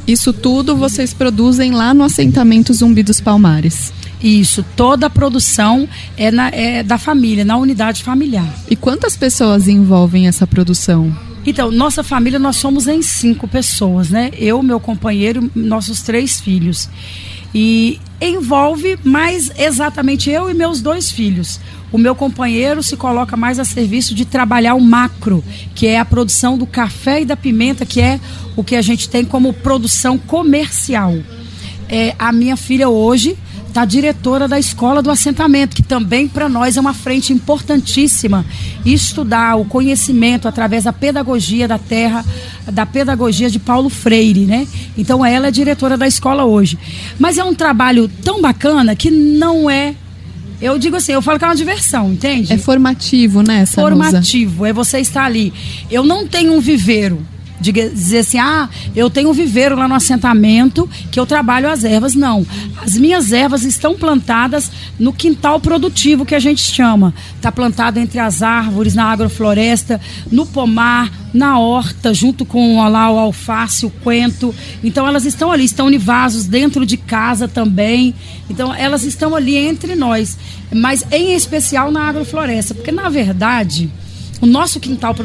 Isso 0.07 0.31
tudo 0.31 0.77
vocês 0.77 1.13
produzem 1.13 1.71
lá 1.71 1.93
no 1.93 2.05
assentamento 2.05 2.73
Zumbi 2.73 3.03
dos 3.03 3.19
Palmares. 3.19 3.91
Isso, 4.21 4.65
toda 4.75 5.07
a 5.07 5.09
produção 5.09 5.87
é, 6.17 6.31
na, 6.31 6.49
é 6.49 6.81
da 6.81 6.97
família, 6.97 7.45
na 7.45 7.57
unidade 7.57 8.03
familiar. 8.03 8.51
E 8.69 8.75
quantas 8.75 9.15
pessoas 9.15 9.67
envolvem 9.67 10.27
essa 10.27 10.47
produção? 10.47 11.15
Então, 11.45 11.71
nossa 11.71 12.03
família, 12.03 12.39
nós 12.39 12.57
somos 12.57 12.87
em 12.87 13.01
cinco 13.01 13.47
pessoas, 13.47 14.09
né? 14.09 14.31
Eu, 14.37 14.61
meu 14.61 14.79
companheiro, 14.79 15.49
nossos 15.55 16.01
três 16.01 16.41
filhos. 16.41 16.89
E 17.55 18.01
envolve 18.19 18.99
mais 19.03 19.51
exatamente 19.57 20.29
eu 20.29 20.49
e 20.49 20.53
meus 20.53 20.81
dois 20.81 21.09
filhos. 21.09 21.59
O 21.91 21.97
meu 21.97 22.13
companheiro 22.13 22.83
se 22.83 22.97
coloca 22.97 23.37
mais 23.37 23.59
a 23.59 23.63
serviço 23.63 24.13
de 24.13 24.25
trabalhar 24.25 24.75
o 24.75 24.81
macro, 24.81 25.43
que 25.73 25.87
é 25.87 25.97
a 25.97 26.03
produção 26.03 26.57
do 26.57 26.65
café 26.65 27.21
e 27.21 27.25
da 27.25 27.37
pimenta, 27.37 27.85
que 27.85 28.01
é 28.01 28.19
o 28.55 28.63
que 28.63 28.75
a 28.75 28.81
gente 28.81 29.07
tem 29.07 29.23
como 29.23 29.53
produção 29.53 30.17
comercial. 30.17 31.15
É, 31.87 32.13
a 32.19 32.33
minha 32.33 32.57
filha 32.57 32.89
hoje 32.89 33.37
está 33.67 33.85
diretora 33.85 34.47
da 34.47 34.57
escola 34.57 35.01
do 35.01 35.11
assentamento, 35.11 35.75
que 35.75 35.83
também 35.83 36.27
para 36.27 36.49
nós 36.49 36.77
é 36.77 36.81
uma 36.81 36.93
frente 36.93 37.31
importantíssima. 37.31 38.45
Estudar 38.85 39.55
o 39.55 39.65
conhecimento 39.65 40.47
através 40.47 40.85
da 40.85 40.93
pedagogia 40.93 41.67
da 41.67 41.77
terra, 41.77 42.25
da 42.71 42.85
pedagogia 42.85 43.49
de 43.49 43.59
Paulo 43.59 43.89
Freire, 43.89 44.45
né? 44.45 44.67
Então 44.97 45.25
ela 45.25 45.47
é 45.47 45.51
diretora 45.51 45.97
da 45.97 46.07
escola 46.07 46.45
hoje. 46.45 46.77
Mas 47.19 47.37
é 47.37 47.43
um 47.43 47.53
trabalho 47.53 48.07
tão 48.23 48.41
bacana 48.41 48.95
que 48.95 49.11
não 49.11 49.69
é 49.69 49.95
eu 50.59 50.79
digo 50.79 50.95
assim, 50.95 51.11
eu 51.11 51.21
falo 51.21 51.37
que 51.37 51.45
é 51.45 51.47
uma 51.47 51.55
diversão, 51.55 52.11
entende? 52.11 52.51
É 52.51 52.57
formativo, 52.57 53.43
né? 53.43 53.63
Formativo, 53.67 54.65
é 54.65 54.73
você 54.73 54.99
estar 54.99 55.23
ali. 55.23 55.53
Eu 55.89 56.03
não 56.03 56.25
tenho 56.25 56.53
um 56.53 56.59
viveiro 56.59 57.23
de 57.59 57.71
dizer 57.71 58.19
assim, 58.19 58.37
ah, 58.37 58.69
eu 58.95 59.09
tenho 59.09 59.29
um 59.29 59.33
viveiro 59.33 59.75
lá 59.75 59.87
no 59.87 59.95
assentamento 59.95 60.89
que 61.11 61.19
eu 61.19 61.25
trabalho 61.25 61.69
as 61.69 61.83
ervas. 61.83 62.13
Não. 62.13 62.45
As 62.81 62.97
minhas 62.97 63.31
ervas 63.31 63.63
estão 63.63 63.95
plantadas 63.95 64.71
no 64.99 65.11
quintal 65.11 65.59
produtivo 65.59 66.25
que 66.25 66.35
a 66.35 66.39
gente 66.39 66.61
chama. 66.61 67.13
Está 67.35 67.51
plantado 67.51 67.99
entre 67.99 68.19
as 68.19 68.41
árvores, 68.41 68.93
na 68.93 69.05
agrofloresta, 69.05 69.99
no 70.31 70.45
pomar, 70.45 71.11
na 71.33 71.59
horta, 71.59 72.13
junto 72.13 72.45
com 72.45 72.87
lá, 72.87 73.11
o 73.11 73.17
alface, 73.17 73.85
o 73.85 73.89
coentro. 73.89 74.53
Então 74.83 75.07
elas 75.07 75.25
estão 75.25 75.51
ali, 75.51 75.65
estão 75.65 75.89
em 75.89 75.97
vasos 75.97 76.45
dentro 76.45 76.85
de 76.85 76.97
casa 76.97 77.47
também. 77.47 78.13
Então 78.49 78.73
elas 78.73 79.03
estão 79.03 79.35
ali 79.35 79.55
entre 79.57 79.95
nós. 79.95 80.37
Mas 80.73 81.03
em 81.11 81.33
especial 81.33 81.91
na 81.91 82.07
agrofloresta. 82.07 82.73
Porque 82.73 82.91
na 82.91 83.09
verdade 83.09 83.89
o 84.41 84.45
nosso 84.45 84.79
quintal 84.79 85.15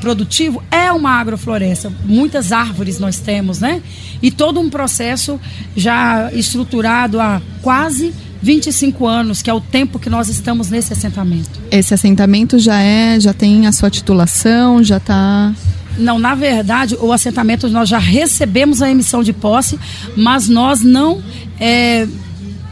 produtivo 0.00 0.62
é 0.70 0.92
uma 0.92 1.12
agrofloresta. 1.12 1.92
Muitas 2.04 2.52
árvores 2.52 2.98
nós 2.98 3.18
temos, 3.18 3.60
né? 3.60 3.82
E 4.22 4.30
todo 4.30 4.60
um 4.60 4.68
processo 4.68 5.40
já 5.76 6.30
estruturado 6.32 7.20
há 7.20 7.40
quase 7.62 8.12
25 8.42 9.06
anos, 9.06 9.40
que 9.40 9.48
é 9.48 9.54
o 9.54 9.60
tempo 9.60 9.98
que 9.98 10.10
nós 10.10 10.28
estamos 10.28 10.68
nesse 10.68 10.92
assentamento. 10.92 11.60
Esse 11.70 11.94
assentamento 11.94 12.58
já 12.58 12.80
é, 12.80 13.18
já 13.18 13.32
tem 13.32 13.66
a 13.66 13.72
sua 13.72 13.90
titulação, 13.90 14.82
já 14.82 14.96
está 14.96 15.54
não, 15.98 16.18
na 16.18 16.34
verdade, 16.34 16.96
o 16.98 17.12
assentamento 17.12 17.68
nós 17.68 17.86
já 17.86 17.98
recebemos 17.98 18.80
a 18.80 18.90
emissão 18.90 19.22
de 19.22 19.32
posse, 19.32 19.78
mas 20.16 20.48
nós 20.48 20.80
não 20.80 21.22
é, 21.60 22.08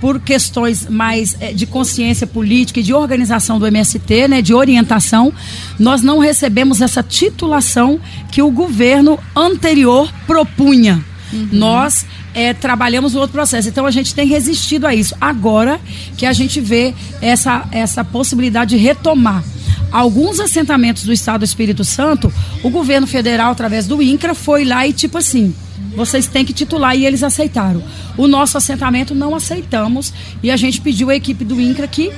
por 0.00 0.18
questões 0.20 0.88
mais 0.88 1.36
é, 1.40 1.52
de 1.52 1.66
consciência 1.66 2.26
política 2.26 2.80
e 2.80 2.82
de 2.82 2.94
organização 2.94 3.58
do 3.58 3.66
MST, 3.66 4.28
né, 4.28 4.42
de 4.42 4.54
orientação, 4.54 5.32
nós 5.78 6.02
não 6.02 6.18
recebemos 6.18 6.80
essa 6.80 7.02
titulação 7.02 8.00
que 8.32 8.40
o 8.40 8.50
governo 8.50 9.18
anterior 9.36 10.12
propunha. 10.26 11.04
Uhum. 11.32 11.48
Nós 11.52 12.06
é, 12.34 12.52
trabalhamos 12.52 13.14
no 13.14 13.20
outro 13.20 13.32
processo. 13.32 13.68
Então 13.68 13.86
a 13.86 13.90
gente 13.90 14.14
tem 14.14 14.26
resistido 14.26 14.86
a 14.86 14.94
isso. 14.94 15.14
Agora 15.20 15.80
que 16.16 16.26
a 16.26 16.32
gente 16.32 16.60
vê 16.60 16.94
essa, 17.20 17.66
essa 17.70 18.04
possibilidade 18.04 18.76
de 18.76 18.82
retomar. 18.82 19.44
Alguns 19.92 20.38
assentamentos 20.38 21.04
do 21.04 21.12
Estado 21.12 21.40
do 21.40 21.44
Espírito 21.44 21.84
Santo, 21.84 22.32
o 22.62 22.70
governo 22.70 23.06
federal, 23.06 23.52
através 23.52 23.86
do 23.86 24.00
INCRA, 24.00 24.34
foi 24.34 24.64
lá 24.64 24.86
e 24.86 24.92
tipo 24.92 25.18
assim, 25.18 25.52
vocês 25.94 26.26
têm 26.26 26.44
que 26.44 26.52
titular 26.52 26.96
e 26.96 27.04
eles 27.04 27.22
aceitaram. 27.22 27.82
O 28.16 28.26
nosso 28.26 28.56
assentamento 28.56 29.14
não 29.14 29.34
aceitamos 29.34 30.12
e 30.42 30.50
a 30.50 30.56
gente 30.56 30.80
pediu 30.80 31.10
à 31.10 31.16
equipe 31.16 31.44
do 31.44 31.60
INCRA 31.60 31.86
que 31.88 32.12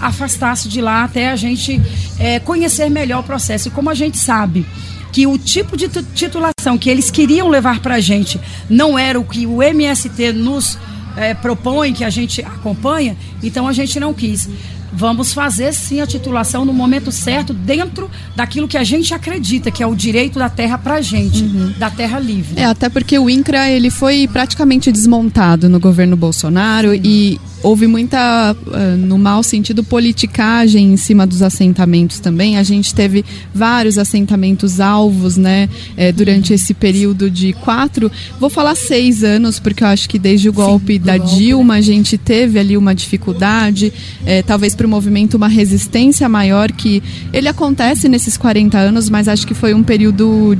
afastasse 0.00 0.68
de 0.68 0.80
lá 0.80 1.04
até 1.04 1.30
a 1.30 1.36
gente 1.36 1.80
é, 2.18 2.38
conhecer 2.38 2.90
melhor 2.90 3.20
o 3.20 3.22
processo. 3.24 3.68
E 3.68 3.70
como 3.70 3.90
a 3.90 3.94
gente 3.94 4.18
sabe 4.18 4.66
que 5.12 5.26
o 5.26 5.38
tipo 5.38 5.76
de 5.76 5.88
titulação 5.88 6.76
que 6.76 6.90
eles 6.90 7.10
queriam 7.10 7.48
levar 7.48 7.80
para 7.80 7.94
a 7.96 8.00
gente 8.00 8.40
não 8.68 8.98
era 8.98 9.18
o 9.18 9.24
que 9.24 9.46
o 9.46 9.62
MST 9.62 10.32
nos 10.32 10.76
é, 11.16 11.32
propõe, 11.34 11.92
que 11.92 12.04
a 12.04 12.10
gente 12.10 12.42
acompanha, 12.42 13.16
então 13.42 13.68
a 13.68 13.72
gente 13.72 14.00
não 14.00 14.12
quis 14.12 14.48
vamos 14.94 15.32
fazer 15.32 15.72
sim 15.72 16.00
a 16.00 16.06
titulação 16.06 16.64
no 16.64 16.72
momento 16.72 17.10
certo, 17.10 17.52
dentro 17.52 18.10
daquilo 18.34 18.68
que 18.68 18.76
a 18.76 18.84
gente 18.84 19.12
acredita, 19.12 19.70
que 19.70 19.82
é 19.82 19.86
o 19.86 19.94
direito 19.94 20.38
da 20.38 20.48
terra 20.48 20.78
para 20.78 20.94
a 20.94 21.00
gente, 21.00 21.42
uhum. 21.42 21.72
da 21.78 21.90
terra 21.90 22.18
livre. 22.18 22.60
É, 22.60 22.64
até 22.64 22.88
porque 22.88 23.18
o 23.18 23.28
INCRA 23.28 23.68
ele 23.68 23.90
foi 23.90 24.28
praticamente 24.28 24.90
desmontado 24.92 25.68
no 25.68 25.80
governo 25.80 26.16
Bolsonaro 26.16 26.92
sim. 26.92 27.00
e 27.02 27.40
houve 27.64 27.86
muita, 27.86 28.54
uh, 28.54 28.96
no 28.98 29.16
mau 29.16 29.42
sentido, 29.42 29.82
politicagem 29.82 30.92
em 30.92 30.96
cima 30.98 31.26
dos 31.26 31.40
assentamentos 31.40 32.20
também. 32.20 32.58
A 32.58 32.62
gente 32.62 32.94
teve 32.94 33.24
vários 33.54 33.96
assentamentos 33.96 34.80
alvos, 34.80 35.38
né, 35.38 35.68
é, 35.96 36.12
durante 36.12 36.52
esse 36.52 36.74
período 36.74 37.30
de 37.30 37.54
quatro, 37.54 38.12
vou 38.38 38.50
falar 38.50 38.74
seis 38.74 39.24
anos, 39.24 39.58
porque 39.58 39.82
eu 39.82 39.88
acho 39.88 40.08
que 40.08 40.18
desde 40.18 40.48
o 40.48 40.52
golpe 40.52 40.94
Sim, 40.94 41.00
da 41.00 41.16
golpe, 41.16 41.36
Dilma 41.36 41.74
né? 41.74 41.78
a 41.80 41.82
gente 41.82 42.18
teve 42.18 42.58
ali 42.58 42.76
uma 42.76 42.94
dificuldade, 42.94 43.90
é, 44.26 44.42
talvez 44.42 44.74
para 44.74 44.86
o 44.86 44.90
movimento 44.90 45.34
uma 45.34 45.48
resistência 45.48 46.28
maior 46.28 46.70
que 46.70 47.02
ele 47.32 47.48
acontece 47.48 48.10
nesses 48.10 48.36
40 48.36 48.76
anos, 48.76 49.08
mas 49.08 49.26
acho 49.26 49.46
que 49.46 49.54
foi 49.54 49.72
um 49.72 49.82
período 49.82 50.54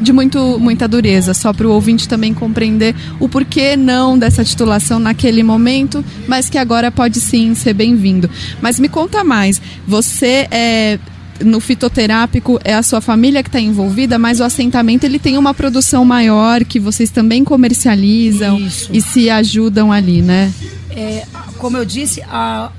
de 0.00 0.12
muito, 0.12 0.58
muita 0.60 0.86
dureza, 0.86 1.34
só 1.34 1.52
para 1.52 1.66
o 1.66 1.72
ouvinte 1.72 2.08
também 2.08 2.32
compreender 2.32 2.94
o 3.18 3.28
porquê 3.28 3.76
não 3.76 4.16
dessa 4.16 4.44
titulação 4.44 5.00
naquele 5.00 5.42
momento, 5.42 6.04
mas 6.28 6.43
mas 6.44 6.50
que 6.50 6.58
agora 6.58 6.90
pode 6.90 7.20
sim 7.20 7.54
ser 7.54 7.72
bem-vindo. 7.72 8.28
Mas 8.60 8.78
me 8.78 8.88
conta 8.88 9.24
mais, 9.24 9.60
você 9.86 10.46
é 10.50 10.98
no 11.40 11.58
fitoterápico 11.58 12.60
é 12.62 12.74
a 12.74 12.82
sua 12.82 13.00
família 13.00 13.42
que 13.42 13.48
está 13.48 13.58
envolvida, 13.58 14.16
mas 14.20 14.38
o 14.38 14.44
assentamento 14.44 15.02
ele 15.02 15.18
tem 15.18 15.36
uma 15.36 15.52
produção 15.52 16.04
maior 16.04 16.64
que 16.64 16.78
vocês 16.78 17.10
também 17.10 17.42
comercializam 17.42 18.56
Isso. 18.60 18.88
e 18.92 19.00
se 19.00 19.28
ajudam 19.28 19.90
ali, 19.90 20.22
né? 20.22 20.52
É, 20.90 21.24
como 21.58 21.76
eu 21.76 21.84
disse, 21.84 22.22
a, 22.30 22.70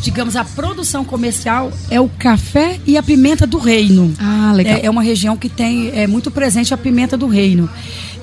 digamos, 0.00 0.36
a 0.36 0.44
produção 0.44 1.04
comercial 1.04 1.72
é 1.90 2.00
o 2.00 2.08
café 2.08 2.78
e 2.86 2.96
a 2.96 3.02
pimenta 3.02 3.48
do 3.48 3.58
reino. 3.58 4.14
Ah, 4.16 4.52
legal. 4.54 4.76
É, 4.76 4.86
é 4.86 4.90
uma 4.90 5.02
região 5.02 5.36
que 5.36 5.48
tem 5.48 5.90
é 5.92 6.06
muito 6.06 6.30
presente 6.30 6.72
a 6.72 6.76
pimenta 6.76 7.16
do 7.16 7.26
reino 7.26 7.68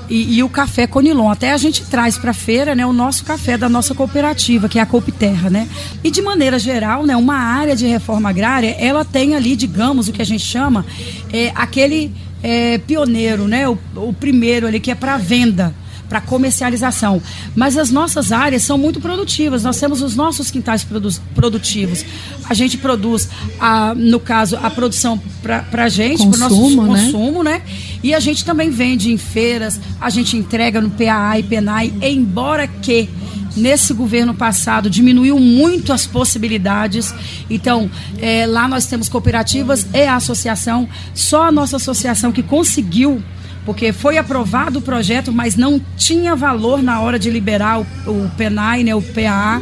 e, 0.10 0.38
e, 0.38 0.44
o 0.44 0.50
café 0.50 0.88
Conilon. 0.88 1.30
Até 1.30 1.52
a 1.52 1.58
gente 1.58 1.84
traz 1.86 2.18
para 2.18 2.32
a 2.32 2.34
feira 2.34 2.74
né, 2.74 2.86
o 2.86 2.94
nosso 2.94 3.24
café 3.24 3.58
da 3.58 3.68
nossa 3.68 3.94
cooperativa, 3.94 4.70
que 4.70 4.80
é 4.80 4.82
a 4.82 4.86
Coopterra. 4.86 5.50
Né? 5.50 5.68
E 6.04 6.10
de 6.12 6.22
maneira 6.22 6.58
geral, 6.58 7.06
né, 7.06 7.16
uma 7.16 7.38
área 7.38 7.76
de 7.76 7.86
reforma 7.86 8.30
agrária, 8.30 8.76
ela 8.80 9.04
tem 9.04 9.36
ali, 9.36 9.56
digamos, 9.56 10.08
o 10.08 10.14
que 10.14 10.22
a 10.22 10.26
gente 10.26 10.44
chama, 10.44 10.86
é, 11.32 11.52
aquele 11.56 12.12
é, 12.42 12.78
pioneiro, 12.78 13.48
né, 13.48 13.68
o, 13.68 13.78
o 13.96 14.14
primeiro 14.14 14.68
ali 14.68 14.80
que 14.80 14.92
é 14.92 14.96
para 14.96 15.18
venda 15.18 15.74
para 16.08 16.22
comercialização. 16.22 17.22
Mas 17.56 17.78
as 17.78 17.90
nossas 17.90 18.32
áreas 18.32 18.64
são 18.64 18.78
muito 18.78 19.00
produtivas. 19.00 19.64
Nós 19.64 19.80
temos 19.80 20.02
os 20.02 20.16
nossos 20.16 20.50
quintais 20.50 20.84
produ 20.84 21.10
produtivos. 21.36 22.06
A 22.50 22.54
gente 22.54 22.78
produz, 22.78 23.30
a, 23.60 23.94
no 23.96 24.20
caso, 24.20 24.58
a 24.62 24.70
produção 24.70 25.22
para 25.42 25.84
a 25.84 25.90
gente, 25.90 26.26
para 26.28 26.36
o 26.36 26.40
nosso 26.40 26.70
né? 26.70 27.04
consumo, 27.04 27.44
né? 27.44 27.62
E 28.04 28.14
a 28.14 28.20
gente 28.20 28.46
também 28.46 28.70
vende 28.70 29.12
em 29.12 29.18
feiras, 29.18 29.80
a 30.00 30.10
gente 30.10 30.38
entrega 30.38 30.82
no 30.82 30.90
PAA 30.90 31.40
e 31.40 31.44
PENAI, 31.44 31.94
embora 32.02 32.68
que 32.68 33.10
nesse 33.58 33.94
governo 33.94 34.34
passado 34.34 34.90
diminuiu 34.90 35.40
muito 35.40 35.92
as 35.92 36.06
possibilidades. 36.06 37.14
Então, 37.50 37.90
é, 38.20 38.46
lá 38.46 38.68
nós 38.68 38.86
temos 38.86 39.10
cooperativas 39.10 39.86
e 39.94 40.06
associação. 40.06 40.88
Só 41.14 41.46
a 41.46 41.52
nossa 41.52 41.78
associação 41.78 42.32
que 42.32 42.44
conseguiu 42.44 43.22
porque 43.68 43.92
foi 43.92 44.18
aprovado 44.18 44.80
o 44.80 44.82
projeto, 44.82 45.30
mas 45.30 45.58
não 45.58 45.82
tinha 45.98 46.34
valor 46.38 46.82
na 46.82 47.02
hora 47.02 47.20
de 47.20 47.30
liberar 47.30 47.82
o, 47.82 47.86
o 48.08 48.32
PENAI, 48.38 48.82
né, 48.82 48.96
o 48.96 49.02
PAA. 49.02 49.62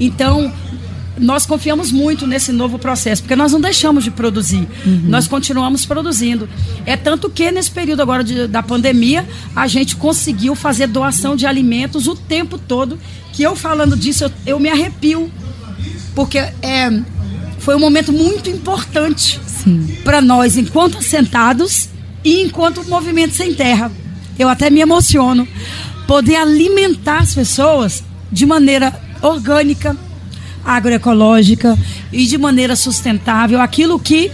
Então, 0.00 0.50
nós 1.18 1.44
confiamos 1.44 1.92
muito 1.92 2.26
nesse 2.26 2.50
novo 2.50 2.78
processo, 2.78 3.20
porque 3.20 3.36
nós 3.36 3.52
não 3.52 3.60
deixamos 3.60 4.04
de 4.04 4.10
produzir, 4.10 4.66
uhum. 4.86 5.02
nós 5.04 5.28
continuamos 5.28 5.84
produzindo. 5.84 6.48
É 6.86 6.96
tanto 6.96 7.28
que 7.28 7.50
nesse 7.50 7.70
período 7.70 8.00
agora 8.00 8.24
de, 8.24 8.46
da 8.46 8.62
pandemia, 8.62 9.28
a 9.54 9.66
gente 9.66 9.96
conseguiu 9.96 10.54
fazer 10.54 10.86
doação 10.86 11.36
de 11.36 11.46
alimentos 11.46 12.06
o 12.06 12.14
tempo 12.14 12.56
todo, 12.56 12.98
que 13.34 13.42
eu 13.42 13.54
falando 13.54 13.94
disso, 13.94 14.24
eu, 14.24 14.32
eu 14.46 14.58
me 14.58 14.70
arrepio, 14.70 15.30
porque 16.14 16.38
é, 16.38 17.02
foi 17.58 17.76
um 17.76 17.80
momento 17.80 18.14
muito 18.14 18.48
importante 18.48 19.38
para 20.02 20.22
nós, 20.22 20.56
enquanto 20.56 20.96
assentados, 20.96 21.91
e 22.24 22.42
enquanto 22.42 22.84
movimento 22.88 23.34
sem 23.34 23.54
terra. 23.54 23.90
Eu 24.38 24.48
até 24.48 24.70
me 24.70 24.80
emociono. 24.80 25.46
Poder 26.06 26.36
alimentar 26.36 27.18
as 27.18 27.34
pessoas 27.34 28.02
de 28.30 28.46
maneira 28.46 28.92
orgânica, 29.20 29.96
agroecológica 30.64 31.78
e 32.12 32.26
de 32.26 32.38
maneira 32.38 32.76
sustentável, 32.76 33.60
aquilo 33.60 33.98
que 33.98 34.30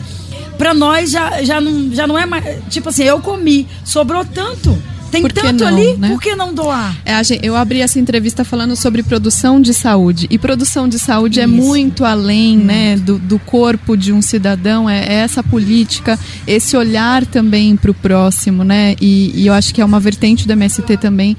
para 0.57 0.74
nós 0.74 1.11
já, 1.11 1.43
já, 1.43 1.61
não, 1.61 1.95
já 1.95 2.07
não 2.07 2.18
é 2.18 2.26
mais. 2.26 2.45
Tipo 2.68 2.89
assim, 2.89 3.05
eu 3.05 3.20
comi, 3.20 3.66
sobrou 3.84 4.24
tanto 4.24 4.76
tem 5.11 5.22
por 5.22 5.32
tanto 5.32 5.64
não, 5.64 5.66
ali, 5.66 5.96
né? 5.96 6.09
por 6.09 6.20
que 6.20 6.34
não 6.34 6.54
doar? 6.54 6.96
É, 7.04 7.14
eu 7.42 7.56
abri 7.56 7.80
essa 7.80 7.98
entrevista 7.98 8.44
falando 8.44 8.76
sobre 8.76 9.02
produção 9.02 9.61
de 9.61 9.72
saúde. 9.72 10.26
E 10.30 10.38
produção 10.38 10.88
de 10.88 10.98
saúde 10.98 11.40
é 11.40 11.44
Isso. 11.44 11.52
é 11.52 11.56
muito 11.56 12.04
além 12.04 12.56
né, 12.56 12.96
do, 12.96 13.18
do, 13.18 13.38
corpo 13.38 13.96
de 13.96 14.12
um 14.12 14.20
cidadão, 14.20 14.88
é, 14.88 15.04
é 15.06 15.14
essa 15.14 15.42
política, 15.42 16.18
esse 16.46 16.76
olhar 16.76 17.24
também 17.26 17.76
para 17.76 17.90
o 17.90 17.94
próximo, 17.94 18.64
né? 18.64 18.94
E, 19.00 19.32
e 19.34 19.46
eu 19.46 19.54
acho 19.54 19.74
que 19.74 19.80
é 19.80 19.84
uma 19.84 20.00
vertente 20.00 20.46
do 20.46 20.52
MST 20.52 20.96
também 20.98 21.36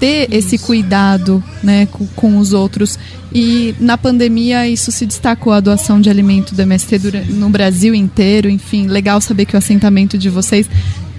ter 0.00 0.28
esse 0.32 0.56
cuidado 0.56 1.44
né, 1.62 1.86
com, 1.86 2.06
com, 2.06 2.38
os 2.38 2.54
outros. 2.54 2.98
E 3.32 3.74
na 3.78 3.98
pandemia 3.98 4.66
isso 4.66 4.90
se 4.90 5.04
destacou, 5.04 5.52
a 5.52 5.60
doação 5.60 6.00
de 6.00 6.08
alimento 6.08 6.54
do 6.54 6.62
MST 6.62 6.98
no 7.28 7.50
Brasil 7.50 7.94
inteiro. 7.94 8.48
Enfim, 8.48 8.86
legal 8.86 9.20
saber 9.20 9.44
que 9.44 9.54
o 9.54 9.58
assentamento 9.58 10.16
de 10.16 10.30
vocês 10.30 10.66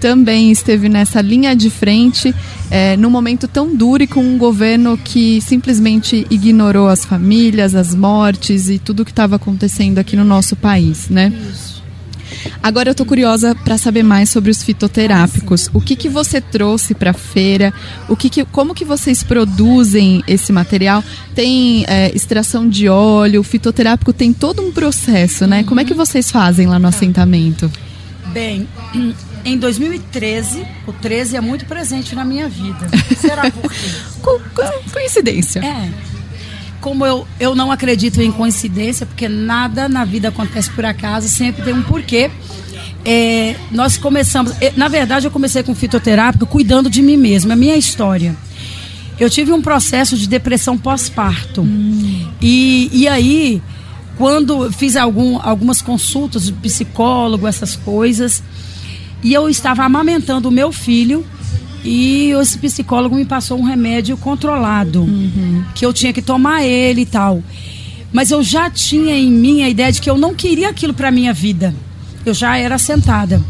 também 0.02 0.50
esteve 0.50 0.88
nessa 0.88 1.20
linha 1.20 1.54
de 1.54 1.70
frente, 1.70 2.34
é, 2.68 2.96
num 2.96 3.08
momento 3.08 3.46
tão 3.46 3.72
duro 3.72 4.02
e 4.02 4.06
com 4.08 4.20
um 4.20 4.36
governo 4.36 4.98
que 4.98 5.40
simplesmente 5.40 6.26
ignorou 6.28 6.88
as 6.88 7.04
famílias, 7.04 7.76
as 7.76 7.94
mortes 7.94 8.68
e 8.68 8.80
tudo 8.80 9.04
que 9.04 9.12
estava 9.12 9.36
acontecendo 9.36 10.00
aqui 10.00 10.16
no 10.16 10.24
nosso 10.24 10.56
país, 10.56 11.08
né? 11.08 11.32
Isso. 11.48 11.80
Agora 12.60 12.90
eu 12.90 12.96
tô 12.96 13.04
curiosa 13.04 13.54
para 13.54 13.78
saber 13.78 14.02
mais 14.02 14.28
sobre 14.28 14.50
os 14.50 14.60
fitoterápicos. 14.60 15.70
O 15.72 15.80
que 15.80 15.94
que 15.94 16.08
você 16.08 16.40
trouxe 16.40 16.94
para 16.94 17.12
a 17.12 17.14
feira? 17.14 17.72
O 18.08 18.16
que, 18.16 18.28
que 18.28 18.44
como 18.46 18.74
que 18.74 18.84
vocês 18.84 19.22
produzem 19.22 20.24
esse 20.26 20.52
material? 20.52 21.04
Tem 21.32 21.84
é, 21.86 22.10
extração 22.12 22.68
de 22.68 22.88
óleo, 22.88 23.40
o 23.40 23.44
fitoterápico 23.44 24.12
tem 24.12 24.32
todo 24.32 24.62
um 24.62 24.72
processo, 24.72 25.46
né? 25.46 25.62
Como 25.62 25.78
é 25.78 25.84
que 25.84 25.94
vocês 25.94 26.28
fazem 26.28 26.66
lá 26.66 26.80
no 26.80 26.88
assentamento? 26.88 27.70
Bem, 28.32 28.66
em 29.44 29.58
2013, 29.58 30.64
o 30.86 30.92
13 30.92 31.36
é 31.36 31.40
muito 31.40 31.66
presente 31.66 32.14
na 32.14 32.24
minha 32.24 32.48
vida. 32.48 32.88
Será 33.16 33.50
por 33.50 33.70
quê? 33.70 33.90
Co 34.22 34.40
coincidência. 34.92 35.60
É. 35.60 35.90
Como 36.80 37.06
eu, 37.06 37.26
eu 37.38 37.54
não 37.54 37.70
acredito 37.70 38.20
em 38.20 38.32
coincidência, 38.32 39.06
porque 39.06 39.28
nada 39.28 39.88
na 39.88 40.04
vida 40.04 40.28
acontece 40.28 40.70
por 40.70 40.84
acaso, 40.84 41.28
sempre 41.28 41.62
tem 41.62 41.74
um 41.74 41.82
porquê. 41.82 42.30
É, 43.04 43.56
nós 43.70 43.96
começamos, 43.96 44.52
na 44.76 44.88
verdade, 44.88 45.26
eu 45.26 45.30
comecei 45.30 45.62
com 45.62 45.74
fitoterápico 45.74 46.46
cuidando 46.46 46.88
de 46.88 47.02
mim 47.02 47.16
mesma, 47.16 47.54
a 47.54 47.56
minha 47.56 47.76
história. 47.76 48.36
Eu 49.18 49.30
tive 49.30 49.52
um 49.52 49.62
processo 49.62 50.16
de 50.16 50.26
depressão 50.26 50.76
pós-parto. 50.76 51.62
Hum. 51.62 52.28
E, 52.40 52.90
e 52.92 53.06
aí, 53.06 53.62
quando 54.16 54.70
fiz 54.72 54.96
algum, 54.96 55.38
algumas 55.40 55.80
consultas 55.80 56.46
de 56.46 56.52
psicólogo, 56.52 57.46
essas 57.46 57.76
coisas, 57.76 58.42
e 59.22 59.32
eu 59.32 59.48
estava 59.48 59.84
amamentando 59.84 60.48
o 60.48 60.52
meu 60.52 60.72
filho 60.72 61.24
e 61.84 62.30
esse 62.40 62.58
psicólogo 62.58 63.16
me 63.16 63.24
passou 63.24 63.58
um 63.58 63.62
remédio 63.62 64.16
controlado, 64.16 65.02
uhum. 65.02 65.64
que 65.74 65.84
eu 65.84 65.92
tinha 65.92 66.12
que 66.12 66.22
tomar 66.22 66.64
ele 66.64 67.02
e 67.02 67.06
tal. 67.06 67.42
Mas 68.12 68.30
eu 68.30 68.42
já 68.42 68.70
tinha 68.70 69.16
em 69.16 69.30
mim 69.30 69.62
a 69.62 69.68
ideia 69.68 69.90
de 69.90 70.00
que 70.00 70.10
eu 70.10 70.18
não 70.18 70.34
queria 70.34 70.68
aquilo 70.68 70.92
para 70.92 71.10
minha 71.10 71.32
vida. 71.32 71.74
Eu 72.24 72.34
já 72.34 72.56
era 72.56 72.78
sentada. 72.78 73.42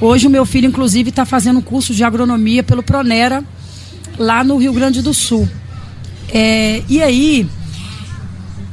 Hoje 0.00 0.26
o 0.26 0.30
meu 0.30 0.46
filho, 0.46 0.68
inclusive, 0.68 1.10
está 1.10 1.26
fazendo 1.26 1.58
um 1.58 1.62
curso 1.62 1.92
de 1.92 2.04
agronomia 2.04 2.62
pelo 2.62 2.82
Pronera, 2.82 3.44
lá 4.16 4.44
no 4.44 4.56
Rio 4.56 4.72
Grande 4.72 5.02
do 5.02 5.12
Sul. 5.12 5.48
É, 6.32 6.82
e 6.88 7.02
aí, 7.02 7.46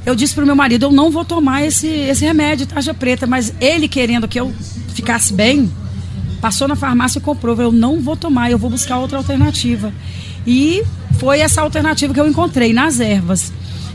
eu 0.05 0.15
disse 0.15 0.35
para 0.35 0.43
o 0.43 0.47
meu 0.47 0.55
marido, 0.55 0.83
eu 0.85 0.91
não 0.91 1.09
vou 1.09 1.25
tomar 1.25 1.65
esse, 1.65 1.87
esse 1.87 2.23
remédio, 2.23 2.67
tarja 2.67 2.93
preta, 2.93 3.25
mas 3.25 3.53
ele 3.59 3.87
querendo 3.87 4.27
que 4.27 4.39
eu 4.39 4.53
ficasse 4.93 5.33
bem, 5.33 5.69
Passou 6.41 6.67
na 6.67 6.75
farmácia 6.75 7.19
e 7.19 7.21
comprou. 7.21 7.59
Eu 7.59 7.71
não 7.71 7.99
vou 8.01 8.15
tomar, 8.15 8.51
eu 8.51 8.57
vou 8.57 8.69
buscar 8.69 8.97
outra 8.97 9.17
alternativa. 9.17 9.91
E 10.45 10.83
foi 11.19 11.39
essa 11.39 11.61
alternativa 11.61 12.13
que 12.13 12.19
eu 12.19 12.27
encontrei 12.27 12.73
nas 12.73 12.99
ervas. 12.99 13.51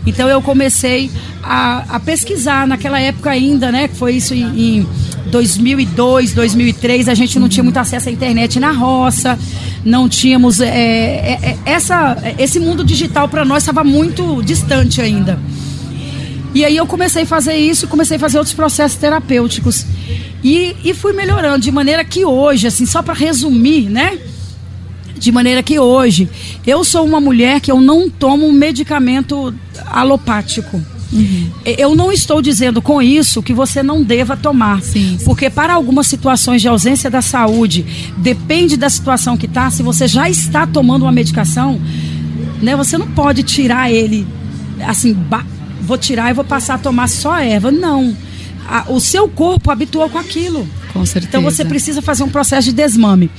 Então 0.06 0.28
eu 0.28 0.40
comecei 0.40 1.10
a, 1.42 1.96
a 1.96 2.00
pesquisar 2.00 2.66
naquela 2.66 2.98
época 3.00 3.30
ainda, 3.30 3.70
né? 3.70 3.88
Que 3.88 3.96
foi 3.96 4.14
isso 4.14 4.34
em, 4.34 4.78
em 4.78 4.86
2002, 5.26 6.32
2003. 6.32 7.08
A 7.08 7.14
gente 7.14 7.38
não 7.38 7.48
tinha 7.48 7.62
muito 7.62 7.76
acesso 7.76 8.08
à 8.08 8.12
internet 8.12 8.58
na 8.58 8.72
roça, 8.72 9.38
não 9.84 10.08
tínhamos 10.08 10.60
é, 10.60 10.68
é, 10.68 11.38
é 11.42 11.58
essa, 11.66 12.16
esse 12.38 12.58
mundo 12.58 12.82
digital 12.82 13.28
para 13.28 13.44
nós 13.44 13.62
estava 13.62 13.84
muito 13.84 14.42
distante 14.42 15.00
ainda. 15.00 15.38
E 16.54 16.64
aí 16.64 16.76
eu 16.76 16.86
comecei 16.86 17.22
a 17.22 17.26
fazer 17.26 17.54
isso, 17.54 17.86
comecei 17.86 18.16
a 18.16 18.20
fazer 18.20 18.38
outros 18.38 18.54
processos 18.54 18.98
terapêuticos. 18.98 19.86
E, 20.42 20.76
e 20.84 20.94
fui 20.94 21.12
melhorando, 21.12 21.60
de 21.60 21.70
maneira 21.70 22.04
que 22.04 22.24
hoje, 22.24 22.66
assim, 22.66 22.86
só 22.86 23.02
para 23.02 23.14
resumir, 23.14 23.88
né? 23.88 24.18
De 25.18 25.30
maneira 25.30 25.62
que 25.62 25.78
hoje, 25.78 26.28
eu 26.66 26.82
sou 26.82 27.04
uma 27.04 27.20
mulher 27.20 27.60
que 27.60 27.70
eu 27.70 27.80
não 27.80 28.08
tomo 28.08 28.46
um 28.46 28.52
medicamento 28.52 29.54
alopático. 29.86 30.82
Uhum. 31.12 31.50
Eu 31.64 31.94
não 31.94 32.12
estou 32.12 32.40
dizendo 32.40 32.80
com 32.80 33.02
isso 33.02 33.42
que 33.42 33.52
você 33.52 33.82
não 33.82 34.02
deva 34.02 34.36
tomar. 34.36 34.80
Sim, 34.80 35.18
sim. 35.18 35.24
Porque 35.24 35.50
para 35.50 35.74
algumas 35.74 36.06
situações 36.06 36.62
de 36.62 36.68
ausência 36.68 37.10
da 37.10 37.20
saúde, 37.20 37.84
depende 38.16 38.76
da 38.76 38.88
situação 38.88 39.36
que 39.36 39.46
está, 39.46 39.70
se 39.70 39.82
você 39.82 40.06
já 40.06 40.30
está 40.30 40.66
tomando 40.66 41.02
uma 41.02 41.12
medicação, 41.12 41.80
né, 42.62 42.76
você 42.76 42.96
não 42.96 43.08
pode 43.08 43.42
tirar 43.42 43.90
ele 43.90 44.26
assim, 44.86 45.16
vou 45.82 45.98
tirar 45.98 46.30
e 46.30 46.34
vou 46.34 46.44
passar 46.44 46.74
a 46.74 46.78
tomar 46.78 47.08
só 47.08 47.36
erva. 47.38 47.70
Não. 47.70 48.16
A, 48.66 48.86
o 48.88 49.00
seu 49.00 49.28
corpo 49.28 49.70
habituou 49.70 50.08
com 50.08 50.18
aquilo. 50.18 50.68
Com 50.92 51.04
certeza. 51.04 51.28
Então 51.28 51.42
você 51.42 51.64
precisa 51.64 52.02
fazer 52.02 52.22
um 52.22 52.28
processo 52.28 52.68
de 52.68 52.72
desmame. 52.72 53.30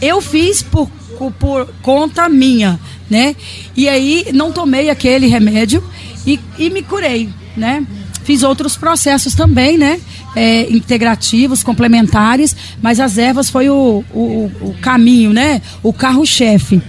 Eu 0.00 0.20
fiz 0.20 0.62
por, 0.62 0.90
por 1.38 1.66
conta 1.82 2.28
minha, 2.28 2.78
né? 3.10 3.34
E 3.76 3.88
aí 3.88 4.26
não 4.32 4.52
tomei 4.52 4.90
aquele 4.90 5.26
remédio 5.26 5.82
e, 6.26 6.38
e 6.58 6.70
me 6.70 6.82
curei, 6.82 7.28
né? 7.56 7.84
Fiz 8.24 8.42
outros 8.42 8.76
processos 8.76 9.34
também, 9.34 9.78
né? 9.78 10.00
É, 10.36 10.70
integrativos, 10.70 11.62
complementares, 11.62 12.54
mas 12.82 13.00
as 13.00 13.16
ervas 13.16 13.48
foi 13.48 13.70
o, 13.70 14.04
o, 14.12 14.50
o 14.60 14.74
caminho, 14.80 15.32
né? 15.32 15.62
O 15.82 15.92
carro-chefe. 15.92 16.82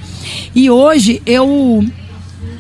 E 0.54 0.70
hoje 0.70 1.22
eu 1.26 1.84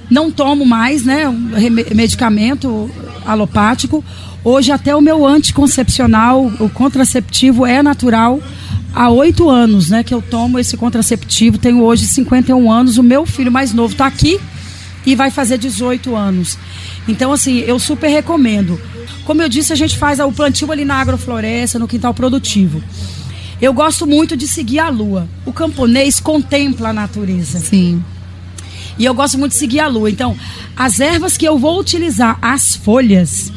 não 0.09 0.31
tomo 0.31 0.65
mais, 0.65 1.05
né, 1.05 1.27
um 1.29 1.51
medicamento 1.93 2.89
alopático. 3.25 4.03
Hoje 4.43 4.71
até 4.71 4.95
o 4.95 5.01
meu 5.01 5.25
anticoncepcional, 5.25 6.45
o 6.59 6.69
contraceptivo 6.69 7.65
é 7.65 7.83
natural 7.83 8.41
há 8.93 9.09
oito 9.09 9.49
anos, 9.49 9.89
né, 9.89 10.03
que 10.03 10.13
eu 10.13 10.21
tomo 10.21 10.57
esse 10.57 10.77
contraceptivo. 10.77 11.57
Tenho 11.57 11.83
hoje 11.83 12.07
51 12.07 12.71
anos. 12.71 12.97
O 12.97 13.03
meu 13.03 13.25
filho 13.25 13.51
mais 13.51 13.73
novo 13.73 13.93
está 13.93 14.05
aqui 14.05 14.39
e 15.05 15.15
vai 15.15 15.29
fazer 15.29 15.57
18 15.57 16.15
anos. 16.15 16.57
Então, 17.07 17.33
assim, 17.33 17.59
eu 17.59 17.79
super 17.79 18.07
recomendo. 18.07 18.79
Como 19.25 19.41
eu 19.41 19.49
disse, 19.49 19.73
a 19.73 19.75
gente 19.75 19.97
faz 19.97 20.19
o 20.19 20.31
plantio 20.31 20.71
ali 20.71 20.85
na 20.85 20.95
agrofloresta, 20.95 21.77
no 21.77 21.87
quintal 21.87 22.13
produtivo. 22.13 22.81
Eu 23.61 23.73
gosto 23.73 24.07
muito 24.07 24.37
de 24.37 24.47
seguir 24.47 24.79
a 24.79 24.89
lua. 24.89 25.27
O 25.45 25.51
camponês 25.51 26.19
contempla 26.19 26.89
a 26.89 26.93
natureza. 26.93 27.59
Sim. 27.59 28.03
E 28.97 29.05
eu 29.05 29.13
gosto 29.13 29.37
muito 29.37 29.51
de 29.51 29.57
seguir 29.57 29.81
a 29.81 29.87
lua. 29.87 30.09
Então, 30.09 30.35
as 30.75 30.99
ervas 30.99 31.37
que 31.37 31.45
eu 31.45 31.57
vou 31.57 31.79
utilizar, 31.79 32.37
as 32.41 32.75
folhas, 32.75 33.51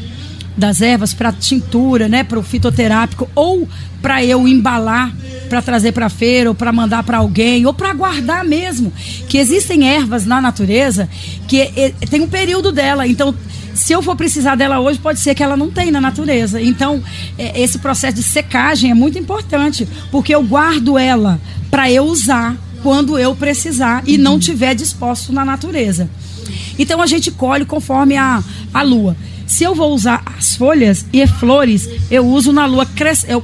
das 0.57 0.81
ervas 0.83 1.15
para 1.15 1.33
tintura, 1.33 2.09
né, 2.09 2.23
para 2.23 2.39
o 2.39 2.43
fitoterápico 2.43 3.29
ou 3.35 3.69
para 4.01 4.25
eu 4.25 4.47
embalar 4.47 5.15
para 5.49 5.63
trazer 5.63 5.93
para 5.93 6.09
feira 6.09 6.51
ou 6.51 6.55
para 6.55 6.73
mandar 6.73 7.03
para 7.03 7.19
alguém 7.19 7.67
ou 7.67 7.75
para 7.75 7.93
guardar 7.93 8.45
mesmo, 8.45 8.93
que 9.29 9.39
existem 9.39 9.89
ervas 9.89 10.25
na 10.25 10.41
natureza 10.41 11.09
que 11.47 11.61
é, 11.61 11.93
tem 12.09 12.21
um 12.21 12.29
período 12.29 12.73
dela, 12.73 13.07
então 13.07 13.35
se 13.75 13.93
eu 13.93 14.03
for 14.03 14.15
precisar 14.17 14.55
dela 14.55 14.81
hoje, 14.81 14.99
pode 14.99 15.19
ser 15.21 15.35
que 15.35 15.43
ela 15.43 15.57
não 15.57 15.71
tenha 15.71 15.91
na 15.91 16.01
natureza. 16.01 16.61
Então, 16.61 17.03
é, 17.39 17.59
esse 17.59 17.79
processo 17.79 18.17
de 18.17 18.23
secagem 18.23 18.91
é 18.91 18.95
muito 18.95 19.19
importante, 19.19 19.89
porque 20.11 20.35
eu 20.35 20.43
guardo 20.43 20.99
ela 20.99 21.41
para 21.71 21.91
eu 21.91 22.05
usar 22.05 22.55
quando 22.83 23.19
eu 23.19 23.35
precisar 23.35 24.03
e 24.07 24.19
não 24.19 24.39
tiver 24.39 24.75
disposto 24.75 25.33
na 25.33 25.45
natureza. 25.45 26.09
Então 26.79 27.01
a 27.01 27.07
gente 27.07 27.31
colhe 27.31 27.65
conforme 27.65 28.17
a, 28.17 28.43
a 28.73 28.83
lua. 28.83 29.17
Se 29.47 29.65
eu 29.65 29.75
vou 29.75 29.93
usar 29.93 30.23
as 30.39 30.57
folhas 30.57 31.07
e 31.13 31.27
flores, 31.27 31.89
eu 32.11 32.27
uso 32.27 32.53
na 32.53 32.67
lua 32.67 32.87
cres... 32.87 33.25
eu 33.29 33.43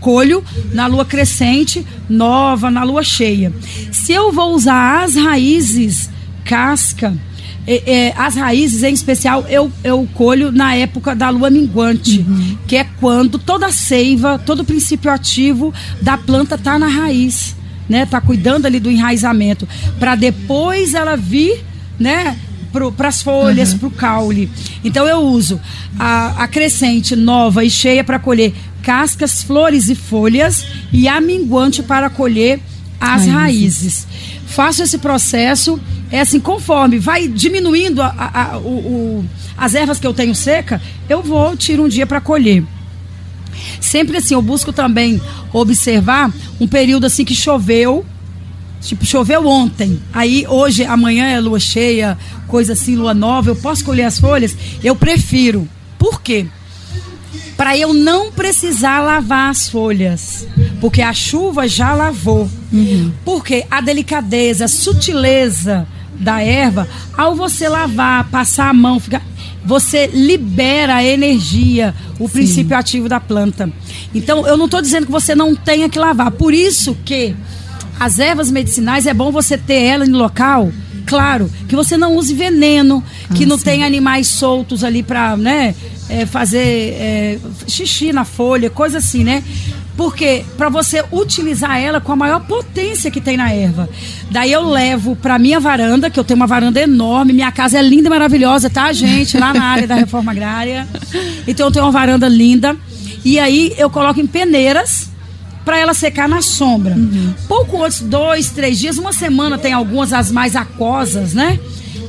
colho 0.00 0.42
na 0.72 0.86
lua 0.86 1.04
crescente, 1.04 1.86
nova, 2.08 2.70
na 2.70 2.84
lua 2.84 3.02
cheia. 3.02 3.52
Se 3.92 4.12
eu 4.12 4.32
vou 4.32 4.54
usar 4.54 5.04
as 5.04 5.14
raízes, 5.16 6.10
casca, 6.44 7.14
as 8.16 8.34
raízes, 8.34 8.82
em 8.82 8.92
especial, 8.92 9.44
eu, 9.48 9.70
eu 9.84 10.08
colho 10.14 10.50
na 10.50 10.74
época 10.74 11.14
da 11.14 11.28
lua 11.30 11.50
minguante, 11.50 12.20
uhum. 12.20 12.58
que 12.66 12.76
é 12.76 12.84
quando 12.98 13.38
toda 13.38 13.66
a 13.66 13.72
seiva, 13.72 14.38
todo 14.38 14.60
o 14.60 14.64
princípio 14.64 15.10
ativo 15.10 15.72
da 16.00 16.16
planta 16.16 16.54
está 16.56 16.78
na 16.78 16.88
raiz, 16.88 17.54
né? 17.88 18.06
Tá 18.06 18.20
cuidando 18.20 18.66
ali 18.66 18.80
do 18.80 18.90
enraizamento, 18.90 19.68
para 19.98 20.14
depois 20.14 20.94
ela 20.94 21.16
vir, 21.16 21.64
né? 21.98 22.36
Para 22.96 23.08
as 23.08 23.22
folhas, 23.22 23.72
uhum. 23.72 23.78
para 23.78 23.88
o 23.88 23.90
caule. 23.90 24.50
Então 24.84 25.06
eu 25.06 25.18
uso 25.18 25.60
a, 25.98 26.44
a 26.44 26.48
crescente 26.48 27.16
nova 27.16 27.64
e 27.64 27.70
cheia 27.70 28.04
para 28.04 28.18
colher 28.18 28.54
cascas, 28.82 29.42
flores 29.42 29.88
e 29.88 29.94
folhas 29.94 30.64
e 30.92 31.08
a 31.08 31.20
minguante 31.20 31.82
para 31.82 32.08
colher 32.08 32.60
as 33.00 33.26
raízes. 33.26 33.34
raízes. 33.34 34.06
Faço 34.46 34.82
esse 34.82 34.98
processo, 34.98 35.80
é 36.10 36.20
assim, 36.20 36.40
conforme 36.40 36.98
vai 36.98 37.28
diminuindo 37.28 38.02
a, 38.02 38.08
a, 38.08 38.52
a, 38.54 38.58
o, 38.58 38.68
o, 38.68 39.24
as 39.56 39.74
ervas 39.74 40.00
que 40.00 40.06
eu 40.06 40.12
tenho 40.12 40.34
seca, 40.34 40.80
eu 41.08 41.22
vou, 41.22 41.56
tiro 41.56 41.84
um 41.84 41.88
dia 41.88 42.06
para 42.06 42.20
colher. 42.20 42.64
Sempre 43.80 44.16
assim, 44.16 44.34
eu 44.34 44.42
busco 44.42 44.72
também 44.72 45.20
observar 45.52 46.32
um 46.60 46.66
período 46.66 47.06
assim 47.06 47.24
que 47.24 47.34
choveu, 47.34 48.04
Tipo, 48.80 49.04
choveu 49.04 49.46
ontem. 49.46 50.00
Aí 50.12 50.46
hoje, 50.48 50.84
amanhã 50.84 51.26
é 51.26 51.38
lua 51.38 51.60
cheia, 51.60 52.16
coisa 52.48 52.72
assim, 52.72 52.96
lua 52.96 53.12
nova. 53.12 53.50
Eu 53.50 53.56
posso 53.56 53.84
colher 53.84 54.04
as 54.04 54.18
folhas? 54.18 54.56
Eu 54.82 54.96
prefiro. 54.96 55.68
Por 55.98 56.22
quê? 56.22 56.46
Para 57.56 57.76
eu 57.76 57.92
não 57.92 58.32
precisar 58.32 59.00
lavar 59.00 59.50
as 59.50 59.68
folhas. 59.68 60.46
Porque 60.80 61.02
a 61.02 61.12
chuva 61.12 61.68
já 61.68 61.92
lavou. 61.92 62.48
Uhum. 62.72 63.12
Porque 63.24 63.66
a 63.70 63.82
delicadeza, 63.82 64.64
a 64.64 64.68
sutileza 64.68 65.86
da 66.18 66.42
erva, 66.42 66.88
ao 67.16 67.34
você 67.34 67.68
lavar, 67.68 68.28
passar 68.30 68.70
a 68.70 68.74
mão, 68.74 68.98
ficar, 68.98 69.22
você 69.64 70.06
libera 70.06 70.96
a 70.96 71.04
energia, 71.04 71.94
o 72.18 72.26
Sim. 72.26 72.32
princípio 72.32 72.76
ativo 72.76 73.08
da 73.08 73.20
planta. 73.20 73.70
Então, 74.14 74.46
eu 74.46 74.56
não 74.56 74.64
estou 74.64 74.80
dizendo 74.80 75.06
que 75.06 75.12
você 75.12 75.34
não 75.34 75.54
tenha 75.54 75.88
que 75.88 75.98
lavar. 75.98 76.30
Por 76.30 76.54
isso 76.54 76.96
que 77.04 77.34
as 78.00 78.18
ervas 78.18 78.50
medicinais 78.50 79.06
é 79.06 79.12
bom 79.12 79.30
você 79.30 79.58
ter 79.58 79.82
ela 79.82 80.06
no 80.06 80.16
local, 80.16 80.72
claro, 81.06 81.50
que 81.68 81.76
você 81.76 81.98
não 81.98 82.16
use 82.16 82.32
veneno, 82.32 83.04
que 83.34 83.44
ah, 83.44 83.46
não 83.46 83.58
sim. 83.58 83.64
tenha 83.64 83.86
animais 83.86 84.26
soltos 84.26 84.82
ali 84.82 85.02
para, 85.02 85.36
né, 85.36 85.74
é, 86.08 86.24
fazer 86.24 86.58
é, 86.98 87.38
xixi 87.68 88.10
na 88.10 88.24
folha, 88.24 88.70
coisa 88.70 88.98
assim, 88.98 89.22
né? 89.22 89.44
Porque 89.98 90.46
para 90.56 90.70
você 90.70 91.04
utilizar 91.12 91.78
ela 91.78 92.00
com 92.00 92.12
a 92.12 92.16
maior 92.16 92.40
potência 92.46 93.10
que 93.10 93.20
tem 93.20 93.36
na 93.36 93.52
erva. 93.52 93.86
Daí 94.30 94.50
eu 94.50 94.66
levo 94.66 95.14
para 95.14 95.38
minha 95.38 95.60
varanda, 95.60 96.08
que 96.08 96.18
eu 96.18 96.24
tenho 96.24 96.38
uma 96.38 96.46
varanda 96.46 96.80
enorme, 96.80 97.34
minha 97.34 97.52
casa 97.52 97.78
é 97.78 97.82
linda 97.82 98.08
e 98.08 98.10
maravilhosa, 98.10 98.70
tá, 98.70 98.90
gente? 98.94 99.36
Lá 99.36 99.52
na 99.52 99.64
área 99.64 99.86
da 99.86 99.96
reforma 99.96 100.32
agrária. 100.32 100.88
Então 101.46 101.66
eu 101.66 101.70
tenho 101.70 101.84
uma 101.84 101.92
varanda 101.92 102.26
linda. 102.28 102.74
E 103.22 103.38
aí 103.38 103.74
eu 103.76 103.90
coloco 103.90 104.18
em 104.18 104.26
peneiras 104.26 105.09
para 105.64 105.78
ela 105.78 105.94
secar 105.94 106.28
na 106.28 106.42
sombra. 106.42 106.94
Uhum. 106.94 107.34
Pouco 107.46 107.84
antes, 107.84 108.00
dois, 108.00 108.50
três 108.50 108.78
dias, 108.78 108.98
uma 108.98 109.12
semana 109.12 109.58
tem 109.58 109.72
algumas 109.72 110.12
as 110.12 110.30
mais 110.30 110.56
aquosas, 110.56 111.34
né? 111.34 111.58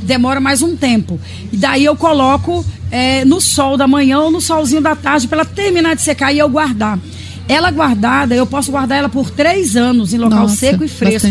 Demora 0.04 0.40
mais 0.40 0.62
um 0.62 0.76
tempo. 0.76 1.20
E 1.52 1.58
daí 1.58 1.86
eu 1.86 1.96
coloco 1.96 2.66
é, 2.90 3.24
no 3.26 3.40
sol 3.40 3.78
da 3.78 3.88
manhã 3.88 4.20
ou 4.20 4.32
no 4.32 4.42
solzinho 4.42 4.82
da 4.82 4.96
tarde 4.96 5.28
para 5.28 5.40
ela 5.40 5.46
terminar 5.46 5.96
de 5.96 6.02
secar 6.02 6.34
e 6.34 6.40
eu 6.40 6.50
guardar. 6.50 7.00
Ela 7.48 7.72
guardada, 7.72 8.34
eu 8.34 8.46
posso 8.46 8.72
guardar 8.72 8.98
ela 8.98 9.10
por 9.10 9.30
três 9.30 9.76
anos 9.76 10.14
em 10.14 10.18
local 10.18 10.42
Nossa, 10.42 10.56
seco 10.56 10.84
e 10.84 10.88
fresco. 10.88 11.28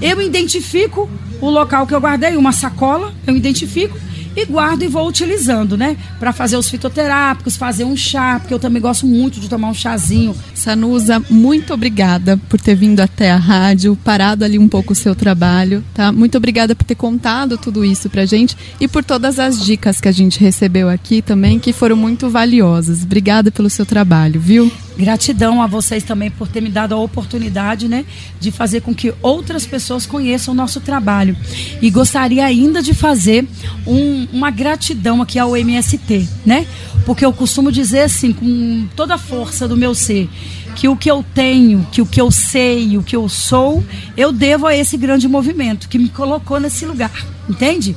Eu 0.00 0.22
identifico 0.22 1.08
o 1.40 1.50
local 1.50 1.86
que 1.86 1.94
eu 1.94 2.00
guardei, 2.00 2.36
uma 2.36 2.52
sacola, 2.52 3.12
eu 3.26 3.36
identifico 3.36 3.96
e 4.36 4.44
guardo 4.44 4.82
e 4.82 4.88
vou 4.88 5.08
utilizando, 5.08 5.76
né? 5.76 5.96
Para 6.18 6.32
fazer 6.32 6.56
os 6.56 6.68
fitoterápicos, 6.68 7.56
fazer 7.56 7.84
um 7.84 7.96
chá, 7.96 8.38
porque 8.40 8.54
eu 8.54 8.58
também 8.58 8.80
gosto 8.80 9.06
muito 9.06 9.40
de 9.40 9.48
tomar 9.48 9.68
um 9.68 9.74
chazinho. 9.74 10.34
Sanusa, 10.54 11.22
muito 11.30 11.72
obrigada 11.72 12.36
por 12.48 12.60
ter 12.60 12.74
vindo 12.74 13.00
até 13.00 13.30
a 13.30 13.36
rádio, 13.36 13.96
parado 14.04 14.44
ali 14.44 14.58
um 14.58 14.68
pouco 14.68 14.92
o 14.92 14.96
seu 14.96 15.14
trabalho, 15.14 15.84
tá? 15.94 16.12
Muito 16.12 16.36
obrigada 16.36 16.74
por 16.74 16.84
ter 16.84 16.94
contado 16.94 17.58
tudo 17.58 17.84
isso 17.84 18.10
pra 18.10 18.26
gente 18.26 18.56
e 18.80 18.88
por 18.88 19.04
todas 19.04 19.38
as 19.38 19.64
dicas 19.64 20.00
que 20.00 20.08
a 20.08 20.12
gente 20.12 20.40
recebeu 20.40 20.88
aqui 20.88 21.22
também, 21.22 21.58
que 21.58 21.72
foram 21.72 21.96
muito 21.96 22.28
valiosas. 22.28 23.02
Obrigada 23.02 23.50
pelo 23.50 23.70
seu 23.70 23.86
trabalho, 23.86 24.40
viu? 24.40 24.70
Gratidão 24.96 25.60
a 25.60 25.66
vocês 25.66 26.04
também 26.04 26.30
por 26.30 26.46
ter 26.46 26.60
me 26.60 26.68
dado 26.68 26.94
a 26.94 26.98
oportunidade, 26.98 27.88
né, 27.88 28.04
de 28.38 28.50
fazer 28.50 28.80
com 28.80 28.94
que 28.94 29.12
outras 29.20 29.66
pessoas 29.66 30.06
conheçam 30.06 30.54
o 30.54 30.56
nosso 30.56 30.80
trabalho. 30.80 31.36
E 31.82 31.90
gostaria 31.90 32.44
ainda 32.44 32.82
de 32.82 32.94
fazer 32.94 33.46
um, 33.86 34.26
uma 34.32 34.50
gratidão 34.50 35.20
aqui 35.20 35.38
ao 35.38 35.56
MST, 35.56 36.28
né? 36.46 36.66
Porque 37.04 37.24
eu 37.24 37.32
costumo 37.32 37.70
dizer 37.70 38.00
assim, 38.00 38.32
com 38.32 38.86
toda 38.96 39.14
a 39.14 39.18
força 39.18 39.68
do 39.68 39.76
meu 39.76 39.94
ser, 39.94 40.28
que 40.74 40.88
o 40.88 40.96
que 40.96 41.10
eu 41.10 41.24
tenho, 41.34 41.86
que 41.92 42.02
o 42.02 42.06
que 42.06 42.20
eu 42.20 42.30
sei, 42.30 42.96
o 42.96 43.02
que 43.02 43.14
eu 43.14 43.28
sou, 43.28 43.84
eu 44.16 44.32
devo 44.32 44.66
a 44.66 44.74
esse 44.74 44.96
grande 44.96 45.28
movimento 45.28 45.88
que 45.88 45.98
me 45.98 46.08
colocou 46.08 46.58
nesse 46.58 46.84
lugar, 46.84 47.12
entende? 47.48 47.96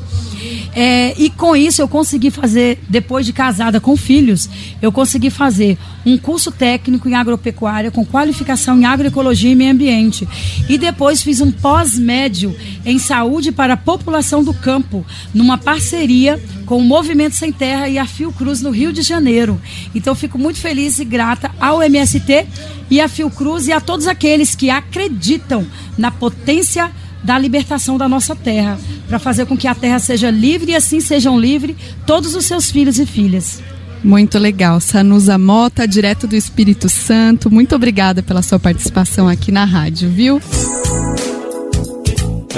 É, 0.75 1.15
e 1.17 1.29
com 1.29 1.55
isso 1.55 1.81
eu 1.81 1.87
consegui 1.87 2.29
fazer, 2.29 2.79
depois 2.87 3.25
de 3.25 3.33
casada 3.33 3.79
com 3.79 3.97
filhos, 3.97 4.47
eu 4.81 4.91
consegui 4.91 5.29
fazer 5.29 5.77
um 6.05 6.17
curso 6.17 6.51
técnico 6.51 7.09
em 7.09 7.15
agropecuária 7.15 7.89
com 7.89 8.05
qualificação 8.05 8.79
em 8.79 8.85
agroecologia 8.85 9.51
e 9.51 9.55
meio 9.55 9.71
ambiente. 9.71 10.27
E 10.69 10.77
depois 10.77 11.23
fiz 11.23 11.41
um 11.41 11.51
pós-médio 11.51 12.55
em 12.85 12.99
saúde 12.99 13.51
para 13.51 13.73
a 13.73 13.77
população 13.77 14.43
do 14.43 14.53
campo, 14.53 15.05
numa 15.33 15.57
parceria 15.57 16.41
com 16.65 16.77
o 16.77 16.83
Movimento 16.83 17.35
Sem 17.35 17.51
Terra 17.51 17.89
e 17.89 17.97
a 17.97 18.05
Fiocruz 18.05 18.61
no 18.61 18.69
Rio 18.69 18.93
de 18.93 19.01
Janeiro. 19.01 19.59
Então 19.95 20.13
fico 20.13 20.37
muito 20.37 20.59
feliz 20.59 20.99
e 20.99 21.05
grata 21.05 21.49
ao 21.59 21.81
MST 21.81 22.45
e 22.89 23.01
à 23.01 23.07
Fiocruz 23.07 23.67
e 23.67 23.71
a 23.71 23.81
todos 23.81 24.05
aqueles 24.05 24.53
que 24.53 24.69
acreditam 24.69 25.65
na 25.97 26.11
potência 26.11 26.91
da 27.23 27.37
libertação 27.37 27.97
da 27.97 28.07
nossa 28.07 28.35
terra, 28.35 28.79
para 29.07 29.19
fazer 29.19 29.45
com 29.45 29.57
que 29.57 29.67
a 29.67 29.75
terra 29.75 29.99
seja 29.99 30.29
livre 30.29 30.71
e 30.71 30.75
assim 30.75 30.99
sejam 30.99 31.39
livres 31.39 31.75
todos 32.05 32.35
os 32.35 32.45
seus 32.45 32.71
filhos 32.71 32.99
e 32.99 33.05
filhas. 33.05 33.61
Muito 34.03 34.37
legal. 34.37 34.79
Sanusa 34.79 35.37
Mota, 35.37 35.87
direto 35.87 36.27
do 36.27 36.35
Espírito 36.35 36.87
Santo. 36.87 37.51
Muito 37.51 37.75
obrigada 37.75 38.21
pela 38.21 38.41
sua 38.41 38.59
participação 38.59 39.27
aqui 39.27 39.51
na 39.51 39.65
rádio, 39.65 40.09
viu? 40.09 40.39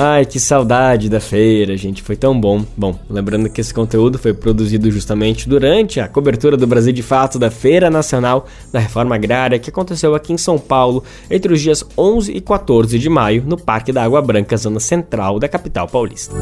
Ai, 0.01 0.25
que 0.25 0.39
saudade 0.39 1.09
da 1.09 1.19
feira, 1.19 1.75
gente, 1.75 2.01
foi 2.01 2.15
tão 2.15 2.39
bom. 2.39 2.63
Bom, 2.77 2.97
lembrando 3.09 3.49
que 3.49 3.59
esse 3.59 3.73
conteúdo 3.73 4.17
foi 4.17 4.33
produzido 4.33 4.89
justamente 4.89 5.49
durante 5.49 5.99
a 5.99 6.07
cobertura 6.07 6.55
do 6.55 6.65
Brasil 6.65 6.93
de 6.93 7.03
Fato 7.03 7.37
da 7.37 7.51
Feira 7.51 7.89
Nacional 7.89 8.47
da 8.71 8.79
Reforma 8.79 9.15
Agrária, 9.15 9.59
que 9.59 9.69
aconteceu 9.69 10.15
aqui 10.15 10.31
em 10.31 10.37
São 10.37 10.57
Paulo 10.57 11.03
entre 11.29 11.51
os 11.51 11.59
dias 11.59 11.83
11 11.97 12.31
e 12.31 12.39
14 12.39 12.97
de 12.97 13.09
maio, 13.09 13.43
no 13.45 13.57
Parque 13.57 13.91
da 13.91 14.01
Água 14.01 14.21
Branca, 14.21 14.55
zona 14.55 14.79
central 14.79 15.37
da 15.37 15.49
capital 15.49 15.85
paulista. 15.85 16.33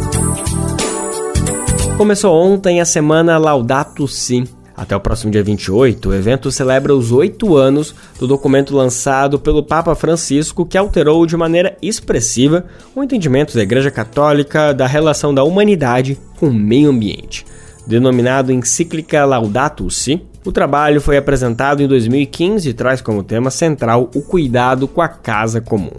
Começou 1.98 2.36
ontem 2.36 2.80
a 2.80 2.86
semana 2.86 3.40
Laudato 3.40 4.08
Si, 4.08 4.48
até 4.78 4.96
o 4.96 5.00
próximo 5.00 5.32
dia 5.32 5.42
28, 5.42 6.08
o 6.08 6.14
evento 6.14 6.52
celebra 6.52 6.96
os 6.96 7.12
oito 7.12 7.58
anos 7.58 7.96
do 8.20 8.28
documento 8.28 8.76
lançado 8.76 9.40
pelo 9.40 9.64
Papa 9.64 9.96
Francisco 9.96 10.68
que 10.68 10.78
alterou 10.78 11.26
de 11.26 11.36
maneira 11.36 11.76
expressiva 11.82 12.64
o 12.96 13.04
entendimento 13.04 13.56
da 13.56 13.64
Igreja 13.64 13.90
Católica 13.90 14.76
da 14.76 14.86
relação 14.86 15.34
da 15.34 15.44
humanidade 15.44 16.20
com 16.40 16.50
o 16.50 16.54
meio 16.54 16.92
ambiente. 16.92 17.44
Denominado 17.88 18.52
encíclica 18.52 19.26
Laudato 19.26 19.90
Si, 19.90 20.22
o 20.46 20.52
trabalho 20.52 21.02
foi 21.02 21.18
apresentado 21.18 21.82
em 21.82 21.88
2015 21.88 22.70
e 22.70 22.74
traz 22.74 23.02
como 23.02 23.24
tema 23.24 23.50
central 23.50 24.12
o 24.14 24.22
cuidado 24.22 24.88
com 24.88 25.02
a 25.02 25.08
casa 25.08 25.60
comum. 25.60 25.92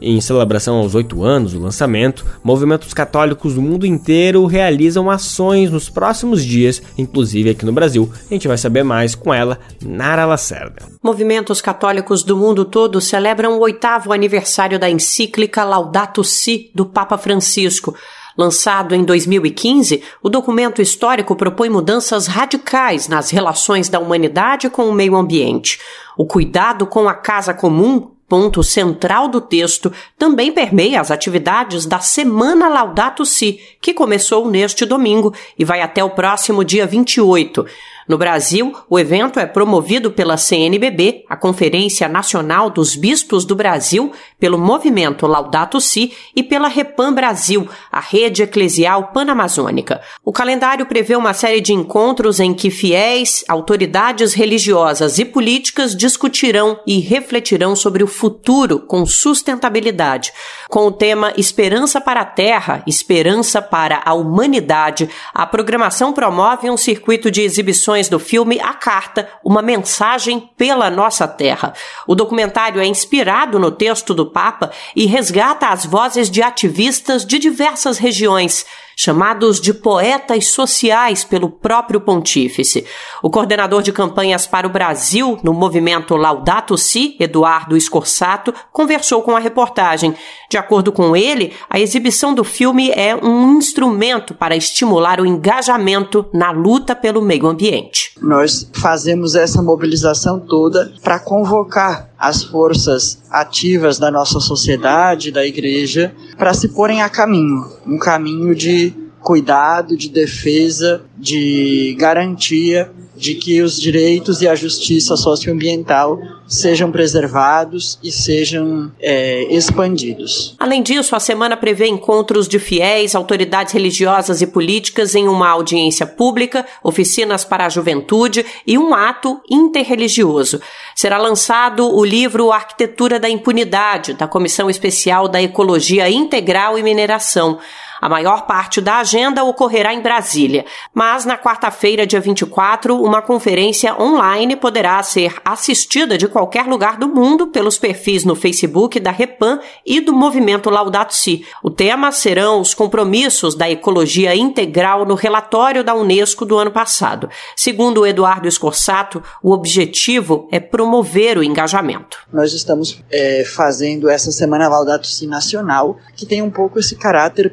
Em 0.00 0.20
celebração 0.20 0.76
aos 0.76 0.94
oito 0.94 1.24
anos 1.24 1.52
do 1.52 1.60
lançamento, 1.60 2.24
movimentos 2.42 2.94
católicos 2.94 3.54
do 3.54 3.62
mundo 3.62 3.84
inteiro 3.84 4.46
realizam 4.46 5.10
ações 5.10 5.70
nos 5.70 5.88
próximos 5.90 6.44
dias, 6.44 6.80
inclusive 6.96 7.50
aqui 7.50 7.64
no 7.64 7.72
Brasil. 7.72 8.10
A 8.30 8.32
gente 8.32 8.46
vai 8.46 8.56
saber 8.56 8.84
mais 8.84 9.14
com 9.14 9.34
ela, 9.34 9.58
Nara 9.84 10.24
Lacerda. 10.24 10.86
Movimentos 11.02 11.60
católicos 11.60 12.22
do 12.22 12.36
mundo 12.36 12.64
todo 12.64 13.00
celebram 13.00 13.58
o 13.58 13.60
oitavo 13.60 14.12
aniversário 14.12 14.78
da 14.78 14.88
encíclica 14.88 15.64
Laudato 15.64 16.22
Si 16.22 16.70
do 16.74 16.86
Papa 16.86 17.18
Francisco. 17.18 17.94
Lançado 18.38 18.94
em 18.94 19.02
2015, 19.02 20.00
o 20.22 20.28
documento 20.28 20.80
histórico 20.80 21.34
propõe 21.34 21.68
mudanças 21.68 22.28
radicais 22.28 23.08
nas 23.08 23.30
relações 23.30 23.88
da 23.88 23.98
humanidade 23.98 24.70
com 24.70 24.88
o 24.88 24.92
meio 24.92 25.16
ambiente. 25.16 25.80
O 26.16 26.24
cuidado 26.24 26.86
com 26.86 27.08
a 27.08 27.14
casa 27.14 27.52
comum, 27.52 28.12
ponto 28.28 28.62
central 28.62 29.28
do 29.28 29.40
texto, 29.40 29.92
também 30.18 30.52
permeia 30.52 31.00
as 31.00 31.10
atividades 31.10 31.86
da 31.86 32.00
Semana 32.00 32.68
Laudato 32.68 33.24
Si, 33.24 33.58
que 33.80 33.94
começou 33.94 34.50
neste 34.50 34.84
domingo 34.84 35.34
e 35.58 35.64
vai 35.64 35.80
até 35.80 36.04
o 36.04 36.10
próximo 36.10 36.62
dia 36.62 36.86
28. 36.86 37.64
No 38.08 38.16
Brasil, 38.16 38.74
o 38.88 38.98
evento 38.98 39.38
é 39.38 39.44
promovido 39.44 40.10
pela 40.10 40.38
CNBB, 40.38 41.26
a 41.28 41.36
Conferência 41.36 42.08
Nacional 42.08 42.70
dos 42.70 42.96
Bispos 42.96 43.44
do 43.44 43.54
Brasil, 43.54 44.12
pelo 44.38 44.58
movimento 44.58 45.26
Laudato 45.26 45.80
Si 45.80 46.12
e 46.34 46.42
pela 46.42 46.68
Repam 46.68 47.12
Brasil, 47.12 47.68
a 47.90 48.00
rede 48.00 48.42
eclesial 48.42 49.08
panamazônica. 49.08 50.00
O 50.24 50.32
calendário 50.32 50.86
prevê 50.86 51.16
uma 51.16 51.34
série 51.34 51.60
de 51.60 51.72
encontros 51.72 52.38
em 52.38 52.54
que 52.54 52.70
fiéis, 52.70 53.44
autoridades 53.48 54.34
religiosas 54.34 55.18
e 55.18 55.24
políticas 55.24 55.96
discutirão 55.96 56.78
e 56.86 57.00
refletirão 57.00 57.74
sobre 57.74 58.04
o 58.04 58.06
futuro 58.06 58.80
com 58.80 59.04
sustentabilidade. 59.04 60.32
Com 60.68 60.86
o 60.86 60.92
tema 60.92 61.32
Esperança 61.36 62.00
para 62.00 62.20
a 62.20 62.24
Terra, 62.24 62.82
Esperança 62.86 63.60
para 63.60 64.02
a 64.04 64.14
Humanidade, 64.14 65.08
a 65.34 65.46
programação 65.46 66.12
promove 66.12 66.70
um 66.70 66.76
circuito 66.76 67.30
de 67.30 67.42
exibições 67.42 68.08
do 68.08 68.18
filme 68.18 68.60
A 68.60 68.74
Carta, 68.74 69.28
uma 69.44 69.62
mensagem 69.62 70.50
pela 70.56 70.90
nossa 70.90 71.26
terra. 71.26 71.72
O 72.06 72.14
documentário 72.14 72.80
é 72.80 72.86
inspirado 72.86 73.58
no 73.58 73.70
texto 73.70 74.14
do 74.14 74.27
Papa 74.28 74.70
e 74.94 75.06
resgata 75.06 75.68
as 75.68 75.84
vozes 75.84 76.30
de 76.30 76.42
ativistas 76.42 77.24
de 77.24 77.38
diversas 77.38 77.98
regiões 77.98 78.64
chamados 79.00 79.60
de 79.60 79.72
poetas 79.72 80.48
sociais 80.48 81.22
pelo 81.22 81.48
próprio 81.48 82.00
pontífice. 82.00 82.84
O 83.22 83.30
coordenador 83.30 83.80
de 83.80 83.92
campanhas 83.92 84.44
para 84.44 84.66
o 84.66 84.70
Brasil 84.70 85.38
no 85.44 85.54
movimento 85.54 86.16
Laudato 86.16 86.76
Si, 86.76 87.16
Eduardo 87.20 87.76
Escorsato, 87.76 88.52
conversou 88.72 89.22
com 89.22 89.36
a 89.36 89.38
reportagem. 89.38 90.16
De 90.50 90.58
acordo 90.58 90.90
com 90.90 91.14
ele, 91.14 91.52
a 91.70 91.78
exibição 91.78 92.34
do 92.34 92.42
filme 92.42 92.90
é 92.90 93.14
um 93.14 93.56
instrumento 93.56 94.34
para 94.34 94.56
estimular 94.56 95.20
o 95.20 95.26
engajamento 95.26 96.26
na 96.34 96.50
luta 96.50 96.96
pelo 96.96 97.22
meio 97.22 97.46
ambiente. 97.46 98.10
Nós 98.20 98.68
fazemos 98.74 99.36
essa 99.36 99.62
mobilização 99.62 100.40
toda 100.40 100.92
para 101.04 101.20
convocar 101.20 102.07
as 102.18 102.42
forças 102.42 103.22
ativas 103.30 103.98
da 103.98 104.10
nossa 104.10 104.40
sociedade, 104.40 105.30
da 105.30 105.46
igreja, 105.46 106.12
para 106.36 106.52
se 106.52 106.68
porem 106.68 107.02
a 107.02 107.08
caminho. 107.08 107.64
Um 107.86 107.98
caminho 107.98 108.54
de 108.54 108.92
cuidado, 109.20 109.96
de 109.96 110.08
defesa, 110.08 111.02
de 111.16 111.94
garantia 111.98 112.90
de 113.18 113.34
que 113.34 113.60
os 113.60 113.80
direitos 113.80 114.40
e 114.40 114.48
a 114.48 114.54
justiça 114.54 115.16
socioambiental 115.16 116.20
sejam 116.46 116.90
preservados 116.90 117.98
e 118.02 118.10
sejam 118.10 118.90
é, 118.98 119.44
expandidos. 119.54 120.54
Além 120.58 120.82
disso, 120.82 121.14
a 121.14 121.20
semana 121.20 121.56
prevê 121.56 121.86
encontros 121.86 122.48
de 122.48 122.58
fiéis, 122.58 123.14
autoridades 123.14 123.72
religiosas 123.72 124.40
e 124.40 124.46
políticas 124.46 125.14
em 125.14 125.28
uma 125.28 125.48
audiência 125.48 126.06
pública, 126.06 126.64
oficinas 126.82 127.44
para 127.44 127.66
a 127.66 127.68
juventude 127.68 128.46
e 128.66 128.78
um 128.78 128.94
ato 128.94 129.40
interreligioso. 129.50 130.60
Será 130.94 131.18
lançado 131.18 131.86
o 131.86 132.04
livro 132.04 132.50
Arquitetura 132.50 133.20
da 133.20 133.28
Impunidade, 133.28 134.14
da 134.14 134.26
Comissão 134.26 134.70
Especial 134.70 135.28
da 135.28 135.42
Ecologia 135.42 136.08
Integral 136.08 136.78
e 136.78 136.82
Mineração. 136.82 137.58
A 138.00 138.08
maior 138.08 138.46
parte 138.46 138.80
da 138.80 138.98
agenda 138.98 139.42
ocorrerá 139.44 139.92
em 139.92 140.00
Brasília, 140.00 140.64
mas 140.94 141.24
na 141.24 141.36
quarta-feira, 141.36 142.06
dia 142.06 142.20
24, 142.20 143.00
uma 143.00 143.20
conferência 143.20 144.00
online 144.00 144.56
poderá 144.56 145.02
ser 145.02 145.34
assistida 145.44 146.16
de 146.16 146.28
qualquer 146.28 146.66
lugar 146.66 146.96
do 146.96 147.08
mundo 147.08 147.48
pelos 147.48 147.78
perfis 147.78 148.24
no 148.24 148.34
Facebook 148.34 149.00
da 149.00 149.10
Repam 149.10 149.58
e 149.84 150.00
do 150.00 150.12
movimento 150.12 150.70
Laudato 150.70 151.14
Si. 151.14 151.44
O 151.62 151.70
tema 151.70 152.12
serão 152.12 152.60
os 152.60 152.74
compromissos 152.74 153.54
da 153.54 153.68
ecologia 153.68 154.34
integral 154.34 155.04
no 155.04 155.14
relatório 155.14 155.82
da 155.82 155.94
Unesco 155.94 156.44
do 156.44 156.56
ano 156.56 156.70
passado. 156.70 157.28
Segundo 157.56 158.06
Eduardo 158.06 158.46
Escorsato, 158.46 159.22
o 159.42 159.52
objetivo 159.52 160.48
é 160.52 160.60
promover 160.60 161.38
o 161.38 161.42
engajamento. 161.42 162.18
Nós 162.32 162.52
estamos 162.52 163.02
é, 163.10 163.44
fazendo 163.44 164.08
essa 164.08 164.30
Semana 164.30 164.68
Laudato 164.68 165.06
Si 165.06 165.26
Nacional, 165.26 165.98
que 166.14 166.26
tem 166.26 166.42
um 166.42 166.50
pouco 166.50 166.78
esse 166.78 166.96
caráter 166.96 167.52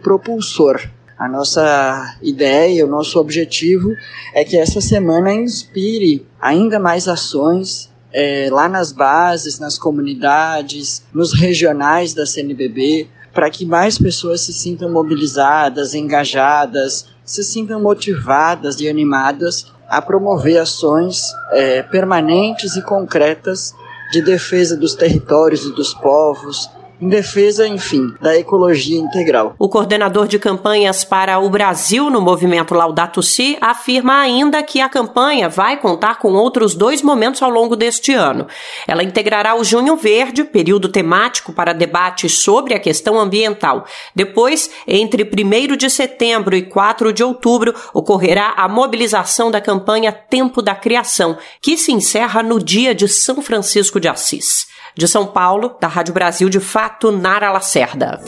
A 1.17 1.29
nossa 1.29 2.17
ideia, 2.21 2.85
o 2.85 2.89
nosso 2.89 3.19
objetivo 3.19 3.89
é 4.33 4.43
que 4.43 4.57
essa 4.57 4.81
semana 4.81 5.33
inspire 5.33 6.27
ainda 6.41 6.77
mais 6.77 7.07
ações 7.07 7.89
é, 8.11 8.49
lá 8.51 8.67
nas 8.67 8.91
bases, 8.91 9.59
nas 9.59 9.77
comunidades, 9.77 11.03
nos 11.13 11.33
regionais 11.33 12.13
da 12.13 12.25
CNBB, 12.25 13.07
para 13.33 13.49
que 13.49 13.65
mais 13.65 13.97
pessoas 13.97 14.41
se 14.41 14.53
sintam 14.53 14.89
mobilizadas, 14.89 15.93
engajadas, 15.93 17.07
se 17.23 17.43
sintam 17.43 17.81
motivadas 17.81 18.79
e 18.79 18.87
animadas 18.87 19.73
a 19.89 20.01
promover 20.01 20.57
ações 20.57 21.23
é, 21.51 21.81
permanentes 21.83 22.75
e 22.75 22.81
concretas 22.81 23.73
de 24.11 24.21
defesa 24.21 24.77
dos 24.77 24.95
territórios 24.95 25.65
e 25.65 25.73
dos 25.73 25.93
povos, 25.93 26.69
em 27.01 27.09
defesa, 27.09 27.67
enfim, 27.67 28.13
da 28.21 28.37
ecologia 28.37 28.99
integral. 28.99 29.55
O 29.59 29.67
coordenador 29.67 30.27
de 30.27 30.39
campanhas 30.39 31.03
para 31.03 31.39
o 31.39 31.49
Brasil 31.49 32.09
no 32.09 32.21
movimento 32.21 32.73
Laudato 32.73 33.21
Si 33.21 33.57
afirma 33.59 34.19
ainda 34.19 34.63
que 34.63 34.81
a 34.81 34.89
campanha 34.89 35.49
vai 35.49 35.77
contar 35.77 36.19
com 36.19 36.33
outros 36.33 36.73
dois 36.73 37.01
momentos 37.01 37.41
ao 37.41 37.49
longo 37.49 37.75
deste 37.75 38.13
ano. 38.13 38.47
Ela 38.87 39.03
integrará 39.03 39.55
o 39.55 39.63
Junho 39.63 39.95
Verde, 39.95 40.43
período 40.43 40.89
temático 40.89 41.51
para 41.51 41.73
debates 41.73 42.39
sobre 42.39 42.73
a 42.73 42.79
questão 42.79 43.19
ambiental. 43.19 43.85
Depois, 44.13 44.69
entre 44.87 45.23
1 45.23 45.75
de 45.75 45.89
setembro 45.89 46.55
e 46.55 46.61
4 46.61 47.11
de 47.11 47.23
outubro, 47.23 47.73
ocorrerá 47.93 48.53
a 48.55 48.67
mobilização 48.67 49.51
da 49.51 49.59
campanha 49.59 50.11
Tempo 50.11 50.61
da 50.61 50.75
Criação, 50.75 51.37
que 51.61 51.77
se 51.77 51.91
encerra 51.91 52.41
no 52.41 52.59
dia 52.59 52.95
de 52.95 53.07
São 53.07 53.41
Francisco 53.41 53.99
de 53.99 54.07
Assis. 54.07 54.74
De 54.97 55.09
São 55.09 55.27
Paulo, 55.27 55.75
da 55.81 55.89
Rádio 55.89 56.13
Brasil 56.13 56.47
de 56.47 56.61
Fato, 56.61 57.11
Nara 57.11 57.51
Lacerda. 57.51 58.21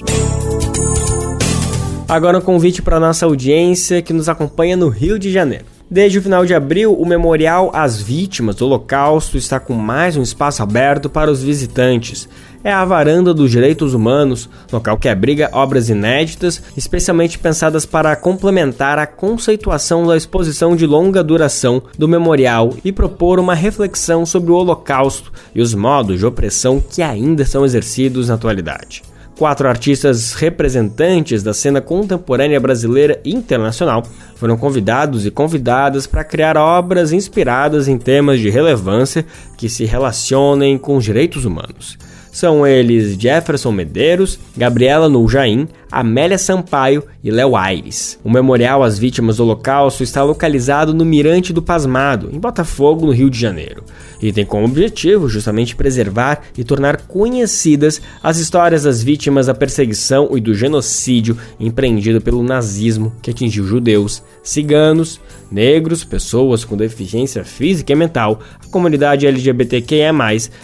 Agora 2.09 2.39
um 2.39 2.41
convite 2.41 2.81
para 2.81 2.99
nossa 2.99 3.27
audiência 3.27 4.01
que 4.01 4.13
nos 4.13 4.27
acompanha 4.27 4.75
no 4.75 4.89
Rio 4.89 5.19
de 5.19 5.31
Janeiro. 5.31 5.65
Desde 5.91 6.17
o 6.17 6.21
final 6.23 6.43
de 6.43 6.55
abril, 6.55 6.91
o 6.91 7.05
Memorial 7.05 7.69
às 7.71 8.01
Vítimas 8.01 8.55
do 8.55 8.65
Holocausto 8.65 9.37
está 9.37 9.59
com 9.59 9.75
mais 9.75 10.17
um 10.17 10.23
espaço 10.23 10.63
aberto 10.63 11.07
para 11.07 11.29
os 11.29 11.43
visitantes. 11.43 12.27
É 12.63 12.73
a 12.73 12.83
Varanda 12.83 13.31
dos 13.31 13.51
Direitos 13.51 13.93
Humanos, 13.93 14.49
local 14.71 14.97
que 14.97 15.07
abriga 15.07 15.51
obras 15.53 15.87
inéditas, 15.87 16.63
especialmente 16.75 17.37
pensadas 17.37 17.85
para 17.85 18.15
complementar 18.15 18.97
a 18.97 19.05
conceituação 19.05 20.07
da 20.07 20.17
exposição 20.17 20.75
de 20.75 20.87
longa 20.87 21.23
duração 21.23 21.79
do 21.95 22.07
memorial 22.07 22.73
e 22.83 22.91
propor 22.91 23.37
uma 23.37 23.53
reflexão 23.53 24.25
sobre 24.25 24.51
o 24.51 24.55
Holocausto 24.55 25.31
e 25.53 25.61
os 25.61 25.75
modos 25.75 26.17
de 26.17 26.25
opressão 26.25 26.81
que 26.81 27.03
ainda 27.03 27.45
são 27.45 27.63
exercidos 27.63 28.29
na 28.29 28.33
atualidade. 28.33 29.03
Quatro 29.39 29.69
artistas 29.69 30.33
representantes 30.33 31.41
da 31.41 31.53
cena 31.53 31.79
contemporânea 31.79 32.59
brasileira 32.59 33.21
e 33.23 33.33
internacional 33.33 34.03
foram 34.35 34.57
convidados 34.57 35.25
e 35.25 35.31
convidadas 35.31 36.05
para 36.05 36.25
criar 36.25 36.57
obras 36.57 37.13
inspiradas 37.13 37.87
em 37.87 37.97
temas 37.97 38.41
de 38.41 38.49
relevância 38.49 39.25
que 39.57 39.69
se 39.69 39.85
relacionem 39.85 40.77
com 40.77 40.97
os 40.97 41.05
direitos 41.05 41.45
humanos. 41.45 41.97
São 42.39 42.65
eles 42.65 43.17
Jefferson 43.19 43.69
Medeiros, 43.69 44.39
Gabriela 44.55 45.09
Nuljaim, 45.09 45.67
Amélia 45.91 46.37
Sampaio 46.37 47.03
e 47.21 47.29
Léo 47.29 47.53
Aires. 47.53 48.17
O 48.23 48.31
memorial 48.31 48.81
às 48.81 48.97
vítimas 48.97 49.35
do 49.35 49.43
Holocausto 49.43 50.03
está 50.03 50.23
localizado 50.23 50.93
no 50.93 51.03
Mirante 51.03 51.51
do 51.51 51.61
Pasmado, 51.61 52.29
em 52.31 52.39
Botafogo, 52.39 53.05
no 53.05 53.11
Rio 53.11 53.29
de 53.29 53.37
Janeiro 53.37 53.83
e 54.21 54.31
tem 54.31 54.45
como 54.45 54.65
objetivo 54.65 55.29
justamente 55.29 55.75
preservar 55.75 56.41
e 56.57 56.63
tornar 56.63 56.97
conhecidas 57.07 58.01
as 58.21 58.37
histórias 58.37 58.83
das 58.83 59.01
vítimas 59.01 59.47
da 59.47 59.53
perseguição 59.53 60.35
e 60.35 60.41
do 60.41 60.53
genocídio 60.53 61.37
empreendido 61.59 62.19
pelo 62.21 62.43
nazismo 62.43 63.13
que 63.21 63.31
atingiu 63.31 63.65
judeus, 63.65 64.21
ciganos, 64.43 65.19
negros, 65.51 66.03
pessoas 66.03 66.65
com 66.65 66.75
deficiência 66.75 67.43
física 67.43 67.93
e 67.93 67.95
mental, 67.95 68.39
a 68.63 68.67
comunidade 68.69 69.25
LGBTQIA+, 69.25 70.13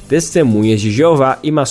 testemunhas 0.08 0.82
de 0.82 0.92
Jeová 0.92 1.40
e 1.42 1.52
maçons. 1.52 1.65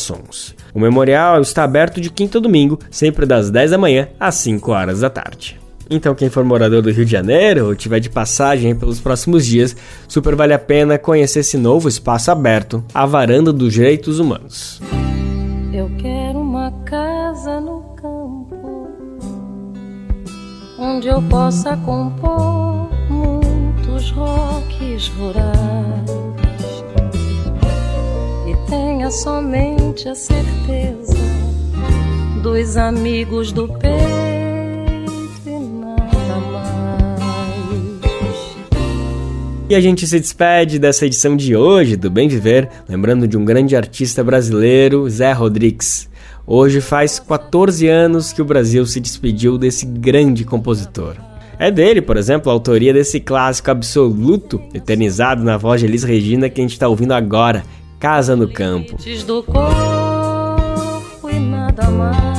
O 0.74 0.80
memorial 0.80 1.40
está 1.40 1.64
aberto 1.64 2.01
de 2.01 2.11
quinta 2.11 2.38
a 2.38 2.40
domingo, 2.40 2.78
sempre 2.90 3.26
das 3.26 3.51
10 3.51 3.70
da 3.72 3.78
manhã 3.78 4.09
às 4.18 4.34
5 4.36 4.70
horas 4.70 5.01
da 5.01 5.11
tarde. 5.11 5.59
Então, 5.90 6.14
quem 6.14 6.30
for 6.30 6.45
morador 6.45 6.82
do 6.82 6.90
Rio 6.90 7.05
de 7.05 7.12
Janeiro 7.12 7.66
ou 7.66 7.74
tiver 7.74 8.01
de 8.01 8.09
passagem 8.09 8.74
pelos 8.74 9.01
próximos 9.01 9.45
dias, 9.45 9.76
super 10.09 10.34
vale 10.34 10.55
a 10.55 10.59
pena 10.59 10.99
conhecer 10.99 11.40
esse 11.40 11.59
novo 11.59 11.88
espaço 11.88 12.30
aberto, 12.30 12.82
a 12.95 13.05
Varanda 13.05 13.53
dos 13.53 13.72
Direitos 13.72 14.18
Humanos. 14.18 14.80
Eu 15.72 15.90
quero 15.99 16.38
uma 16.38 16.70
casa 16.84 17.61
no 17.61 17.80
campo, 17.97 18.88
onde 20.78 21.09
eu 21.09 21.20
possa 21.22 21.76
compor 21.76 22.88
muitos 23.11 24.11
rocks 24.12 25.09
rurais 25.09 26.53
tenha 28.68 29.10
somente 29.10 30.08
a 30.08 30.14
certeza 30.14 31.14
dos 32.42 32.76
amigos 32.76 33.52
do 33.52 33.68
peito 33.68 34.24
E 39.66 39.74
a 39.74 39.80
gente 39.80 40.06
se 40.06 40.20
despede 40.20 40.78
dessa 40.78 41.06
edição 41.06 41.34
de 41.34 41.56
hoje 41.56 41.96
do 41.96 42.10
Bem 42.10 42.28
Viver, 42.28 42.68
lembrando 42.86 43.26
de 43.26 43.38
um 43.38 43.46
grande 43.46 43.74
artista 43.74 44.22
brasileiro, 44.22 45.08
Zé 45.08 45.32
Rodrigues. 45.32 46.08
Hoje 46.46 46.82
faz 46.82 47.18
14 47.18 47.88
anos 47.88 48.30
que 48.30 48.42
o 48.42 48.44
Brasil 48.44 48.84
se 48.84 49.00
despediu 49.00 49.56
desse 49.56 49.86
grande 49.86 50.44
compositor. 50.44 51.16
É 51.58 51.70
dele, 51.70 52.02
por 52.02 52.18
exemplo, 52.18 52.50
a 52.50 52.52
autoria 52.52 52.92
desse 52.92 53.18
clássico 53.18 53.70
absoluto, 53.70 54.60
eternizado 54.74 55.42
na 55.42 55.56
voz 55.56 55.80
de 55.80 55.86
Elis 55.86 56.04
Regina 56.04 56.50
que 56.50 56.60
a 56.60 56.64
gente 56.64 56.74
está 56.74 56.86
ouvindo 56.86 57.12
agora, 57.12 57.62
Casa 58.05 58.36
no 58.36 58.46
Campo. 58.46 58.98
Do 59.26 59.42
corpo 59.42 61.30
e 61.30 61.40
nada 61.40 61.90
mais. 61.90 62.38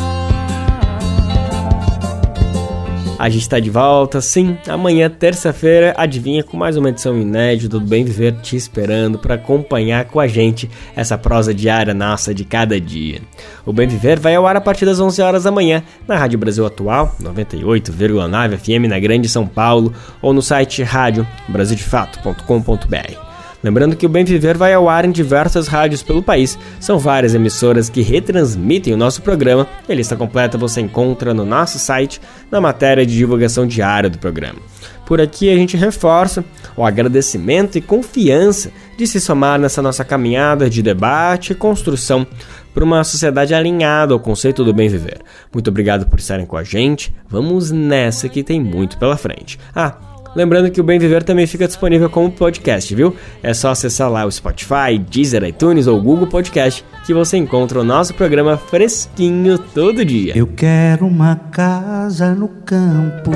A 3.18 3.28
gente 3.30 3.42
está 3.42 3.60
de 3.60 3.72
volta, 3.72 4.22
sim, 4.22 4.60
amanhã, 4.68 5.10
terça-feira, 5.10 5.96
adivinha, 5.98 6.44
com 6.44 6.56
mais 6.56 6.78
uma 6.78 6.90
edição 6.90 7.20
inédita 7.20 7.80
do 7.80 7.82
Bem 7.84 8.06
Viver 8.06 8.34
te 8.44 8.56
esperando 8.56 9.18
para 9.18 9.34
acompanhar 9.34 10.06
com 10.06 10.20
a 10.20 10.28
gente 10.28 10.70
essa 10.96 11.18
prosa 11.18 11.52
diária 11.52 11.96
nossa 11.96 12.32
de 12.32 12.46
cada 12.46 12.80
dia. 12.80 13.20
O 13.66 13.74
Bem 13.74 13.88
Viver 13.88 14.20
vai 14.20 14.36
ao 14.36 14.46
ar 14.46 14.56
a 14.56 14.62
partir 14.62 14.86
das 14.86 15.00
11 15.00 15.20
horas 15.24 15.46
da 15.46 15.52
manhã 15.52 15.82
na 16.08 16.16
Rádio 16.16 16.38
Brasil 16.38 16.64
Atual, 16.64 17.16
98,9 17.20 18.58
FM 18.60 18.88
na 18.88 19.00
Grande 19.00 19.28
São 19.28 19.48
Paulo 19.48 19.92
ou 20.22 20.32
no 20.32 20.44
site 20.44 20.84
rádio 20.84 21.28
brasildefato.com.br. 21.50 23.25
Lembrando 23.66 23.96
que 23.96 24.06
o 24.06 24.10
Bem 24.10 24.24
Viver 24.24 24.56
vai 24.56 24.76
ao 24.76 24.88
ar 24.88 25.06
em 25.06 25.12
diversas 25.12 25.68
rádios 25.68 26.04
pelo 26.04 26.22
país. 26.22 26.56
São 26.80 27.00
várias 27.00 27.34
emissoras 27.34 27.90
que 27.90 28.04
retransmitem 28.04 28.94
o 28.94 28.98
nosso 28.98 29.24
programa. 29.24 29.68
a 29.90 29.92
lista 29.92 30.16
completa 30.16 30.56
você 30.56 30.82
encontra 30.82 31.34
no 31.34 31.44
nosso 31.44 31.80
site, 31.80 32.22
na 32.52 32.62
matéria 32.62 33.04
de 33.04 33.18
divulgação 33.18 33.66
diária 33.66 34.08
do 34.08 34.20
programa. 34.20 34.60
Por 35.04 35.20
aqui 35.20 35.50
a 35.50 35.56
gente 35.56 35.76
reforça 35.76 36.46
o 36.78 36.86
agradecimento 36.86 37.76
e 37.76 37.82
confiança 37.82 38.72
de 38.96 39.08
se 39.08 39.20
somar 39.20 39.60
nessa 39.60 39.82
nossa 39.82 40.06
caminhada 40.06 40.70
de 40.70 40.84
debate 40.84 41.54
e 41.54 41.56
construção 41.56 42.28
para 42.72 42.84
uma 42.84 43.04
sociedade 43.04 43.56
alinhada 43.56 44.14
ao 44.14 44.20
conceito 44.20 44.64
do 44.64 44.76
bem 44.76 44.90
viver. 44.90 45.22
Muito 45.52 45.72
obrigado 45.72 46.06
por 46.06 46.20
estarem 46.20 46.46
com 46.46 46.56
a 46.56 46.64
gente. 46.64 47.12
Vamos 47.28 47.72
nessa 47.72 48.30
que 48.30 48.44
tem 48.44 48.62
muito 48.62 49.00
pela 49.00 49.18
frente. 49.18 49.58
Ah, 49.74 49.96
Lembrando 50.36 50.70
que 50.70 50.82
o 50.82 50.84
Bem 50.84 51.00
Viver 51.00 51.24
também 51.24 51.48
fica 51.48 51.66
disponível 51.66 52.10
como 52.10 52.30
podcast, 52.30 52.94
viu? 52.94 53.16
É 53.42 53.54
só 53.54 53.70
acessar 53.70 54.12
lá 54.12 54.26
o 54.26 54.32
Spotify, 54.32 55.00
Deezer, 55.10 55.44
iTunes 55.44 55.88
ou 55.88 56.02
Google 56.02 56.28
Podcast 56.28 56.84
que 57.06 57.14
você 57.14 57.38
encontra 57.38 57.80
o 57.80 57.84
nosso 57.84 58.14
programa 58.14 58.58
fresquinho 58.58 59.58
todo 59.58 60.04
dia. 60.04 60.34
Eu 60.36 60.48
quero 60.48 61.08
uma 61.08 61.36
casa 61.52 62.36
no 62.36 62.50
campo 62.50 63.32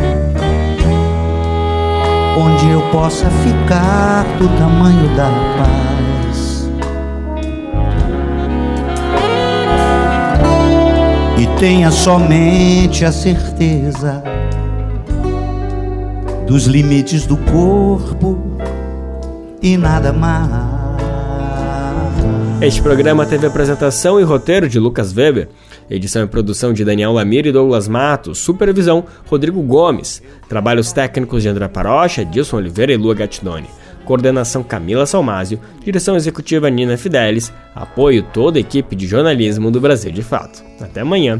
onde 2.38 2.70
eu 2.70 2.82
possa 2.92 3.30
ficar 3.30 4.24
do 4.38 4.48
tamanho 4.58 5.16
da 5.16 5.30
paz. 5.58 6.70
E 11.38 11.60
tenha 11.60 11.92
somente 11.92 13.06
a 13.06 13.12
certeza 13.12 14.24
dos 16.50 16.66
limites 16.66 17.28
do 17.28 17.38
corpo 17.38 18.58
e 19.62 19.78
nada 19.78 20.12
mais. 20.12 20.50
Este 22.60 22.82
programa 22.82 23.24
teve 23.24 23.46
apresentação 23.46 24.20
e 24.20 24.24
roteiro 24.24 24.68
de 24.68 24.80
Lucas 24.80 25.16
Weber, 25.16 25.48
edição 25.88 26.24
e 26.24 26.28
produção 26.28 26.74
de 26.74 26.84
Daniel 26.84 27.14
Lamir 27.14 27.46
e 27.46 27.52
Douglas 27.52 27.88
Matos, 27.88 28.40
supervisão 28.40 29.06
Rodrigo 29.28 29.62
Gomes, 29.62 30.24
trabalhos 30.50 30.92
técnicos 30.92 31.44
de 31.44 31.50
André 31.50 31.68
Parocha, 31.68 32.26
Dilson 32.26 32.58
Oliveira 32.58 32.92
e 32.92 32.98
Lua 32.98 33.14
Gattinoni, 33.14 33.68
coordenação 34.04 34.64
Camila 34.64 35.06
Salmásio, 35.06 35.60
direção 35.86 36.16
executiva 36.16 36.68
Nina 36.68 36.98
Fidelis, 36.98 37.54
apoio 37.76 38.24
toda 38.24 38.58
a 38.58 38.62
equipe 38.62 38.96
de 38.96 39.06
jornalismo 39.06 39.70
do 39.70 39.80
Brasil 39.80 40.12
de 40.12 40.24
Fato. 40.24 40.64
Até 40.82 41.02
amanhã. 41.02 41.40